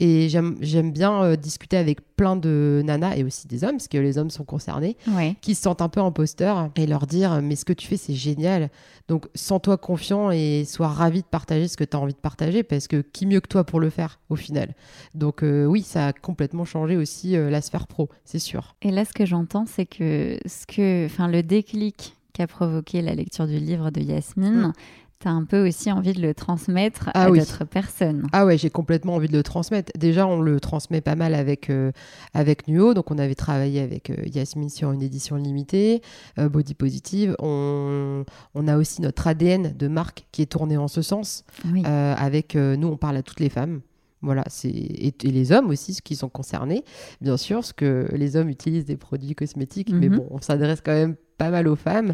Et 0.00 0.28
j'aime 0.28 0.92
bien 0.92 1.24
euh, 1.24 1.36
discuter 1.36 1.76
avec 1.76 2.14
plein 2.14 2.36
de 2.36 2.82
nanas 2.84 3.16
et 3.16 3.24
aussi 3.24 3.48
des 3.48 3.64
hommes, 3.64 3.72
parce 3.72 3.88
que 3.88 3.98
les 3.98 4.16
hommes 4.16 4.30
sont 4.30 4.44
concernés, 4.44 4.96
qui 5.40 5.56
se 5.56 5.62
sentent 5.62 5.82
un 5.82 5.88
peu 5.88 6.00
imposteurs 6.00 6.70
et 6.76 6.86
leur 6.86 7.06
dire 7.06 7.40
Mais 7.42 7.56
ce 7.56 7.64
que 7.64 7.72
tu 7.72 7.88
fais, 7.88 7.96
c'est 7.96 8.14
génial. 8.14 8.70
Donc, 9.08 9.26
sens-toi 9.34 9.76
confiant 9.76 10.30
et 10.30 10.64
sois 10.66 10.88
ravi 10.88 11.22
de 11.22 11.26
partager 11.26 11.66
ce 11.66 11.76
que 11.76 11.84
tu 11.84 11.96
as 11.96 12.00
envie 12.00 12.12
de 12.12 12.18
partager, 12.18 12.62
parce 12.62 12.86
que 12.86 13.00
qui 13.00 13.26
mieux 13.26 13.40
que 13.40 13.48
toi 13.48 13.64
pour 13.64 13.80
le 13.80 13.90
faire 13.90 14.20
au 14.28 14.36
final? 14.36 14.74
Donc, 15.14 15.42
euh, 15.42 15.64
oui, 15.64 15.82
ça 15.82 16.08
a 16.08 16.12
complètement 16.12 16.64
changé 16.64 16.96
aussi 16.96 17.36
euh, 17.36 17.50
la 17.50 17.60
sphère 17.60 17.88
pro, 17.88 18.08
c'est 18.24 18.38
sûr. 18.38 18.76
Et 18.82 18.92
là, 18.92 19.04
ce 19.04 19.12
que 19.12 19.26
j'entends, 19.26 19.66
c'est 19.66 19.86
que, 19.86 20.38
ce 20.46 20.66
que 20.66 21.08
le 21.26 21.42
déclic 21.42 22.14
qu'a 22.34 22.46
provoqué 22.46 23.02
la 23.02 23.14
lecture 23.14 23.48
du 23.48 23.58
livre 23.58 23.90
de 23.90 24.00
Yasmine, 24.00 24.68
mm 24.68 24.72
tu 25.20 25.26
as 25.26 25.32
un 25.32 25.44
peu 25.44 25.66
aussi 25.66 25.90
envie 25.90 26.12
de 26.12 26.20
le 26.20 26.32
transmettre 26.32 27.10
ah 27.14 27.24
à 27.24 27.30
d'autres 27.30 27.64
personnes. 27.64 28.26
Ah 28.32 28.46
ouais, 28.46 28.56
j'ai 28.56 28.70
complètement 28.70 29.14
envie 29.14 29.28
de 29.28 29.36
le 29.36 29.42
transmettre. 29.42 29.90
Déjà, 29.98 30.26
on 30.26 30.40
le 30.40 30.60
transmet 30.60 31.00
pas 31.00 31.16
mal 31.16 31.34
avec, 31.34 31.70
euh, 31.70 31.90
avec 32.34 32.68
Nuo. 32.68 32.94
Donc, 32.94 33.10
on 33.10 33.18
avait 33.18 33.34
travaillé 33.34 33.80
avec 33.80 34.10
euh, 34.10 34.16
Yasmine 34.26 34.70
sur 34.70 34.92
une 34.92 35.02
édition 35.02 35.36
limitée, 35.36 36.02
euh, 36.38 36.48
Body 36.48 36.74
Positive. 36.74 37.34
On, 37.40 38.24
on, 38.54 38.68
a 38.68 38.76
aussi 38.76 39.02
notre 39.02 39.26
ADN 39.26 39.76
de 39.76 39.88
marque 39.88 40.26
qui 40.30 40.42
est 40.42 40.46
tourné 40.46 40.76
en 40.76 40.88
ce 40.88 41.02
sens. 41.02 41.44
avec 41.84 42.54
nous, 42.54 42.88
on 42.88 42.96
parle 42.96 43.16
à 43.16 43.22
toutes 43.22 43.40
les 43.40 43.48
femmes. 43.48 43.80
Voilà, 44.20 44.42
c'est 44.48 44.68
et, 44.68 45.14
les 45.22 45.52
hommes 45.52 45.68
aussi, 45.68 45.94
ceux 45.94 46.00
qui 46.02 46.16
sont 46.16 46.28
concernés, 46.28 46.84
bien 47.20 47.36
sûr, 47.36 47.58
parce 47.58 47.72
que 47.72 48.08
les 48.12 48.36
hommes 48.36 48.48
utilisent 48.48 48.84
des 48.84 48.96
produits 48.96 49.34
cosmétiques, 49.34 49.90
mais 49.92 50.08
mhm. 50.08 50.16
bon, 50.16 50.26
on 50.30 50.40
s'adresse 50.40 50.80
quand 50.80 50.92
même 50.92 51.14
pas 51.38 51.50
mal 51.50 51.68
aux 51.68 51.76
femmes. 51.76 52.12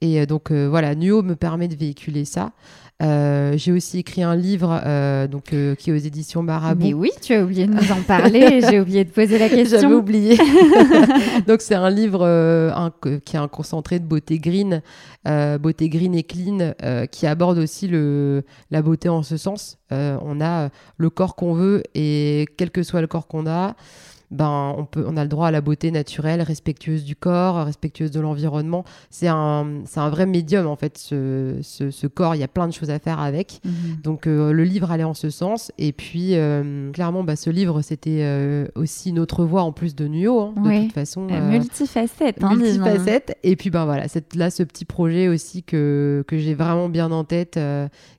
Et 0.00 0.20
euh, 0.20 0.26
donc 0.26 0.50
euh, 0.50 0.66
voilà, 0.68 0.94
Nuo 0.94 1.22
me 1.22 1.36
permet 1.36 1.68
de 1.68 1.76
véhiculer 1.76 2.24
ça. 2.24 2.52
Euh, 3.02 3.54
j'ai 3.56 3.72
aussi 3.72 3.98
écrit 3.98 4.22
un 4.22 4.36
livre 4.36 4.80
donc, 5.26 5.54
qui 5.76 5.90
est 5.90 5.92
aux 5.92 5.96
éditions 5.96 6.42
Marabout. 6.42 6.86
Mais 6.86 6.94
oui, 6.94 7.10
tu 7.20 7.34
as 7.34 7.42
oublié 7.42 7.66
de 7.66 7.72
nous 7.72 7.90
en 7.92 8.00
parler. 8.02 8.60
j'ai 8.70 8.80
oublié 8.80 9.04
de 9.04 9.10
poser 9.10 9.38
la 9.38 9.48
question. 9.48 9.80
J'avais 9.80 9.94
oublié. 9.94 10.38
donc 11.48 11.62
c'est 11.62 11.74
un 11.74 11.90
livre 11.90 12.24
un, 12.24 12.92
qui 13.24 13.36
est 13.36 13.40
un 13.40 13.48
concentré 13.48 13.98
de 13.98 14.04
beauté 14.04 14.38
green, 14.38 14.82
beauté 15.24 15.88
green 15.88 16.14
et 16.14 16.22
clean, 16.22 16.74
qui 17.10 17.26
aborde 17.26 17.58
aussi 17.58 17.88
le, 17.88 18.44
la 18.70 18.82
beauté 18.82 19.08
en 19.08 19.24
ce 19.24 19.36
sens. 19.36 19.78
on 19.90 20.40
a 20.40 20.68
le 20.96 21.10
corps 21.10 21.34
qu'on 21.34 21.54
veut 21.54 21.82
et 21.96 22.46
quel 22.56 22.70
que 22.70 22.84
soit 22.84 23.00
le 23.00 23.08
corps 23.08 23.26
qu'on 23.26 23.48
a 23.48 23.74
ben, 24.32 24.74
on, 24.78 24.86
peut, 24.86 25.04
on 25.06 25.16
a 25.18 25.22
le 25.22 25.28
droit 25.28 25.48
à 25.48 25.50
la 25.50 25.60
beauté 25.60 25.90
naturelle, 25.90 26.40
respectueuse 26.40 27.04
du 27.04 27.14
corps, 27.14 27.66
respectueuse 27.66 28.10
de 28.10 28.18
l'environnement. 28.18 28.84
C'est 29.10 29.28
un, 29.28 29.82
un 29.94 30.08
vrai 30.08 30.24
médium, 30.24 30.66
en 30.66 30.76
fait, 30.76 30.96
ce, 30.96 31.58
ce, 31.62 32.06
corps. 32.06 32.34
Il 32.34 32.40
y 32.40 32.44
a 32.44 32.48
plein 32.48 32.66
de 32.66 32.72
choses 32.72 32.88
à 32.88 32.98
faire 32.98 33.20
avec. 33.20 33.60
Mhm. 33.64 33.72
Donc, 34.02 34.26
euh, 34.26 34.52
le 34.52 34.64
livre 34.64 34.90
allait 34.90 35.04
en 35.04 35.12
ce 35.12 35.28
sens. 35.28 35.70
Et 35.76 35.92
puis, 35.92 36.30
euh, 36.32 36.90
clairement, 36.92 37.24
bah, 37.24 37.36
ce 37.36 37.50
livre, 37.50 37.82
c'était 37.82 38.20
euh, 38.22 38.66
aussi 38.74 39.12
notre 39.12 39.44
voix 39.44 39.62
en 39.62 39.72
plus 39.72 39.94
de 39.94 40.08
Nuo, 40.08 40.40
hein, 40.40 40.54
de 40.56 40.84
toute 40.84 40.92
façon. 40.92 41.26
multifacette. 41.26 42.42
Hein, 42.42 42.56
multifacette. 42.56 43.36
Et 43.42 43.54
puis, 43.56 43.68
ben 43.68 43.84
voilà, 43.84 44.08
c'est 44.08 44.34
là 44.34 44.50
ce 44.50 44.62
petit 44.62 44.86
projet 44.86 45.28
aussi 45.28 45.62
que, 45.62 46.24
que 46.26 46.38
j'ai 46.38 46.54
vraiment 46.54 46.88
bien 46.88 47.12
en 47.12 47.24
tête, 47.24 47.60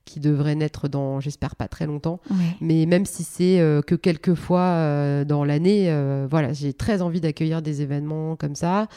qui 0.05 0.19
devrait 0.19 0.55
naître 0.55 0.87
dans, 0.87 1.19
j'espère, 1.19 1.55
pas 1.55 1.67
très 1.67 1.87
longtemps. 1.87 2.19
Mais 2.61 2.85
même 2.85 3.05
si 3.05 3.23
c'est 3.23 3.57
que 3.87 3.95
quelques 3.95 4.35
fois 4.35 5.23
dans 5.25 5.43
l'année, 5.43 5.89
euh, 6.03 6.27
voilà, 6.29 6.53
j'ai 6.53 6.73
très 6.73 7.01
envie 7.01 7.21
d'accueillir 7.21 7.61
des 7.61 7.81
événements 7.81 8.35
comme 8.35 8.55
ça, 8.55 8.87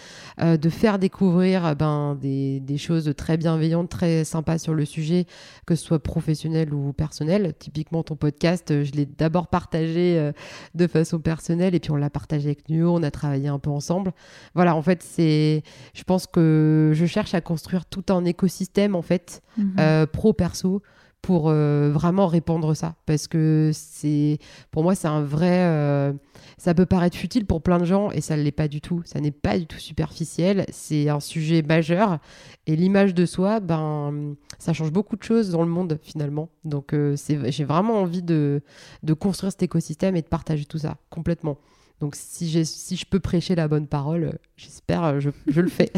euh, 0.40 0.57
de 0.57 0.69
faire 0.69 0.99
découvrir 0.99 1.66
euh, 1.66 1.75
ben, 1.75 2.16
des, 2.21 2.79
choses 2.79 3.12
très 3.16 3.37
bienveillantes, 3.37 3.88
très 3.88 4.25
sympas 4.25 4.59
sur 4.59 4.75
le 4.75 4.85
sujet, 4.85 5.27
que 5.66 5.75
ce 5.75 5.85
soit 5.85 5.99
professionnel 5.99 6.75
ou 6.75 6.92
personnel. 6.92 7.55
Typiquement, 7.59 8.03
ton 8.03 8.16
podcast, 8.16 8.85
je 8.85 8.92
l'ai 8.92 9.07
d'abord 9.07 9.49
partagé 9.49 10.33
de 10.75 10.87
façon 10.87 11.19
personnelle 11.19 11.75
et 11.75 11.81
puis 11.81 11.90
on 11.90 11.97
l'a 11.97 12.11
partagé 12.11 12.49
avec 12.49 12.69
Nuo, 12.69 12.95
on 12.95 13.03
a 13.03 13.11
travaillé 13.11 13.49
un 13.49 13.59
peu 13.59 13.71
ensemble. 13.71 14.12
Voilà, 14.55 14.77
en 14.77 14.83
fait, 14.83 15.03
c'est, 15.03 15.62
je 15.95 16.03
pense 16.05 16.27
que 16.27 16.92
je 16.95 17.07
cherche 17.07 17.35
à 17.35 17.40
construire 17.40 17.87
tout 17.87 18.05
un 18.11 18.25
écosystème, 18.25 18.95
en 18.95 19.03
fait, 19.03 19.42
mhm. 19.57 20.07
pro-perso 20.12 20.83
pour 21.22 21.48
euh, 21.48 21.90
vraiment 21.92 22.26
répandre 22.26 22.76
ça. 22.76 22.94
Parce 23.05 23.26
que 23.26 23.70
c'est 23.72 24.38
pour 24.70 24.83
moi 24.83 24.94
c'est 24.94 25.09
un 25.09 25.22
vrai 25.22 25.64
euh, 25.64 26.12
ça 26.57 26.74
peut 26.74 26.87
paraître 26.87 27.16
futile 27.16 27.46
pour 27.46 27.62
plein 27.62 27.79
de 27.79 27.85
gens 27.85 28.11
et 28.11 28.20
ça 28.20 28.37
ne 28.37 28.42
l'est 28.42 28.52
pas 28.52 28.68
du 28.68 28.81
tout. 28.81 29.02
Ça 29.05 29.20
n'est 29.20 29.33
pas 29.33 29.59
du 29.59 29.66
tout 29.66 29.79
superficiel. 29.79 30.64
C'est 30.70 31.09
un 31.09 31.20
sujet 31.20 31.62
majeur 31.62 32.18
et 32.66 32.76
l'image 32.76 33.14
de 33.14 33.26
soi 33.26 33.61
ben 33.61 34.37
ça 34.59 34.72
change 34.72 34.92
beaucoup 34.92 35.16
de 35.16 35.22
choses 35.22 35.50
dans 35.50 35.62
le 35.62 35.68
monde 35.68 35.98
finalement. 36.02 36.48
Donc 36.64 36.94
euh, 36.94 37.16
j'ai 37.26 37.64
vraiment 37.64 38.00
envie 38.00 38.22
de, 38.22 38.62
de 39.02 39.12
construire 39.12 39.52
cet 39.52 39.62
écosystème 39.62 40.16
et 40.16 40.22
de 40.22 40.29
partager 40.29 40.64
tout 40.64 40.79
ça 40.79 40.96
complètement 41.11 41.59
donc 42.00 42.14
si, 42.14 42.64
si 42.66 42.96
je 42.96 43.06
peux 43.06 43.20
prêcher 43.20 43.54
la 43.54 43.68
bonne 43.68 43.87
parole, 43.87 44.38
j'espère, 44.56 45.20
je, 45.20 45.30
je 45.46 45.61
le 45.61 45.68
fais. 45.68 45.90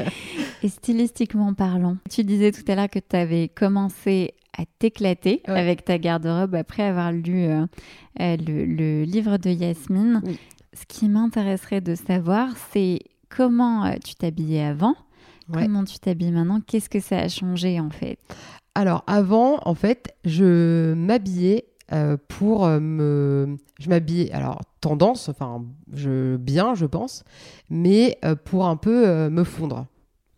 et 0.62 0.68
stylistiquement 0.68 1.52
parlant, 1.52 1.98
tu 2.10 2.24
disais 2.24 2.50
tout 2.50 2.64
à 2.68 2.74
l'heure 2.74 2.88
que 2.88 2.98
tu 2.98 3.16
avais 3.16 3.48
commencé 3.48 4.34
à 4.58 4.64
t'éclater 4.78 5.42
avec 5.46 5.84
ta 5.84 5.98
garde-robe 5.98 6.54
après 6.54 6.84
avoir 6.84 7.12
lu 7.12 7.44
euh, 7.44 7.66
euh, 8.20 8.36
le, 8.36 9.04
livre 9.04 9.36
de 9.36 9.50
Yasmine. 9.50 10.22
Ce 10.72 10.84
qui 10.86 11.08
m'intéresserait 11.08 11.80
de 11.80 11.94
savoir, 11.94 12.48
c'est 12.72 13.00
comment 13.28 13.84
euh, 13.84 13.94
tu 14.04 14.14
t'habillais 14.14 14.64
avant, 14.64 14.94
comment 15.52 15.84
tu 15.84 15.98
t'habilles 15.98 16.32
maintenant, 16.32 16.60
qu'est-ce 16.66 16.88
que 16.88 17.00
ça 17.00 17.18
a 17.18 17.28
changé 17.28 17.80
en 17.80 17.90
fait? 17.90 18.18
Alors 18.74 19.04
avant, 19.06 19.60
en 19.64 19.74
fait, 19.74 20.16
je 20.24 20.94
m'habillais 20.94 21.66
euh, 21.92 22.16
pour 22.28 22.64
euh, 22.64 22.80
me. 22.80 23.56
Je 23.78 23.88
m'habillais, 23.88 24.32
alors 24.32 24.62
tendance, 24.80 25.28
enfin, 25.28 25.64
je, 25.92 26.36
bien, 26.36 26.74
je 26.74 26.86
pense, 26.86 27.24
mais 27.68 28.18
euh, 28.24 28.34
pour 28.36 28.66
un 28.66 28.76
peu 28.76 29.06
euh, 29.06 29.30
me 29.30 29.44
fondre. 29.44 29.86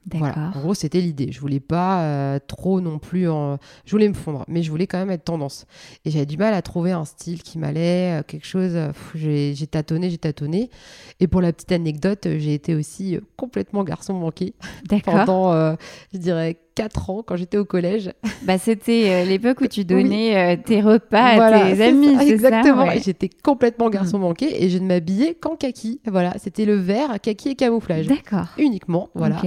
D'accord. 0.07 0.29
Voilà. 0.35 0.53
En 0.55 0.61
gros, 0.61 0.75
c'était 0.75 1.01
l'idée. 1.01 1.33
Je 1.33 1.41
voulais 1.41 1.59
pas 1.59 2.39
trop 2.47 2.81
non 2.81 3.01
plus. 3.01 3.29
En... 3.29 3.59
Je 3.85 3.91
voulais 3.91 4.09
me 4.09 4.15
fondre, 4.15 4.45
mais 4.47 4.63
je 4.63 4.71
voulais 4.71 4.87
quand 4.87 4.99
même 4.99 5.11
être 5.11 5.25
tendance. 5.25 5.67
Et 6.05 6.11
j'avais 6.11 6.27
du 6.27 6.37
mal 6.37 6.55
à 6.55 6.63
trouver 6.63 6.93
un 6.93 7.05
style 7.05 7.43
qui 7.43 7.59
m'allait, 7.59 8.23
quelque 8.29 8.47
chose. 8.47 8.79
J'ai 9.17 9.67
tâtonné, 9.67 10.09
j'ai 10.09 10.19
tâtonné. 10.19 10.71
Et 11.19 11.27
pour 11.27 11.41
la 11.41 11.53
petite 11.53 11.73
anecdote, 11.73 12.29
j'ai 12.39 12.55
été 12.55 12.77
aussi 12.77 13.19
complètement 13.37 13.83
garçon 13.83 14.15
manqué 14.15 14.55
pendant, 15.05 15.77
je 16.13 16.19
dirais, 16.19 16.57
4 16.77 17.11
ans 17.11 17.23
quand 17.27 17.35
j'étais 17.37 17.57
au 17.59 17.65
collège. 17.65 18.12
Bah, 18.43 18.59
c'était 18.59 19.09
euh, 19.11 19.25
l'époque 19.25 19.62
où 19.62 19.67
tu 19.67 19.85
donnais 19.85 20.37
euh, 20.37 20.57
tes 20.62 20.81
repas 20.83 21.35
Voilà, 21.35 21.65
à 21.67 21.73
tes 21.75 21.83
amis, 21.83 22.07
ça, 22.15 22.21
c'est 22.21 22.27
ça 22.27 22.33
Exactement. 22.33 22.87
ouais. 22.87 23.01
J'étais 23.03 23.29
complètement 23.43 23.89
garçon 23.91 24.19
manqué 24.19 24.62
et 24.62 24.69
je 24.69 24.77
ne 24.79 24.87
m'habillais 24.87 25.35
qu'en 25.35 25.57
kaki. 25.57 26.01
Voilà, 26.07 26.35
c'était 26.39 26.67
le 26.67 26.75
vert, 26.75 27.19
kaki 27.21 27.49
et 27.49 27.55
camouflage. 27.57 28.07
D'accord. 28.07 28.47
Uniquement, 28.59 29.09
voilà. 29.15 29.41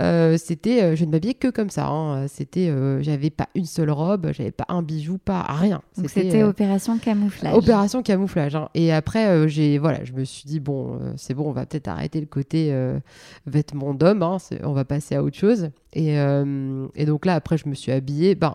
Euh, 0.00 0.36
c'était, 0.38 0.96
je 0.96 1.04
ne 1.04 1.10
m'habillais 1.10 1.34
que 1.34 1.48
comme 1.48 1.68
ça. 1.68 1.88
hein. 1.88 2.26
C'était, 2.28 2.72
j'avais 3.00 3.30
pas 3.30 3.48
une 3.56 3.66
seule 3.66 3.90
robe, 3.90 4.30
j'avais 4.32 4.52
pas 4.52 4.66
un 4.68 4.82
bijou, 4.82 5.18
pas 5.18 5.42
rien. 5.42 5.82
Donc 5.96 6.08
c'était 6.08 6.44
opération 6.44 6.96
camouflage. 6.98 7.54
opération 7.54 8.02
camouflage. 8.02 8.54
hein. 8.54 8.68
Et 8.74 8.92
après, 8.92 9.48
j'ai, 9.48 9.78
voilà, 9.78 10.04
je 10.04 10.12
me 10.12 10.24
suis 10.24 10.44
dit 10.46 10.60
bon, 10.60 10.98
c'est 11.16 11.34
bon, 11.34 11.48
on 11.48 11.52
va 11.52 11.66
peut-être 11.66 11.88
arrêter 11.88 12.20
le 12.20 12.26
côté 12.26 12.72
vêtements 13.46 13.94
d'homme. 13.94 14.22
hein. 14.22 14.36
On 14.62 14.72
va 14.72 14.84
passer 14.84 15.16
à 15.16 15.22
autre 15.24 15.36
chose. 15.36 15.70
Et, 15.98 16.16
euh, 16.20 16.86
et 16.94 17.06
donc 17.06 17.26
là, 17.26 17.34
après, 17.34 17.58
je 17.58 17.68
me 17.68 17.74
suis 17.74 17.90
habillée. 17.90 18.36
Ben, 18.36 18.54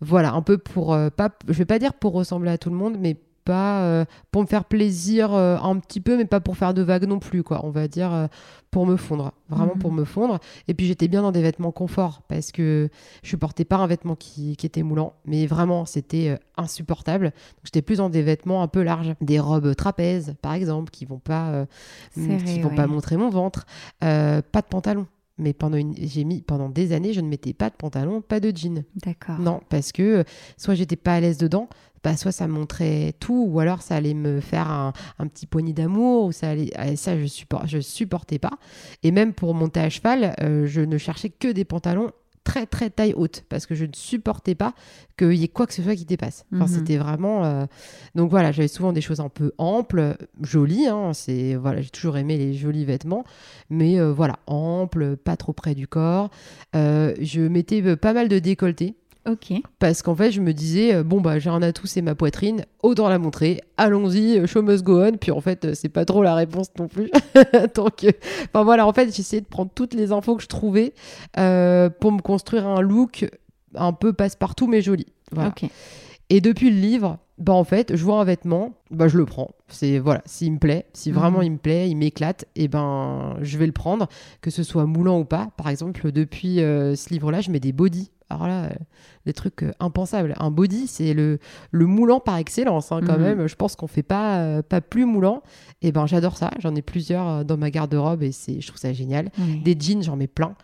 voilà, 0.00 0.32
un 0.34 0.42
peu 0.42 0.56
pour 0.56 0.94
euh, 0.94 1.10
pas, 1.10 1.30
je 1.48 1.54
vais 1.54 1.64
pas 1.64 1.80
dire 1.80 1.94
pour 1.94 2.12
ressembler 2.12 2.50
à 2.52 2.58
tout 2.58 2.70
le 2.70 2.76
monde, 2.76 2.96
mais 3.00 3.16
pas 3.44 3.82
euh, 3.82 4.04
pour 4.30 4.42
me 4.42 4.46
faire 4.46 4.64
plaisir 4.64 5.32
un 5.34 5.78
petit 5.78 6.00
peu, 6.00 6.16
mais 6.16 6.24
pas 6.26 6.40
pour 6.40 6.56
faire 6.56 6.74
de 6.74 6.82
vagues 6.82 7.06
non 7.06 7.18
plus, 7.18 7.42
quoi. 7.42 7.60
On 7.64 7.70
va 7.70 7.88
dire 7.88 8.28
pour 8.70 8.86
me 8.86 8.96
fondre, 8.96 9.32
vraiment 9.48 9.74
Mhm. 9.74 9.80
pour 9.80 9.92
me 9.92 10.04
fondre. 10.04 10.38
Et 10.68 10.74
puis 10.74 10.86
j'étais 10.86 11.08
bien 11.08 11.22
dans 11.22 11.32
des 11.32 11.42
vêtements 11.42 11.72
confort 11.72 12.22
parce 12.28 12.52
que 12.52 12.88
je 13.22 13.36
portais 13.36 13.64
pas 13.64 13.76
un 13.76 13.86
vêtement 13.86 14.16
qui, 14.16 14.56
qui 14.56 14.66
était 14.66 14.82
moulant, 14.82 15.14
mais 15.24 15.46
vraiment 15.46 15.86
c'était 15.86 16.38
insupportable. 16.56 17.32
J'étais 17.64 17.82
plus 17.82 17.98
dans 17.98 18.10
des 18.10 18.22
vêtements 18.22 18.62
un 18.62 18.68
peu 18.68 18.82
larges, 18.82 19.14
des 19.20 19.40
robes 19.40 19.74
trapèzes 19.74 20.34
par 20.42 20.52
exemple, 20.54 20.90
qui 20.90 21.04
vont 21.04 21.20
pas, 21.20 21.66
qui 22.14 22.60
vont 22.60 22.68
ouais. 22.70 22.74
pas 22.76 22.86
montrer 22.86 23.16
mon 23.16 23.30
ventre, 23.30 23.64
pas 24.00 24.40
de 24.42 24.66
pantalon. 24.68 25.06
Mais 25.38 25.52
pendant 25.52 25.76
une... 25.76 25.94
j'ai 25.96 26.24
mis 26.24 26.40
pendant 26.40 26.68
des 26.68 26.92
années, 26.92 27.12
je 27.12 27.20
ne 27.20 27.28
mettais 27.28 27.52
pas 27.52 27.68
de 27.70 27.74
pantalon, 27.74 28.22
pas 28.22 28.40
de 28.40 28.56
jean. 28.56 28.84
D'accord. 28.94 29.38
Non, 29.38 29.60
parce 29.68 29.92
que 29.92 30.24
soit 30.56 30.74
j'étais 30.74 30.96
pas 30.96 31.14
à 31.14 31.20
l'aise 31.20 31.36
dedans, 31.38 31.68
bah, 32.02 32.16
soit 32.16 32.32
ça 32.32 32.46
montrait 32.46 33.14
tout, 33.20 33.46
ou 33.48 33.60
alors 33.60 33.82
ça 33.82 33.96
allait 33.96 34.14
me 34.14 34.40
faire 34.40 34.70
un, 34.70 34.92
un 35.18 35.26
petit 35.26 35.46
poignet 35.46 35.72
d'amour, 35.72 36.26
ou 36.26 36.32
ça 36.32 36.50
allait. 36.50 36.70
Ça, 36.96 37.18
je, 37.18 37.26
support... 37.26 37.66
je 37.66 37.80
supportais 37.80 38.38
pas. 38.38 38.58
Et 39.02 39.10
même 39.10 39.34
pour 39.34 39.54
monter 39.54 39.80
à 39.80 39.90
cheval, 39.90 40.34
euh, 40.40 40.66
je 40.66 40.80
ne 40.80 40.98
cherchais 40.98 41.30
que 41.30 41.48
des 41.48 41.64
pantalons 41.64 42.12
très 42.46 42.64
très 42.64 42.90
taille 42.90 43.12
haute 43.16 43.42
parce 43.48 43.66
que 43.66 43.74
je 43.74 43.84
ne 43.84 43.90
supportais 43.92 44.54
pas 44.54 44.72
qu'il 45.18 45.34
y 45.34 45.42
ait 45.44 45.48
quoi 45.48 45.66
que 45.66 45.74
ce 45.74 45.82
soit 45.82 45.96
qui 45.96 46.04
dépasse. 46.04 46.46
Enfin, 46.54 46.64
Mhm. 46.64 46.68
c'était 46.68 46.96
vraiment. 46.96 47.44
euh, 47.44 47.66
Donc 48.14 48.30
voilà, 48.30 48.52
j'avais 48.52 48.68
souvent 48.68 48.92
des 48.92 49.00
choses 49.00 49.18
un 49.20 49.28
peu 49.28 49.52
amples, 49.58 50.16
jolies. 50.40 50.86
Hein, 50.86 51.12
c'est 51.12 51.56
voilà, 51.56 51.80
j'ai 51.82 51.90
toujours 51.90 52.16
aimé 52.16 52.38
les 52.38 52.54
jolis 52.54 52.84
vêtements, 52.84 53.24
mais 53.68 53.98
euh, 54.00 54.12
voilà, 54.12 54.38
amples, 54.46 55.16
pas 55.16 55.36
trop 55.36 55.52
près 55.52 55.74
du 55.74 55.88
corps. 55.88 56.30
Euh, 56.76 57.14
je 57.20 57.40
mettais 57.42 57.96
pas 57.96 58.12
mal 58.12 58.28
de 58.28 58.38
décolleté 58.38 58.94
Ok. 59.26 59.52
parce 59.78 60.02
qu'en 60.02 60.14
fait 60.14 60.30
je 60.30 60.40
me 60.40 60.52
disais 60.52 60.94
euh, 60.94 61.02
bon 61.02 61.20
bah 61.20 61.38
j'ai 61.38 61.50
un 61.50 61.62
atout 61.62 61.86
c'est 61.86 62.02
ma 62.02 62.14
poitrine. 62.14 62.64
Autant 62.82 63.08
la 63.08 63.18
montrer. 63.18 63.60
Allons-y 63.76 64.38
euh, 64.38 64.46
show 64.46 64.62
must 64.62 64.84
go 64.84 65.00
on. 65.02 65.12
Puis 65.16 65.30
en 65.32 65.40
fait 65.40 65.64
euh, 65.64 65.72
c'est 65.74 65.88
pas 65.88 66.04
trop 66.04 66.22
la 66.22 66.34
réponse 66.34 66.68
non 66.78 66.86
plus. 66.88 67.10
Donc 67.74 68.04
euh, 68.04 68.12
enfin 68.52 68.62
voilà 68.64 68.86
en 68.86 68.92
fait 68.92 69.14
j'essayais 69.14 69.40
de 69.42 69.46
prendre 69.46 69.70
toutes 69.74 69.94
les 69.94 70.12
infos 70.12 70.36
que 70.36 70.42
je 70.42 70.48
trouvais 70.48 70.94
euh, 71.38 71.90
pour 71.90 72.12
me 72.12 72.20
construire 72.20 72.66
un 72.66 72.80
look 72.80 73.28
un 73.74 73.92
peu 73.92 74.12
passe-partout 74.12 74.66
mais 74.66 74.80
joli. 74.82 75.06
Voilà. 75.32 75.52
Et 76.30 76.40
depuis 76.40 76.70
le 76.70 76.76
livre 76.80 77.18
bah 77.38 77.52
en 77.52 77.64
fait 77.64 77.94
je 77.94 78.02
vois 78.02 78.20
un 78.20 78.24
vêtement 78.24 78.74
bah 78.90 79.08
je 79.08 79.18
le 79.18 79.26
prends. 79.26 79.50
C'est 79.68 79.98
voilà 79.98 80.22
s'il 80.24 80.52
me 80.52 80.58
plaît 80.58 80.86
si 80.92 81.10
vraiment 81.10 81.38
Mhm. 81.38 81.44
il 81.44 81.50
me 81.52 81.58
plaît 81.58 81.90
il 81.90 81.96
m'éclate 81.96 82.46
et 82.56 82.68
ben 82.68 83.36
je 83.42 83.58
vais 83.58 83.66
le 83.66 83.72
prendre 83.72 84.08
que 84.40 84.50
ce 84.50 84.62
soit 84.62 84.86
moulant 84.86 85.18
ou 85.18 85.24
pas. 85.24 85.48
Par 85.56 85.68
exemple 85.68 86.10
depuis 86.12 86.60
euh, 86.62 86.94
ce 86.96 87.10
livre 87.10 87.30
là 87.30 87.40
je 87.40 87.50
mets 87.50 87.60
des 87.60 87.72
bodys 87.72 88.10
alors 88.28 88.46
là 88.48 88.64
euh, 88.64 88.70
des 89.24 89.32
trucs 89.32 89.62
euh, 89.62 89.72
impensables 89.80 90.34
un 90.38 90.50
body 90.50 90.86
c'est 90.86 91.14
le, 91.14 91.38
le 91.70 91.86
moulant 91.86 92.18
par 92.20 92.36
excellence 92.38 92.90
hein, 92.92 93.00
quand 93.06 93.16
Mhm. 93.16 93.22
même 93.22 93.46
je 93.46 93.54
pense 93.56 93.76
qu'on 93.76 93.86
fait 93.86 94.02
pas 94.02 94.38
euh, 94.38 94.62
pas 94.62 94.80
plus 94.80 95.04
moulant 95.04 95.42
et 95.82 95.92
ben 95.92 96.06
j'adore 96.06 96.36
ça 96.36 96.50
j'en 96.58 96.74
ai 96.74 96.82
plusieurs 96.82 97.44
dans 97.44 97.56
ma 97.56 97.70
garde-robe 97.70 98.22
et 98.22 98.32
c'est 98.32 98.60
je 98.60 98.66
trouve 98.66 98.78
ça 98.80 98.92
génial 98.92 99.30
des 99.64 99.76
jeans, 99.78 100.02
j'en 100.02 100.16
mets 100.16 100.26
plein. 100.26 100.54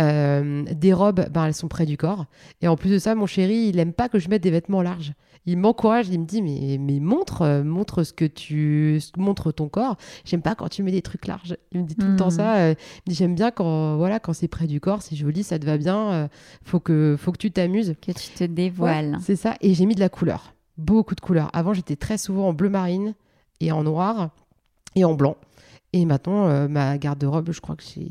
Euh, 0.00 0.64
des 0.72 0.92
robes, 0.92 1.26
ben, 1.30 1.46
elles 1.46 1.54
sont 1.54 1.68
près 1.68 1.86
du 1.86 1.96
corps. 1.96 2.26
Et 2.62 2.68
en 2.68 2.76
plus 2.76 2.90
de 2.90 2.98
ça, 2.98 3.14
mon 3.14 3.26
chéri, 3.26 3.66
il 3.68 3.78
aime 3.78 3.92
pas 3.92 4.08
que 4.08 4.18
je 4.18 4.28
mette 4.28 4.42
des 4.42 4.50
vêtements 4.50 4.82
larges. 4.82 5.12
Il 5.46 5.58
m'encourage, 5.58 6.08
il 6.08 6.18
me 6.20 6.24
dit 6.24 6.40
mais, 6.40 6.78
mais 6.80 7.00
montre, 7.00 7.42
euh, 7.42 7.62
montre 7.64 8.02
ce 8.02 8.12
que 8.14 8.24
tu 8.24 9.00
montre 9.18 9.52
ton 9.52 9.68
corps. 9.68 9.96
J'aime 10.24 10.40
pas 10.42 10.54
quand 10.54 10.68
tu 10.68 10.82
mets 10.82 10.90
des 10.92 11.02
trucs 11.02 11.26
larges. 11.26 11.56
Il 11.72 11.80
me 11.82 11.86
dit 11.86 11.96
tout 11.96 12.06
le 12.06 12.16
temps 12.16 12.26
Mhm. 12.26 12.30
ça. 12.30 12.56
euh, 12.56 12.74
il 12.78 13.02
me 13.06 13.10
dit 13.10 13.14
j'aime 13.16 13.34
bien 13.34 13.50
quand 13.50 13.96
voilà 13.96 14.20
quand 14.20 14.32
c'est 14.32 14.48
près 14.48 14.66
du 14.66 14.80
corps, 14.80 15.02
c'est 15.02 15.16
joli, 15.16 15.42
ça 15.42 15.58
te 15.58 15.66
va 15.66 15.76
bien. 15.76 16.12
euh, 16.12 16.28
faut 16.62 16.80
que 16.80 17.16
faut 17.18 17.30
que 17.32 17.38
tu 17.38 17.50
t'amuses. 17.50 17.94
Que 18.00 18.12
tu 18.12 18.30
te 18.30 18.44
dévoiles. 18.44 19.12
Ouais, 19.12 19.18
c'est 19.20 19.36
ça. 19.36 19.54
Et 19.60 19.74
j'ai 19.74 19.84
mis 19.86 19.94
de 19.94 20.00
la 20.00 20.08
couleur. 20.08 20.54
Beaucoup 20.78 21.14
de 21.14 21.20
couleurs. 21.20 21.50
Avant, 21.52 21.72
j'étais 21.74 21.96
très 21.96 22.16
souvent 22.18 22.48
en 22.48 22.52
bleu 22.54 22.68
marine 22.70 23.14
et 23.60 23.70
en 23.70 23.84
noir 23.84 24.30
et 24.96 25.04
en 25.04 25.14
blanc. 25.14 25.36
Et 25.92 26.06
maintenant, 26.06 26.48
euh, 26.48 26.66
ma 26.68 26.98
garde-robe, 26.98 27.52
je 27.52 27.60
crois 27.60 27.76
que 27.76 27.84
j'ai, 27.84 28.08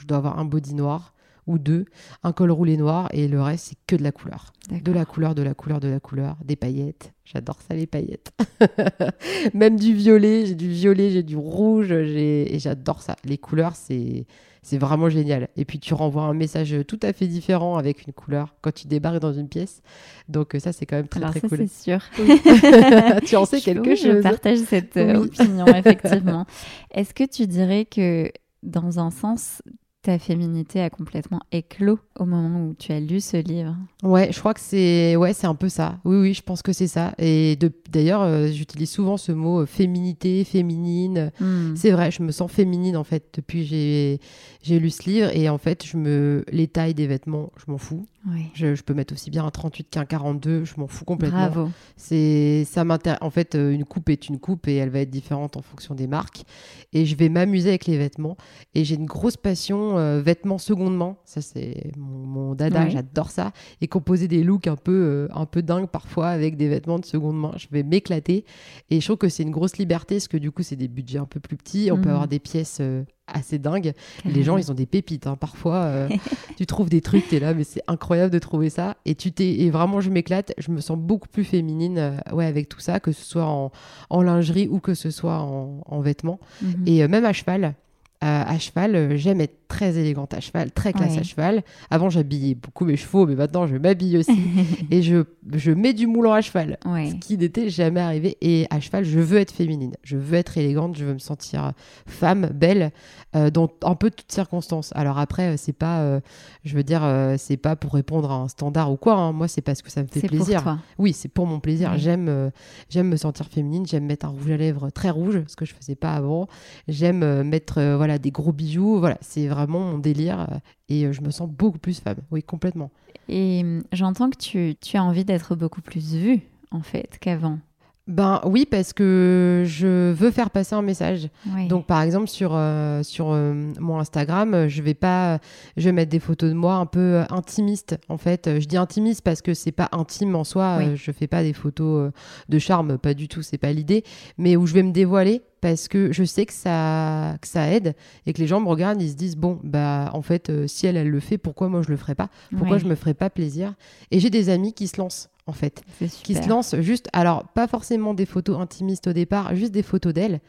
je 0.00 0.06
dois 0.06 0.16
avoir 0.16 0.38
un 0.38 0.44
body 0.44 0.74
noir 0.74 1.14
ou 1.46 1.58
deux, 1.58 1.84
un 2.22 2.32
col 2.32 2.50
roulé 2.50 2.76
noir 2.76 3.08
et 3.12 3.28
le 3.28 3.40
reste, 3.42 3.66
c'est 3.70 3.78
que 3.86 3.96
de 3.96 4.02
la 4.02 4.12
couleur. 4.12 4.52
De 4.70 4.92
la 4.92 5.04
couleur, 5.04 5.34
de 5.34 5.42
la 5.42 5.54
couleur, 5.54 5.80
de 5.80 5.88
la 5.88 6.00
couleur, 6.00 6.36
des 6.44 6.56
paillettes. 6.56 7.12
J'adore 7.24 7.58
ça, 7.66 7.74
les 7.74 7.86
paillettes. 7.86 8.32
Même 9.54 9.76
du 9.78 9.94
violet, 9.94 10.46
j'ai 10.46 10.54
du 10.54 10.68
violet, 10.68 11.10
j'ai 11.10 11.22
du 11.22 11.36
rouge, 11.36 11.88
j'ai... 11.88 12.54
et 12.54 12.58
j'adore 12.58 13.02
ça. 13.02 13.16
Les 13.24 13.38
couleurs, 13.38 13.74
c'est... 13.76 14.26
c'est 14.62 14.78
vraiment 14.78 15.08
génial. 15.08 15.48
Et 15.56 15.64
puis 15.64 15.78
tu 15.80 15.94
renvoies 15.94 16.22
un 16.22 16.34
message 16.34 16.74
tout 16.86 17.00
à 17.02 17.12
fait 17.12 17.26
différent 17.26 17.76
avec 17.78 18.06
une 18.06 18.12
couleur 18.12 18.54
quand 18.60 18.72
tu 18.72 18.86
débarques 18.86 19.20
dans 19.20 19.32
une 19.32 19.48
pièce. 19.48 19.82
Donc 20.28 20.54
ça, 20.58 20.72
c'est 20.72 20.86
quand 20.86 20.96
même 20.96 21.08
très 21.08 21.20
Alors 21.20 21.30
très 21.30 21.40
ça, 21.40 21.48
cool. 21.48 21.58
c'est 21.58 21.82
sûr. 21.82 22.00
tu 23.26 23.36
en 23.36 23.44
sais 23.44 23.58
Je- 23.58 23.64
quelque 23.64 23.90
oui, 23.90 23.96
Je 23.96 24.12
chose? 24.12 24.22
partage 24.22 24.58
cette 24.58 24.96
euh, 24.96 25.18
Oui. 25.20 25.28
opinion, 25.38 25.66
effectivement. 25.68 26.46
Est-ce 26.92 27.14
que 27.14 27.24
tu 27.24 27.46
dirais 27.46 27.84
que, 27.86 28.30
dans 28.62 28.98
un 29.00 29.10
sens, 29.10 29.62
ta 30.02 30.18
féminité 30.18 30.80
a 30.80 30.88
complètement 30.88 31.40
éclos 31.52 31.98
au 32.18 32.24
moment 32.24 32.64
où 32.66 32.74
tu 32.74 32.90
as 32.92 33.00
lu 33.00 33.20
ce 33.20 33.36
livre 33.36 33.76
Ouais, 34.02 34.32
je 34.32 34.38
crois 34.38 34.54
que 34.54 34.60
c'est 34.60 35.14
ouais, 35.16 35.34
c'est 35.34 35.46
un 35.46 35.54
peu 35.54 35.68
ça. 35.68 35.98
Oui, 36.06 36.16
oui, 36.16 36.34
je 36.34 36.42
pense 36.42 36.62
que 36.62 36.72
c'est 36.72 36.86
ça. 36.86 37.12
Et 37.18 37.58
d'ailleurs, 37.90 38.22
euh, 38.22 38.46
j'utilise 38.46 38.90
souvent 38.90 39.18
ce 39.18 39.32
mot 39.32 39.60
euh, 39.60 39.66
féminité, 39.66 40.44
féminine. 40.44 41.30
Hmm. 41.38 41.76
C'est 41.76 41.90
vrai, 41.90 42.10
je 42.10 42.22
me 42.22 42.32
sens 42.32 42.50
féminine 42.50 42.96
en 42.96 43.04
fait 43.04 43.24
depuis 43.34 43.62
que 43.62 43.68
j'ai 43.68 44.20
j'ai 44.62 44.78
lu 44.78 44.90
ce 44.90 45.08
livre 45.08 45.34
et 45.34 45.48
en 45.48 45.58
fait, 45.58 45.84
je 45.84 45.96
me 45.96 46.44
les 46.50 46.68
tailles 46.68 46.94
des 46.94 47.06
vêtements, 47.06 47.50
je 47.56 47.70
m'en 47.70 47.78
fous. 47.78 48.06
Oui. 48.28 48.46
Je, 48.52 48.74
je 48.74 48.82
peux 48.82 48.92
mettre 48.92 49.14
aussi 49.14 49.30
bien 49.30 49.46
un 49.46 49.50
38 49.50 49.88
qu'un 49.90 50.04
42, 50.04 50.64
je 50.64 50.74
m'en 50.76 50.86
fous 50.86 51.06
complètement. 51.06 51.48
Bravo. 51.50 51.70
C'est 51.96 52.66
ça 52.66 52.84
m'intéresse. 52.84 53.20
En 53.22 53.30
fait, 53.30 53.54
euh, 53.54 53.70
une 53.70 53.84
coupe 53.84 54.10
est 54.10 54.28
une 54.28 54.38
coupe 54.38 54.68
et 54.68 54.76
elle 54.76 54.90
va 54.90 55.00
être 55.00 55.10
différente 55.10 55.56
en 55.56 55.62
fonction 55.62 55.94
des 55.94 56.06
marques. 56.06 56.44
Et 56.92 57.06
je 57.06 57.16
vais 57.16 57.30
m'amuser 57.30 57.70
avec 57.70 57.86
les 57.86 57.96
vêtements. 57.96 58.36
Et 58.74 58.84
j'ai 58.84 58.96
une 58.96 59.06
grosse 59.06 59.38
passion 59.38 59.89
euh, 59.96 60.20
vêtements 60.20 60.58
seconde 60.58 60.96
main. 60.96 61.16
Ça 61.24 61.40
c'est 61.40 61.92
mon, 61.96 62.26
mon 62.26 62.54
dada. 62.54 62.88
J'adore 62.88 63.30
ça. 63.30 63.52
Et 63.80 63.88
composer 63.88 64.28
des 64.28 64.42
looks 64.42 64.66
un 64.66 64.76
peu 64.76 64.92
euh, 64.92 65.28
un 65.34 65.46
peu 65.46 65.62
dingues 65.62 65.88
parfois 65.88 66.28
avec 66.28 66.56
des 66.56 66.68
vêtements 66.68 66.98
de 66.98 67.04
seconde 67.04 67.38
main. 67.38 67.52
Je 67.56 67.66
vais 67.70 67.82
m'éclater. 67.82 68.44
Et 68.90 69.00
je 69.00 69.04
trouve 69.06 69.18
que 69.18 69.28
c'est 69.28 69.42
une 69.42 69.50
grosse 69.50 69.76
liberté 69.78 70.16
parce 70.16 70.28
que 70.28 70.36
du 70.36 70.50
coup 70.50 70.62
c'est 70.62 70.76
des 70.76 70.88
budgets 70.88 71.18
un 71.18 71.26
peu 71.26 71.40
plus 71.40 71.56
petits. 71.56 71.90
On 71.92 71.96
peut 71.96 72.02
Mhm. 72.08 72.14
avoir 72.14 72.28
des 72.28 72.38
pièces 72.38 72.78
euh, 72.80 73.02
assez 73.32 73.58
dingues. 73.60 73.92
Les 74.24 74.42
gens, 74.42 74.56
ils 74.56 74.72
ont 74.72 74.74
des 74.74 74.86
pépites. 74.86 75.28
hein. 75.28 75.36
Parfois, 75.36 75.76
euh, 75.84 76.08
tu 76.56 76.66
trouves 76.66 76.88
des 76.90 77.00
trucs, 77.00 77.28
t'es 77.28 77.38
là, 77.38 77.54
mais 77.54 77.62
c'est 77.62 77.82
incroyable 77.86 78.32
de 78.32 78.40
trouver 78.40 78.70
ça. 78.70 78.96
Et 79.04 79.14
tu 79.14 79.30
t'es, 79.30 79.60
et 79.60 79.70
vraiment, 79.70 80.00
je 80.00 80.10
m'éclate. 80.10 80.52
Je 80.58 80.72
me 80.72 80.80
sens 80.80 80.98
beaucoup 80.98 81.28
plus 81.28 81.44
féminine, 81.44 81.98
euh, 81.98 82.16
ouais, 82.32 82.46
avec 82.46 82.68
tout 82.68 82.80
ça, 82.80 82.98
que 82.98 83.12
ce 83.12 83.24
soit 83.24 83.46
en, 83.46 83.70
en 84.10 84.22
lingerie 84.22 84.66
ou 84.68 84.80
que 84.80 84.94
ce 84.94 85.10
soit 85.12 85.38
en, 85.38 85.80
en 85.86 86.00
vêtements. 86.00 86.40
Mhm. 86.60 86.82
Et 86.86 87.04
euh, 87.04 87.08
même 87.08 87.24
à 87.24 87.32
cheval. 87.32 87.74
Euh, 88.22 88.42
à 88.46 88.58
cheval, 88.58 89.16
j'aime 89.16 89.40
être 89.40 89.66
très 89.66 89.96
élégante 89.96 90.34
à 90.34 90.40
cheval, 90.40 90.70
très 90.72 90.92
classe 90.92 91.12
Ouais. 91.14 91.20
à 91.20 91.22
cheval. 91.22 91.62
Avant, 91.88 92.10
j'habillais 92.10 92.54
beaucoup 92.54 92.84
mes 92.84 92.96
chevaux, 92.96 93.24
mais 93.26 93.34
maintenant, 93.34 93.66
je 93.66 93.76
m'habille 93.76 94.18
aussi. 94.18 94.38
et 94.90 95.00
je, 95.00 95.24
je 95.54 95.70
mets 95.72 95.94
du 95.94 96.06
moulant 96.06 96.32
à 96.34 96.42
cheval, 96.42 96.76
Ouais. 96.84 97.08
ce 97.08 97.14
qui 97.14 97.38
n'était 97.38 97.70
jamais 97.70 98.00
arrivé. 98.00 98.36
Et 98.42 98.66
à 98.68 98.78
cheval, 98.80 99.04
je 99.06 99.18
veux 99.20 99.38
être 99.38 99.52
féminine, 99.52 99.94
je 100.02 100.18
veux 100.18 100.36
être 100.36 100.58
élégante, 100.58 100.98
je 100.98 101.06
veux 101.06 101.14
me 101.14 101.18
sentir 101.18 101.72
femme, 102.06 102.50
belle, 102.52 102.90
euh, 103.36 103.48
dans 103.50 103.70
un 103.84 103.94
peu 103.94 104.10
toutes 104.10 104.30
circonstances. 104.32 104.92
Alors 104.94 105.18
après, 105.18 105.54
euh, 105.54 105.56
c'est 105.56 105.72
pas, 105.72 106.00
euh, 106.00 106.20
je 106.64 106.76
veux 106.76 106.82
dire, 106.82 107.00
c'est 107.38 107.56
pas 107.56 107.74
pour 107.74 107.94
répondre 107.94 108.30
à 108.30 108.34
un 108.34 108.48
standard 108.48 108.92
ou 108.92 108.96
quoi. 108.96 109.14
hein. 109.14 109.32
Moi, 109.32 109.48
c'est 109.48 109.62
parce 109.62 109.80
que 109.80 109.90
ça 109.90 110.02
me 110.02 110.08
fait 110.08 110.20
pour 110.20 110.28
plaisir. 110.28 110.62
toi. 110.62 110.78
Oui, 110.98 111.14
c'est 111.14 111.28
pour 111.28 111.46
mon 111.46 111.58
plaisir. 111.58 111.92
Ouais. 111.92 111.98
J'aime, 111.98 112.50
j'aime 112.90 113.08
me 113.08 113.16
sentir 113.16 113.46
féminine. 113.46 113.86
J'aime 113.86 114.04
mettre 114.04 114.26
un 114.26 114.30
rouge 114.30 114.50
à 114.50 114.58
lèvres 114.58 114.90
très 114.90 115.08
rouge, 115.08 115.42
ce 115.46 115.56
que 115.56 115.64
je 115.64 115.72
faisais 115.72 115.94
pas 115.94 116.12
avant. 116.12 116.48
J'aime 116.86 117.42
mettre, 117.44 117.78
euh, 117.78 117.96
des 118.18 118.30
gros 118.30 118.52
bijoux. 118.52 118.98
Voilà, 118.98 119.18
c'est 119.20 119.48
vraiment 119.48 119.80
mon 119.80 119.98
délire 119.98 120.40
euh, 120.40 120.58
et 120.88 121.06
euh, 121.06 121.12
je 121.12 121.20
me 121.20 121.30
sens 121.30 121.48
beaucoup 121.48 121.78
plus 121.78 122.00
femme. 122.00 122.18
Oui, 122.30 122.42
complètement. 122.42 122.90
Et 123.28 123.60
hum, 123.62 123.82
j'entends 123.92 124.30
que 124.30 124.38
tu, 124.38 124.74
tu 124.80 124.96
as 124.96 125.04
envie 125.04 125.24
d'être 125.24 125.54
beaucoup 125.54 125.82
plus 125.82 126.14
vue, 126.14 126.40
en 126.70 126.82
fait, 126.82 127.18
qu'avant. 127.20 127.58
Ben 128.06 128.40
oui, 128.44 128.66
parce 128.68 128.92
que 128.92 129.62
je 129.66 130.10
veux 130.12 130.30
faire 130.32 130.50
passer 130.50 130.74
un 130.74 130.82
message. 130.82 131.28
Donc 131.68 131.86
par 131.86 132.02
exemple 132.02 132.26
sur 132.28 132.52
euh, 132.54 133.02
sur 133.04 133.30
euh, 133.30 133.72
mon 133.78 133.98
Instagram, 134.00 134.66
je 134.68 134.82
vais 134.82 134.94
pas 134.94 135.38
je 135.76 135.84
vais 135.84 135.92
mettre 135.92 136.10
des 136.10 136.18
photos 136.18 136.50
de 136.50 136.54
moi 136.54 136.74
un 136.74 136.86
peu 136.86 136.98
euh, 136.98 137.24
intimistes 137.30 137.98
en 138.08 138.16
fait. 138.16 138.58
Je 138.58 138.66
dis 138.66 138.76
intimiste 138.76 139.22
parce 139.22 139.42
que 139.42 139.54
c'est 139.54 139.70
pas 139.70 139.88
intime 139.92 140.34
en 140.34 140.44
soi, 140.44 140.76
Oui. 140.78 140.96
je 140.96 141.12
fais 141.12 141.28
pas 141.28 141.42
des 141.42 141.52
photos 141.52 142.10
de 142.48 142.58
charme, 142.58 142.98
pas 142.98 143.14
du 143.14 143.28
tout, 143.28 143.42
c'est 143.42 143.58
pas 143.58 143.72
l'idée, 143.72 144.02
mais 144.38 144.56
où 144.56 144.66
je 144.66 144.74
vais 144.74 144.82
me 144.82 144.92
dévoiler 144.92 145.42
parce 145.60 145.86
que 145.86 146.10
je 146.10 146.24
sais 146.24 146.46
que 146.46 146.52
ça 146.54 147.36
que 147.40 147.46
ça 147.46 147.68
aide 147.70 147.94
et 148.26 148.32
que 148.32 148.40
les 148.40 148.46
gens 148.48 148.60
me 148.60 148.68
regardent, 148.68 149.00
ils 149.00 149.10
se 149.10 149.16
disent 149.16 149.36
bon 149.36 149.60
bah 149.62 150.10
en 150.14 150.22
fait 150.22 150.50
euh, 150.50 150.66
si 150.66 150.86
elle 150.86 150.96
elle 150.96 151.10
le 151.10 151.20
fait, 151.20 151.38
pourquoi 151.38 151.68
moi 151.68 151.82
je 151.82 151.90
le 151.90 151.96
ferais 151.96 152.14
pas? 152.16 152.28
Pourquoi 152.56 152.72
Ouais, 152.76 152.78
je 152.82 152.86
me 152.86 152.94
ferais 152.96 153.14
pas 153.14 153.30
plaisir? 153.30 153.74
Et 154.10 154.18
j'ai 154.18 154.30
des 154.30 154.48
amis 154.48 154.72
qui 154.72 154.88
se 154.88 154.96
lancent 155.00 155.28
en 155.50 155.52
fait 155.52 155.82
qui 156.22 156.34
se 156.34 156.48
lancent 156.48 156.80
juste, 156.80 157.08
alors 157.12 157.44
pas 157.48 157.66
forcément 157.66 158.14
des 158.14 158.26
photos 158.26 158.58
intimistes 158.58 159.08
au 159.08 159.12
départ, 159.12 159.54
juste 159.54 159.72
des 159.72 159.82
photos 159.82 160.14
d'elles. 160.14 160.40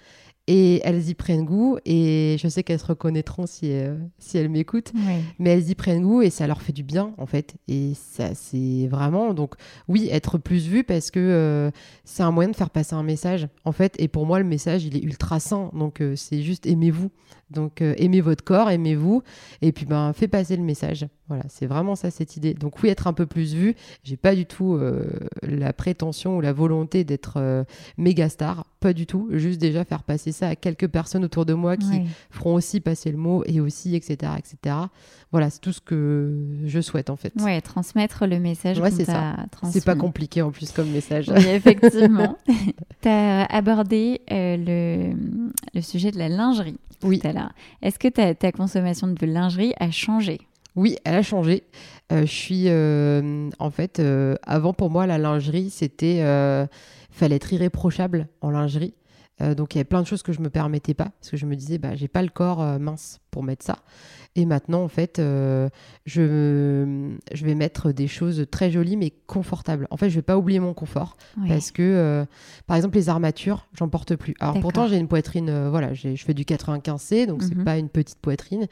Et 0.47 0.81
elles 0.83 1.07
y 1.07 1.13
prennent 1.13 1.45
goût, 1.45 1.77
et 1.85 2.35
je 2.41 2.47
sais 2.47 2.63
qu'elles 2.63 2.79
se 2.79 2.85
reconnaîtront 2.85 3.45
si, 3.45 3.71
euh, 3.71 3.95
si 4.17 4.39
elles 4.39 4.49
m'écoutent, 4.49 4.91
mais 5.37 5.51
elles 5.51 5.69
y 5.69 5.75
prennent 5.75 6.01
goût 6.01 6.23
et 6.23 6.31
ça 6.31 6.47
leur 6.47 6.63
fait 6.63 6.73
du 6.73 6.83
bien 6.83 7.13
en 7.19 7.27
fait. 7.27 7.55
Et 7.67 7.93
ça, 7.93 8.33
c'est 8.33 8.87
vraiment, 8.87 9.35
donc 9.35 9.53
oui, 9.87 10.09
être 10.11 10.39
plus 10.39 10.67
vu 10.67 10.83
parce 10.83 11.11
que 11.11 11.19
euh, 11.19 11.71
c'est 12.05 12.23
un 12.23 12.31
moyen 12.31 12.49
de 12.49 12.55
faire 12.55 12.71
passer 12.71 12.95
un 12.95 13.03
message 13.03 13.47
en 13.65 13.71
fait. 13.71 13.93
Et 13.99 14.07
pour 14.07 14.25
moi, 14.25 14.39
le 14.39 14.45
message 14.45 14.83
il 14.83 14.97
est 14.97 15.03
ultra 15.03 15.39
sain, 15.39 15.69
donc 15.73 16.01
euh, 16.01 16.15
c'est 16.15 16.41
juste 16.41 16.65
aimez-vous. 16.65 17.11
Donc 17.51 17.81
aimez 17.81 18.21
votre 18.21 18.43
corps, 18.45 18.69
aimez-vous, 18.69 19.23
et 19.61 19.73
puis 19.73 19.85
ben 19.85 20.13
fais 20.13 20.29
passer 20.29 20.55
le 20.55 20.63
message. 20.63 21.05
Voilà, 21.31 21.45
c'est 21.47 21.65
vraiment 21.65 21.95
ça 21.95 22.11
cette 22.11 22.35
idée. 22.35 22.53
Donc 22.53 22.83
oui, 22.83 22.89
être 22.89 23.07
un 23.07 23.13
peu 23.13 23.25
plus 23.25 23.53
vu. 23.55 23.73
J'ai 24.03 24.17
pas 24.17 24.35
du 24.35 24.45
tout 24.45 24.73
euh, 24.73 25.05
la 25.43 25.71
prétention 25.71 26.35
ou 26.35 26.41
la 26.41 26.51
volonté 26.51 27.05
d'être 27.05 27.35
euh, 27.37 27.63
méga 27.97 28.27
star, 28.27 28.65
pas 28.81 28.91
du 28.91 29.05
tout. 29.05 29.29
Juste 29.31 29.61
déjà 29.61 29.85
faire 29.85 30.03
passer 30.03 30.33
ça 30.33 30.49
à 30.49 30.55
quelques 30.57 30.89
personnes 30.89 31.23
autour 31.23 31.45
de 31.45 31.53
moi 31.53 31.77
qui 31.77 31.87
Ouais. 31.89 32.03
feront 32.31 32.55
aussi 32.55 32.81
passer 32.81 33.11
le 33.11 33.17
mot 33.17 33.43
et 33.45 33.61
aussi 33.61 33.95
etc 33.95 34.33
etc. 34.37 34.75
Voilà, 35.31 35.49
c'est 35.49 35.61
tout 35.61 35.71
ce 35.71 35.79
que 35.79 36.35
je 36.65 36.81
souhaite 36.81 37.09
en 37.09 37.15
fait. 37.15 37.31
Ouais, 37.39 37.61
transmettre 37.61 38.25
le 38.27 38.37
message 38.39 38.77
Ouais, 38.81 38.91
c'est 38.91 39.05
transmis. 39.05 39.71
C'est 39.71 39.85
pas 39.85 39.95
compliqué 39.95 40.41
en 40.41 40.51
plus 40.51 40.73
comme 40.73 40.89
message. 40.89 41.29
Oui, 41.33 41.45
effectivement. 41.47 42.35
tu 43.01 43.07
as 43.07 43.45
abordé 43.45 44.19
euh, 44.29 44.57
le, 44.57 45.15
le 45.73 45.81
sujet 45.81 46.11
de 46.11 46.17
la 46.17 46.27
lingerie 46.27 46.75
Oui. 47.03 47.19
tout 47.19 47.27
à 47.27 47.31
l'heure. 47.31 47.53
Est-ce 47.81 47.97
que 47.99 48.09
ta, 48.09 48.35
ta 48.35 48.51
consommation 48.51 49.07
de 49.07 49.25
lingerie 49.25 49.71
a 49.79 49.91
changé? 49.91 50.41
Oui, 50.75 50.97
elle 51.03 51.15
a 51.15 51.21
changé. 51.21 51.63
Euh, 52.11 52.21
je 52.21 52.31
suis 52.31 52.63
euh, 52.67 53.49
en 53.59 53.69
fait 53.69 53.99
euh, 53.99 54.35
avant 54.43 54.73
pour 54.73 54.89
moi 54.89 55.07
la 55.07 55.17
lingerie 55.17 55.69
c'était 55.69 56.19
fallait 57.09 57.35
être 57.35 57.53
irréprochable 57.53 58.27
en 58.41 58.51
lingerie. 58.51 58.93
Donc 59.57 59.73
il 59.73 59.79
y 59.79 59.81
avait 59.81 59.85
plein 59.85 60.03
de 60.03 60.07
choses 60.07 60.21
que 60.21 60.33
je 60.33 60.39
me 60.39 60.51
permettais 60.51 60.93
pas 60.93 61.09
parce 61.19 61.31
que 61.31 61.37
je 61.37 61.47
me 61.47 61.55
disais 61.55 61.79
bah 61.79 61.95
j'ai 61.95 62.07
pas 62.07 62.21
le 62.21 62.29
corps 62.29 62.79
mince 62.79 63.19
pour 63.31 63.43
mettre 63.43 63.65
ça. 63.65 63.79
Et 64.35 64.45
maintenant 64.45 64.81
en 64.83 64.87
fait 64.87 65.19
euh, 65.19 65.67
je 66.05 67.09
je 67.33 67.45
vais 67.45 67.55
mettre 67.55 67.91
des 67.91 68.07
choses 68.07 68.45
très 68.49 68.71
jolies 68.71 68.95
mais 68.95 69.11
confortables. 69.27 69.87
En 69.91 69.97
fait 69.97 70.09
je 70.09 70.15
vais 70.15 70.21
pas 70.21 70.37
oublier 70.37 70.59
mon 70.59 70.73
confort 70.73 71.17
parce 71.49 71.71
que 71.71 71.81
euh, 71.81 72.25
par 72.65 72.77
exemple 72.77 72.95
les 72.97 73.09
armatures 73.09 73.67
j'en 73.77 73.89
porte 73.89 74.15
plus 74.15 74.33
alors 74.39 74.59
pourtant 74.61 74.87
j'ai 74.87 74.97
une 74.97 75.07
poitrine 75.09 75.49
euh, 75.49 75.69
voilà 75.69 75.93
je 75.93 76.15
fais 76.15 76.33
du 76.33 76.43
95C 76.43 77.25
donc 77.27 77.43
c'est 77.43 77.55
Mhm. 77.55 77.63
pas 77.65 77.77
une 77.77 77.89
petite 77.89 78.19
poitrine 78.19 78.67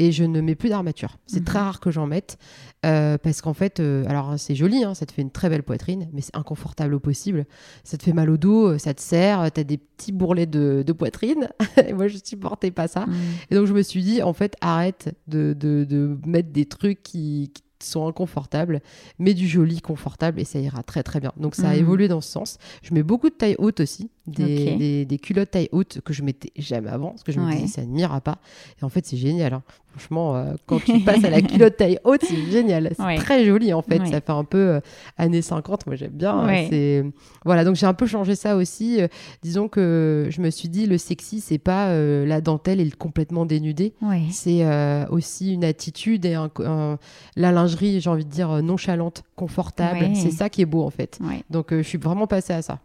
et 0.00 0.10
je 0.10 0.24
ne 0.24 0.40
mets 0.40 0.54
plus 0.56 0.68
d'armature 0.68 1.18
c'est 1.26 1.40
Mhm. 1.40 1.44
très 1.44 1.58
rare 1.60 1.78
que 1.80 1.90
j'en 1.92 2.06
mette 2.06 2.36
parce 2.82 3.40
qu'en 3.40 3.54
fait 3.54 3.80
alors 3.80 4.34
c'est 4.36 4.54
joli 4.54 4.84
hein, 4.84 4.94
ça 4.94 5.06
te 5.06 5.12
fait 5.12 5.22
une 5.22 5.30
très 5.30 5.48
belle 5.48 5.62
poitrine 5.62 6.08
mais 6.12 6.20
c'est 6.22 6.36
inconfortable 6.36 6.94
au 6.94 7.00
possible 7.00 7.46
ça 7.84 7.96
te 7.96 8.02
fait 8.02 8.12
mal 8.12 8.30
au 8.30 8.36
dos 8.36 8.78
ça 8.78 8.92
te 8.94 9.00
serre 9.00 9.50
t'as 9.52 9.64
des 9.64 9.78
petits 9.78 10.12
bourrelets 10.12 10.46
de, 10.46 10.82
de 10.86 10.92
poitrine 10.92 11.48
et 11.86 11.92
moi 11.92 12.08
je 12.08 12.18
supportais 12.22 12.70
pas 12.72 12.88
ça 12.88 13.04
Mm. 13.06 13.12
et 13.50 13.54
donc 13.54 13.66
je 13.66 13.74
me 13.74 13.82
suis 13.82 14.02
dit, 14.02 14.22
en 14.22 14.32
fait, 14.32 14.56
arrête 14.62 15.03
de, 15.28 15.54
de, 15.58 15.84
de 15.84 16.18
mettre 16.26 16.50
des 16.50 16.66
trucs 16.66 17.02
qui, 17.02 17.50
qui 17.78 17.88
sont 17.88 18.06
inconfortables, 18.08 18.80
mets 19.18 19.34
du 19.34 19.46
joli 19.48 19.80
confortable 19.80 20.40
et 20.40 20.44
ça 20.44 20.58
ira 20.58 20.82
très 20.82 21.02
très 21.02 21.20
bien. 21.20 21.32
Donc 21.36 21.54
ça 21.54 21.68
a 21.68 21.74
Mhm. 21.74 21.80
évolué 21.80 22.08
dans 22.08 22.20
ce 22.20 22.30
sens. 22.30 22.58
Je 22.82 22.94
mets 22.94 23.02
beaucoup 23.02 23.28
de 23.28 23.34
taille 23.34 23.56
haute 23.58 23.80
aussi, 23.80 24.10
des, 24.26 24.76
des, 24.76 25.04
des 25.04 25.18
culottes 25.18 25.50
taille 25.50 25.68
haute 25.72 26.00
que 26.02 26.12
je 26.12 26.22
mettais 26.22 26.50
jamais 26.56 26.88
avant, 26.90 27.10
parce 27.10 27.22
que 27.24 27.32
je 27.32 27.40
me 27.40 27.46
Ouais. 27.46 27.56
disais 27.56 27.66
ça 27.66 27.82
ne 27.82 27.92
m'ira 27.92 28.20
pas. 28.20 28.38
Et 28.80 28.84
en 28.84 28.88
fait 28.88 29.04
c'est 29.06 29.16
génial. 29.16 29.52
hein. 29.54 29.62
Franchement, 29.96 30.34
euh, 30.34 30.54
quand 30.66 30.82
tu 30.84 30.98
passes 31.04 31.22
à 31.22 31.30
la 31.30 31.40
culotte 31.40 31.76
taille 31.76 32.00
haute, 32.02 32.22
c'est 32.24 32.50
génial. 32.50 32.90
C'est 32.96 33.02
Ouais. 33.04 33.14
très 33.16 33.44
joli 33.44 33.72
en 33.72 33.82
fait. 33.82 34.00
Ouais. 34.00 34.06
Ça 34.10 34.20
fait 34.20 34.32
un 34.32 34.42
peu 34.42 34.58
euh, 34.58 34.80
années 35.18 35.40
50. 35.42 35.86
Moi 35.86 35.94
j'aime 35.94 36.10
bien. 36.10 36.36
hein. 36.36 36.66
C'est 36.68 37.04
voilà. 37.44 37.64
Donc 37.64 37.76
j'ai 37.76 37.86
un 37.86 37.94
peu 37.94 38.06
changé 38.06 38.34
ça 38.34 38.56
aussi. 38.56 39.00
Euh, 39.00 39.06
disons 39.42 39.68
que 39.68 40.26
je 40.30 40.40
me 40.40 40.50
suis 40.50 40.68
dit 40.68 40.86
le 40.86 40.98
sexy 40.98 41.40
c'est 41.40 41.58
pas 41.58 41.94
la 41.94 42.40
dentelle 42.40 42.80
et 42.80 42.84
le 42.84 42.96
complètement 42.96 43.46
dénudé. 43.46 43.92
C'est 44.30 44.64
aussi 45.10 45.52
une 45.52 45.64
attitude 45.64 46.24
et 46.24 46.34
un- 46.34 46.50
un- 46.64 46.98
la 47.36 47.52
lingerie, 47.52 48.00
j'ai 48.00 48.10
envie 48.10 48.24
de 48.24 48.30
dire, 48.30 48.62
nonchalante, 48.62 49.22
confortable. 49.36 50.08
C'est 50.14 50.30
ça 50.32 50.48
qui 50.48 50.62
est 50.62 50.66
beau 50.66 50.82
en 50.82 50.90
fait. 50.90 51.18
Donc 51.50 51.68
je 51.70 51.82
suis 51.82 51.98
vraiment 51.98 52.26
passée 52.26 52.52
à 52.52 52.62
ça. 52.62 52.80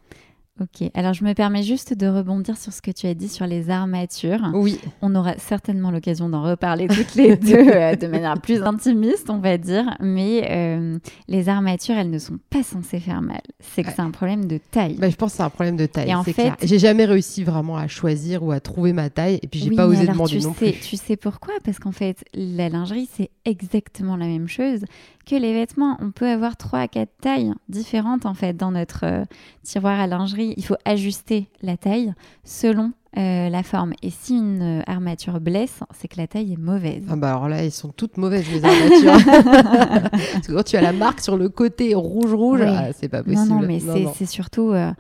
Ok. 0.62 0.90
Alors, 0.94 1.14
je 1.14 1.24
me 1.24 1.34
permets 1.34 1.64
juste 1.64 1.94
de 1.94 2.08
rebondir 2.08 2.58
sur 2.58 2.74
ce 2.74 2.82
que 2.82 2.92
tu 2.92 3.08
as 3.08 3.14
dit 3.14 3.30
sur 3.30 3.48
les 3.48 3.70
armatures. 3.70 4.42
Oui, 4.54 4.80
On 5.02 5.16
aura 5.16 5.38
certainement 5.38 5.92
l'occasion 5.92 6.30
d'en 6.30 6.44
reparler 6.44 6.88
toutes 6.88 7.16
les 7.16 7.36
deux 7.38 7.56
euh, 7.56 7.96
de 7.96 8.08
manière 8.08 8.40
plus 8.42 8.62
intimiste, 8.62 9.30
on 9.30 9.40
va 9.40 9.58
dire. 9.58 9.86
Mais 10.00 10.48
euh, 10.50 11.00
les 11.28 11.50
armatures, 11.50 11.96
elles 11.98 12.10
ne 12.10 12.20
sont 12.20 12.40
pas 12.50 12.64
censées 12.64 13.00
faire 13.00 13.22
mal. 13.22 13.42
C'est 13.60 13.84
que 13.84 13.88
Ouais. 13.90 13.94
c'est 13.96 14.02
un 14.02 14.12
problème 14.12 14.46
de 14.46 14.60
taille. 14.72 14.96
Bah, 15.00 15.10
je 15.10 15.16
pense 15.16 15.32
que 15.32 15.38
c'est 15.38 15.44
un 15.44 15.50
problème 15.50 15.78
de 15.78 15.86
taille. 15.86 16.10
Et 16.10 16.16
en 16.16 16.24
fait-. 16.24 16.54
J'ai 16.64 16.80
jamais 16.80 17.06
réussi 17.06 17.44
vraiment 17.44 17.78
à 17.78 17.88
choisir 17.88 18.44
ou 18.44 18.52
à 18.52 18.60
trouver 18.60 18.94
ma 18.94 19.10
taille 19.10 19.40
et 19.42 19.48
puis 19.48 19.60
j'ai 19.62 19.70
Oui, 19.70 19.76
pas 19.76 19.88
osé 19.88 20.02
alors, 20.02 20.14
demander 20.14 20.40
tu 20.40 20.44
non 20.46 20.54
sais, 20.54 20.72
plus. 20.74 20.82
Tu 20.82 20.98
sais 20.98 21.16
pourquoi? 21.16 21.54
Parce 21.64 21.80
qu'en 21.80 21.92
fait, 21.92 22.24
la 22.34 22.70
lingerie, 22.70 23.08
c'est 23.16 23.30
exactement 23.46 24.16
la 24.18 24.26
même 24.28 24.48
chose 24.48 24.82
que 25.30 25.36
les 25.36 25.54
vêtements. 25.54 25.98
On 26.02 26.12
peut 26.12 26.28
avoir 26.28 26.58
trois 26.58 26.80
à 26.80 26.88
quatre 26.88 27.12
tailles 27.22 27.54
différentes 27.68 28.26
en 28.26 28.34
fait 28.34 28.54
dans 28.58 28.72
notre 28.72 29.06
euh, 29.06 29.26
tiroir 29.64 30.00
à 30.00 30.08
lingerie. 30.08 30.54
Il 30.58 30.66
faut 30.66 30.78
ajuster 30.86 31.50
la 31.62 31.78
taille 31.78 32.14
selon 32.44 32.92
euh, 33.18 33.50
la 33.50 33.64
forme. 33.64 33.94
Et 34.04 34.10
si 34.12 34.36
une 34.38 34.62
euh, 34.80 34.82
armature 34.88 35.40
blesse, 35.40 35.80
c'est 36.00 36.08
que 36.08 36.18
la 36.18 36.28
taille 36.28 36.54
est 36.54 36.60
mauvaise. 36.60 37.04
Ah 37.10 37.16
bah 37.16 37.30
alors 37.32 37.50
là, 37.50 37.64
elles 37.64 37.72
sont 37.72 37.90
toutes 37.90 38.18
mauvaises 38.18 38.46
les 38.52 38.64
armatures. 38.64 39.32
Parce 40.12 40.48
que 40.48 40.52
quand 40.54 40.64
tu 40.64 40.78
as 40.78 40.82
la 40.82 40.94
marque 40.94 41.20
sur 41.20 41.38
le 41.38 41.50
côté 41.50 41.94
rouge 41.96 42.34
rouge, 42.34 42.62
Oui. 42.62 42.68
ah, 42.70 42.94
c'est 42.94 43.10
pas 43.10 43.20
non, 43.20 43.24
possible. 43.34 43.50
non, 43.50 43.60
mais 43.62 43.80
c'est- 43.80 44.04
non. 44.04 44.14
surtout 44.28 44.72
euh, 44.72 44.92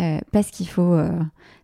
euh, 0.00 0.18
parce 0.32 0.50
qu'il 0.50 0.68
faut 0.68 0.98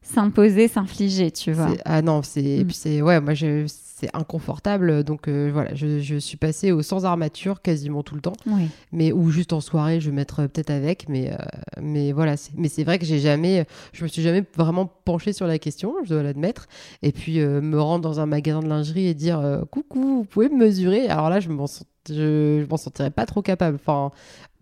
s'imposer, 0.02 0.68
s'infliger, 0.68 1.30
tu 1.30 1.52
vois. 1.52 1.74
Ah 1.84 2.02
non, 2.02 2.22
c'est 2.22 2.64
Mm. 2.64 2.70
c'est 2.70 3.02
ouais, 3.02 3.20
moi 3.20 3.34
je 3.34 3.66
c'est 3.68 4.08
inconfortable 4.16 5.04
donc 5.04 5.28
euh, 5.28 5.50
voilà, 5.52 5.74
je, 5.74 5.98
je 6.00 6.16
suis 6.16 6.38
passée 6.38 6.72
au 6.72 6.80
sans 6.80 7.04
armature 7.04 7.60
quasiment 7.60 8.02
tout 8.02 8.14
le 8.14 8.22
temps. 8.22 8.32
Oui. 8.46 8.68
mais 8.92 9.12
ou 9.12 9.28
juste 9.30 9.52
en 9.52 9.60
soirée 9.60 10.00
je 10.00 10.08
vais 10.08 10.16
mettre 10.16 10.40
euh, 10.40 10.48
peut-être 10.48 10.70
avec 10.70 11.06
mais 11.10 11.30
euh, 11.30 11.36
mais 11.82 12.12
voilà 12.12 12.38
c'est 12.38 12.52
mais 12.56 12.68
c'est 12.68 12.82
vrai 12.82 12.98
que 12.98 13.04
j'ai 13.04 13.18
jamais 13.18 13.66
je 13.92 14.02
me 14.02 14.08
suis 14.08 14.22
jamais 14.22 14.42
vraiment 14.56 14.86
penchée 14.86 15.34
sur 15.34 15.46
la 15.46 15.58
question 15.58 15.94
je 16.04 16.08
dois 16.14 16.22
l'admettre 16.22 16.66
et 17.02 17.12
puis 17.12 17.40
me 17.40 17.78
rendre 17.78 18.00
dans 18.02 18.20
un 18.20 18.26
magasin 18.26 18.60
de 18.60 18.68
lingerie 18.68 19.06
et 19.06 19.12
dire 19.12 19.64
coucou 19.70 20.00
vous 20.00 20.24
pouvez 20.24 20.48
me 20.48 20.56
mesurer? 20.56 21.06
Alors 21.10 21.28
là 21.28 21.40
je 21.40 21.50
m'en 21.50 21.66
je 22.08 22.64
m'en 22.70 22.78
sentirais 22.78 23.10
pas 23.10 23.26
trop 23.26 23.42
capable 23.42 23.76
enfin 23.76 24.10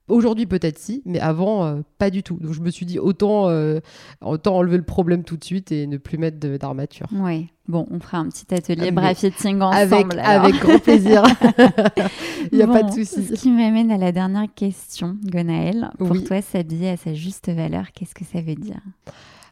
Aujourd'hui 0.09 0.47
peut-être 0.47 0.79
si, 0.79 1.03
mais 1.05 1.21
avant 1.21 1.65
euh, 1.65 1.81
pas 1.99 2.09
du 2.11 2.23
tout. 2.23 2.39
Donc 2.41 2.53
je 2.55 2.61
me 2.61 2.71
suis 2.71 2.87
dit 2.87 2.99
autant 2.99 3.49
euh, 3.49 3.81
autant 4.23 4.57
enlever 4.57 4.79
le 4.79 4.83
problème 4.83 5.23
tout 5.23 5.37
de 5.37 5.45
suite 5.45 5.71
et 5.71 5.87
ne 5.87 5.99
plus 5.99 6.17
mettre 6.19 6.39
d'armature. 6.39 7.07
Oui. 7.13 7.49
Bon, 7.67 7.87
on 7.91 8.01
fera 8.01 8.19
un 8.19 8.29
petit 8.29 8.53
atelier 8.55 8.87
Mais 8.87 8.91
bra 8.93 9.15
fitting 9.15 9.61
ensemble. 9.61 10.19
Avec 10.25 10.55
grand 10.61 10.79
plaisir. 10.79 11.23
Il 12.53 12.57
n'y 12.57 12.63
a 12.63 12.67
pas 12.67 12.83
de 12.83 12.91
souci. 12.93 13.27
Ce 13.27 13.35
qui 13.35 13.51
m'amène 13.51 13.91
à 13.91 13.99
la 13.99 14.11
dernière 14.11 14.47
question, 14.55 15.19
Gonaël. 15.25 15.91
Pour 15.99 16.11
Oui. 16.13 16.25
toi, 16.25 16.41
s'habiller 16.41 16.91
à 16.91 16.97
sa 16.97 17.13
juste 17.13 17.51
valeur, 17.51 17.93
qu'est-ce 17.93 18.15
que 18.15 18.25
ça 18.25 18.41
veut 18.41 18.55
dire? 18.55 18.81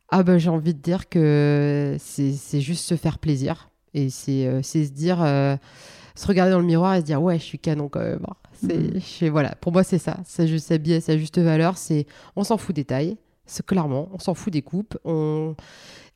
Ah 0.09 0.23
bah 0.23 0.39
j'ai 0.39 0.49
envie 0.51 0.73
de 0.73 0.81
dire 0.81 1.09
que 1.09 1.97
c'est 1.99 2.33
c'est 2.33 2.61
juste 2.61 2.85
se 2.85 2.95
faire 2.95 3.19
plaisir. 3.19 3.69
Et 3.93 4.09
c'est 4.09 4.63
se 4.63 4.93
dire, 4.93 5.19
se 5.19 6.27
regarder 6.27 6.53
dans 6.53 6.61
le 6.61 6.65
miroir 6.67 6.95
et 6.95 7.01
se 7.01 7.05
dire, 7.05 7.23
ouais, 7.23 7.39
je 7.39 7.45
suis 7.45 7.59
canon 7.59 7.89
quand 7.89 8.01
même. 8.01 8.25
C'est, 8.61 9.29
voilà, 9.29 9.55
pour 9.57 9.73
moi, 9.73 9.85
c'est 9.85 9.99
ça. 9.99 10.19
C'est 10.25 10.47
juste 10.49 10.67
sa 10.67 11.17
juste 11.19 11.39
valeur. 11.39 11.77
C'est, 11.79 12.07
on 12.35 12.45
s'en 12.45 12.57
fout 12.57 12.75
des 12.75 12.85
tailles. 12.85 13.17
C'est 13.47 13.65
clairement, 13.65 14.09
on 14.13 14.19
s'en 14.19 14.35
fout 14.35 14.53
des 14.53 14.63
coupes. 14.63 14.99
On, 15.05 15.55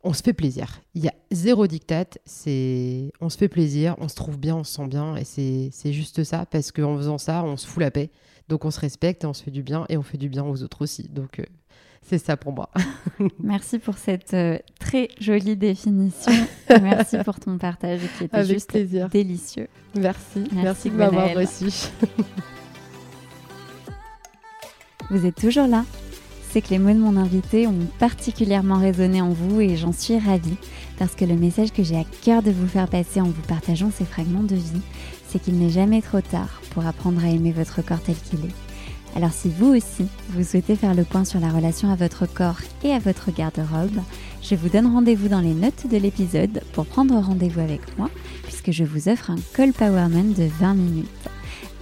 on 0.03 0.13
se 0.13 0.23
fait 0.23 0.33
plaisir. 0.33 0.81
Il 0.95 1.05
y 1.05 1.09
a 1.09 1.15
zéro 1.31 1.67
dictat. 1.67 2.07
C'est, 2.25 3.13
on 3.21 3.29
se 3.29 3.39
fait 3.39 3.49
plaisir, 3.49 3.95
on 3.99 4.09
se 4.09 4.15
trouve 4.15 4.39
bien, 4.39 4.57
on 4.57 4.65
se 4.65 4.75
sent 4.75 4.87
bien. 4.87 5.17
Et 5.17 5.25
c'est, 5.25 5.69
c'est 5.73 5.93
juste 5.93 6.25
ça. 6.25 6.47
Parce 6.47 6.73
qu'en 6.73 6.97
faisant 6.97 7.19
ça, 7.19 7.45
on 7.45 7.57
se 7.57 7.67
fout 7.67 7.83
la 7.83 7.91
paix. 7.91 8.11
Donc 8.49 8.65
on 8.65 8.71
se 8.71 8.81
respecte 8.81 9.23
et 9.23 9.27
on 9.27 9.35
se 9.35 9.43
fait 9.43 9.51
du 9.51 9.63
bien. 9.63 9.85
Et 9.89 9.97
on 9.97 10.03
fait 10.03 10.19
du 10.19 10.29
bien 10.29 10.45
aux 10.45 10.63
autres 10.63 10.83
aussi. 10.83 11.09
Donc 11.09 11.39
euh, 11.39 11.45
c'est 12.03 12.19
ça 12.19 12.37
pour 12.37 12.53
moi. 12.53 12.71
Merci 13.43 13.79
pour 13.79 13.97
cette 13.97 14.35
euh, 14.35 14.59
très 14.79 15.09
jolie 15.21 15.57
définition. 15.57 16.33
Merci 16.83 17.19
pour 17.25 17.39
ton 17.39 17.59
partage 17.59 18.01
qui 18.19 18.25
était 18.25 18.45
juste 18.45 18.77
délicieux. 19.11 19.69
Merci. 19.95 20.45
Merci, 20.53 20.91
de 20.91 20.97
m'avoir 20.97 21.33
reçu. 21.35 21.67
Vous 25.11 25.27
êtes 25.27 25.37
toujours 25.37 25.67
là 25.67 25.85
C'est 26.51 26.63
que 26.63 26.71
les 26.71 26.79
mots 26.79 26.93
de 26.93 26.99
mon 26.99 27.17
invité 27.17 27.67
ont 27.67 27.87
particulièrement 27.99 28.79
résonné 28.79 29.21
en 29.21 29.31
vous 29.31 29.61
et 29.61 29.77
j'en 29.77 29.93
suis 29.93 30.19
ravie 30.19 30.57
parce 30.99 31.15
que 31.15 31.25
le 31.25 31.35
message 31.35 31.73
que 31.73 31.83
j'ai 31.83 31.97
à 31.97 32.05
cœur 32.23 32.43
de 32.43 32.51
vous 32.51 32.69
faire 32.69 32.89
passer 32.89 33.21
en 33.21 33.25
vous 33.25 33.43
partageant 33.43 33.91
ces 33.91 34.05
fragments 34.05 34.43
de 34.45 34.55
vie, 34.55 34.83
c'est 35.29 35.41
qu'il 35.41 35.59
n'est 35.59 35.71
jamais 35.71 36.03
trop 36.03 36.21
tard 36.21 36.61
pour 36.71 36.87
apprendre 36.87 37.25
à 37.25 37.29
aimer 37.29 37.53
votre 37.53 37.83
corps 37.83 38.03
tel 38.03 38.15
qu'il 38.17 38.45
est 38.45 38.70
alors 39.17 39.33
si 39.33 39.49
vous 39.49 39.75
aussi, 39.75 40.07
vous 40.31 40.45
souhaitez 40.45 40.77
faire 40.77 40.95
le 40.95 41.05
point 41.05 41.25
sur 41.25 41.41
la 41.41 41.51
relation 41.51 41.91
à 41.91 41.97
votre 41.97 42.27
corps 42.27 42.61
et 42.85 42.93
à 42.93 42.99
votre 42.99 43.33
garde-robe, 43.33 44.01
je 44.43 44.55
vous 44.55 44.69
donne 44.69 44.87
rendez-vous 44.87 45.29
dans 45.29 45.41
les 45.41 45.55
notes 45.55 45.87
de 45.91 45.97
l'épisode 45.97 46.63
pour 46.73 46.87
prendre 46.87 47.15
rendez-vous 47.15 47.61
avec 47.61 47.99
moi, 47.99 48.09
puisque 48.45 48.71
je 48.71 48.85
vous 48.85 49.09
offre 49.09 49.31
un 49.31 49.39
call 49.55 49.73
powerman 49.73 50.33
de 50.33 50.49
20 50.61 50.75
minutes. 50.75 51.09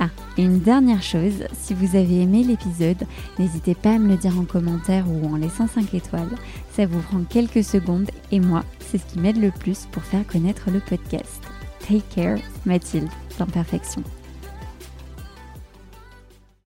Ah, 0.01 0.09
et 0.37 0.43
une 0.43 0.61
dernière 0.61 1.03
chose, 1.03 1.45
si 1.53 1.74
vous 1.74 1.97
avez 1.97 2.22
aimé 2.22 2.45
l'épisode, 2.45 3.05
n'hésitez 3.39 3.74
pas 3.74 3.95
à 3.95 3.99
me 3.99 4.09
le 4.09 4.16
dire 4.16 4.39
en 4.39 4.45
commentaire 4.45 5.05
ou 5.09 5.26
en 5.26 5.37
laissant 5.37 5.66
5 5.66 5.93
étoiles. 5.95 6.35
Ça 6.72 6.87
vous 6.87 7.01
prend 7.01 7.22
quelques 7.24 7.64
secondes 7.64 8.11
et 8.31 8.41
moi, 8.41 8.64
c'est 8.81 8.99
ce 8.99 9.07
qui 9.07 9.18
m'aide 9.18 9.41
le 9.41 9.51
plus 9.51 9.87
pour 9.91 10.03
faire 10.03 10.26
connaître 10.26 10.70
le 10.70 10.81
podcast. 10.81 11.43
Take 11.81 12.05
care, 12.14 12.39
Mathilde, 12.64 13.09
d'imperfection. 13.39 14.03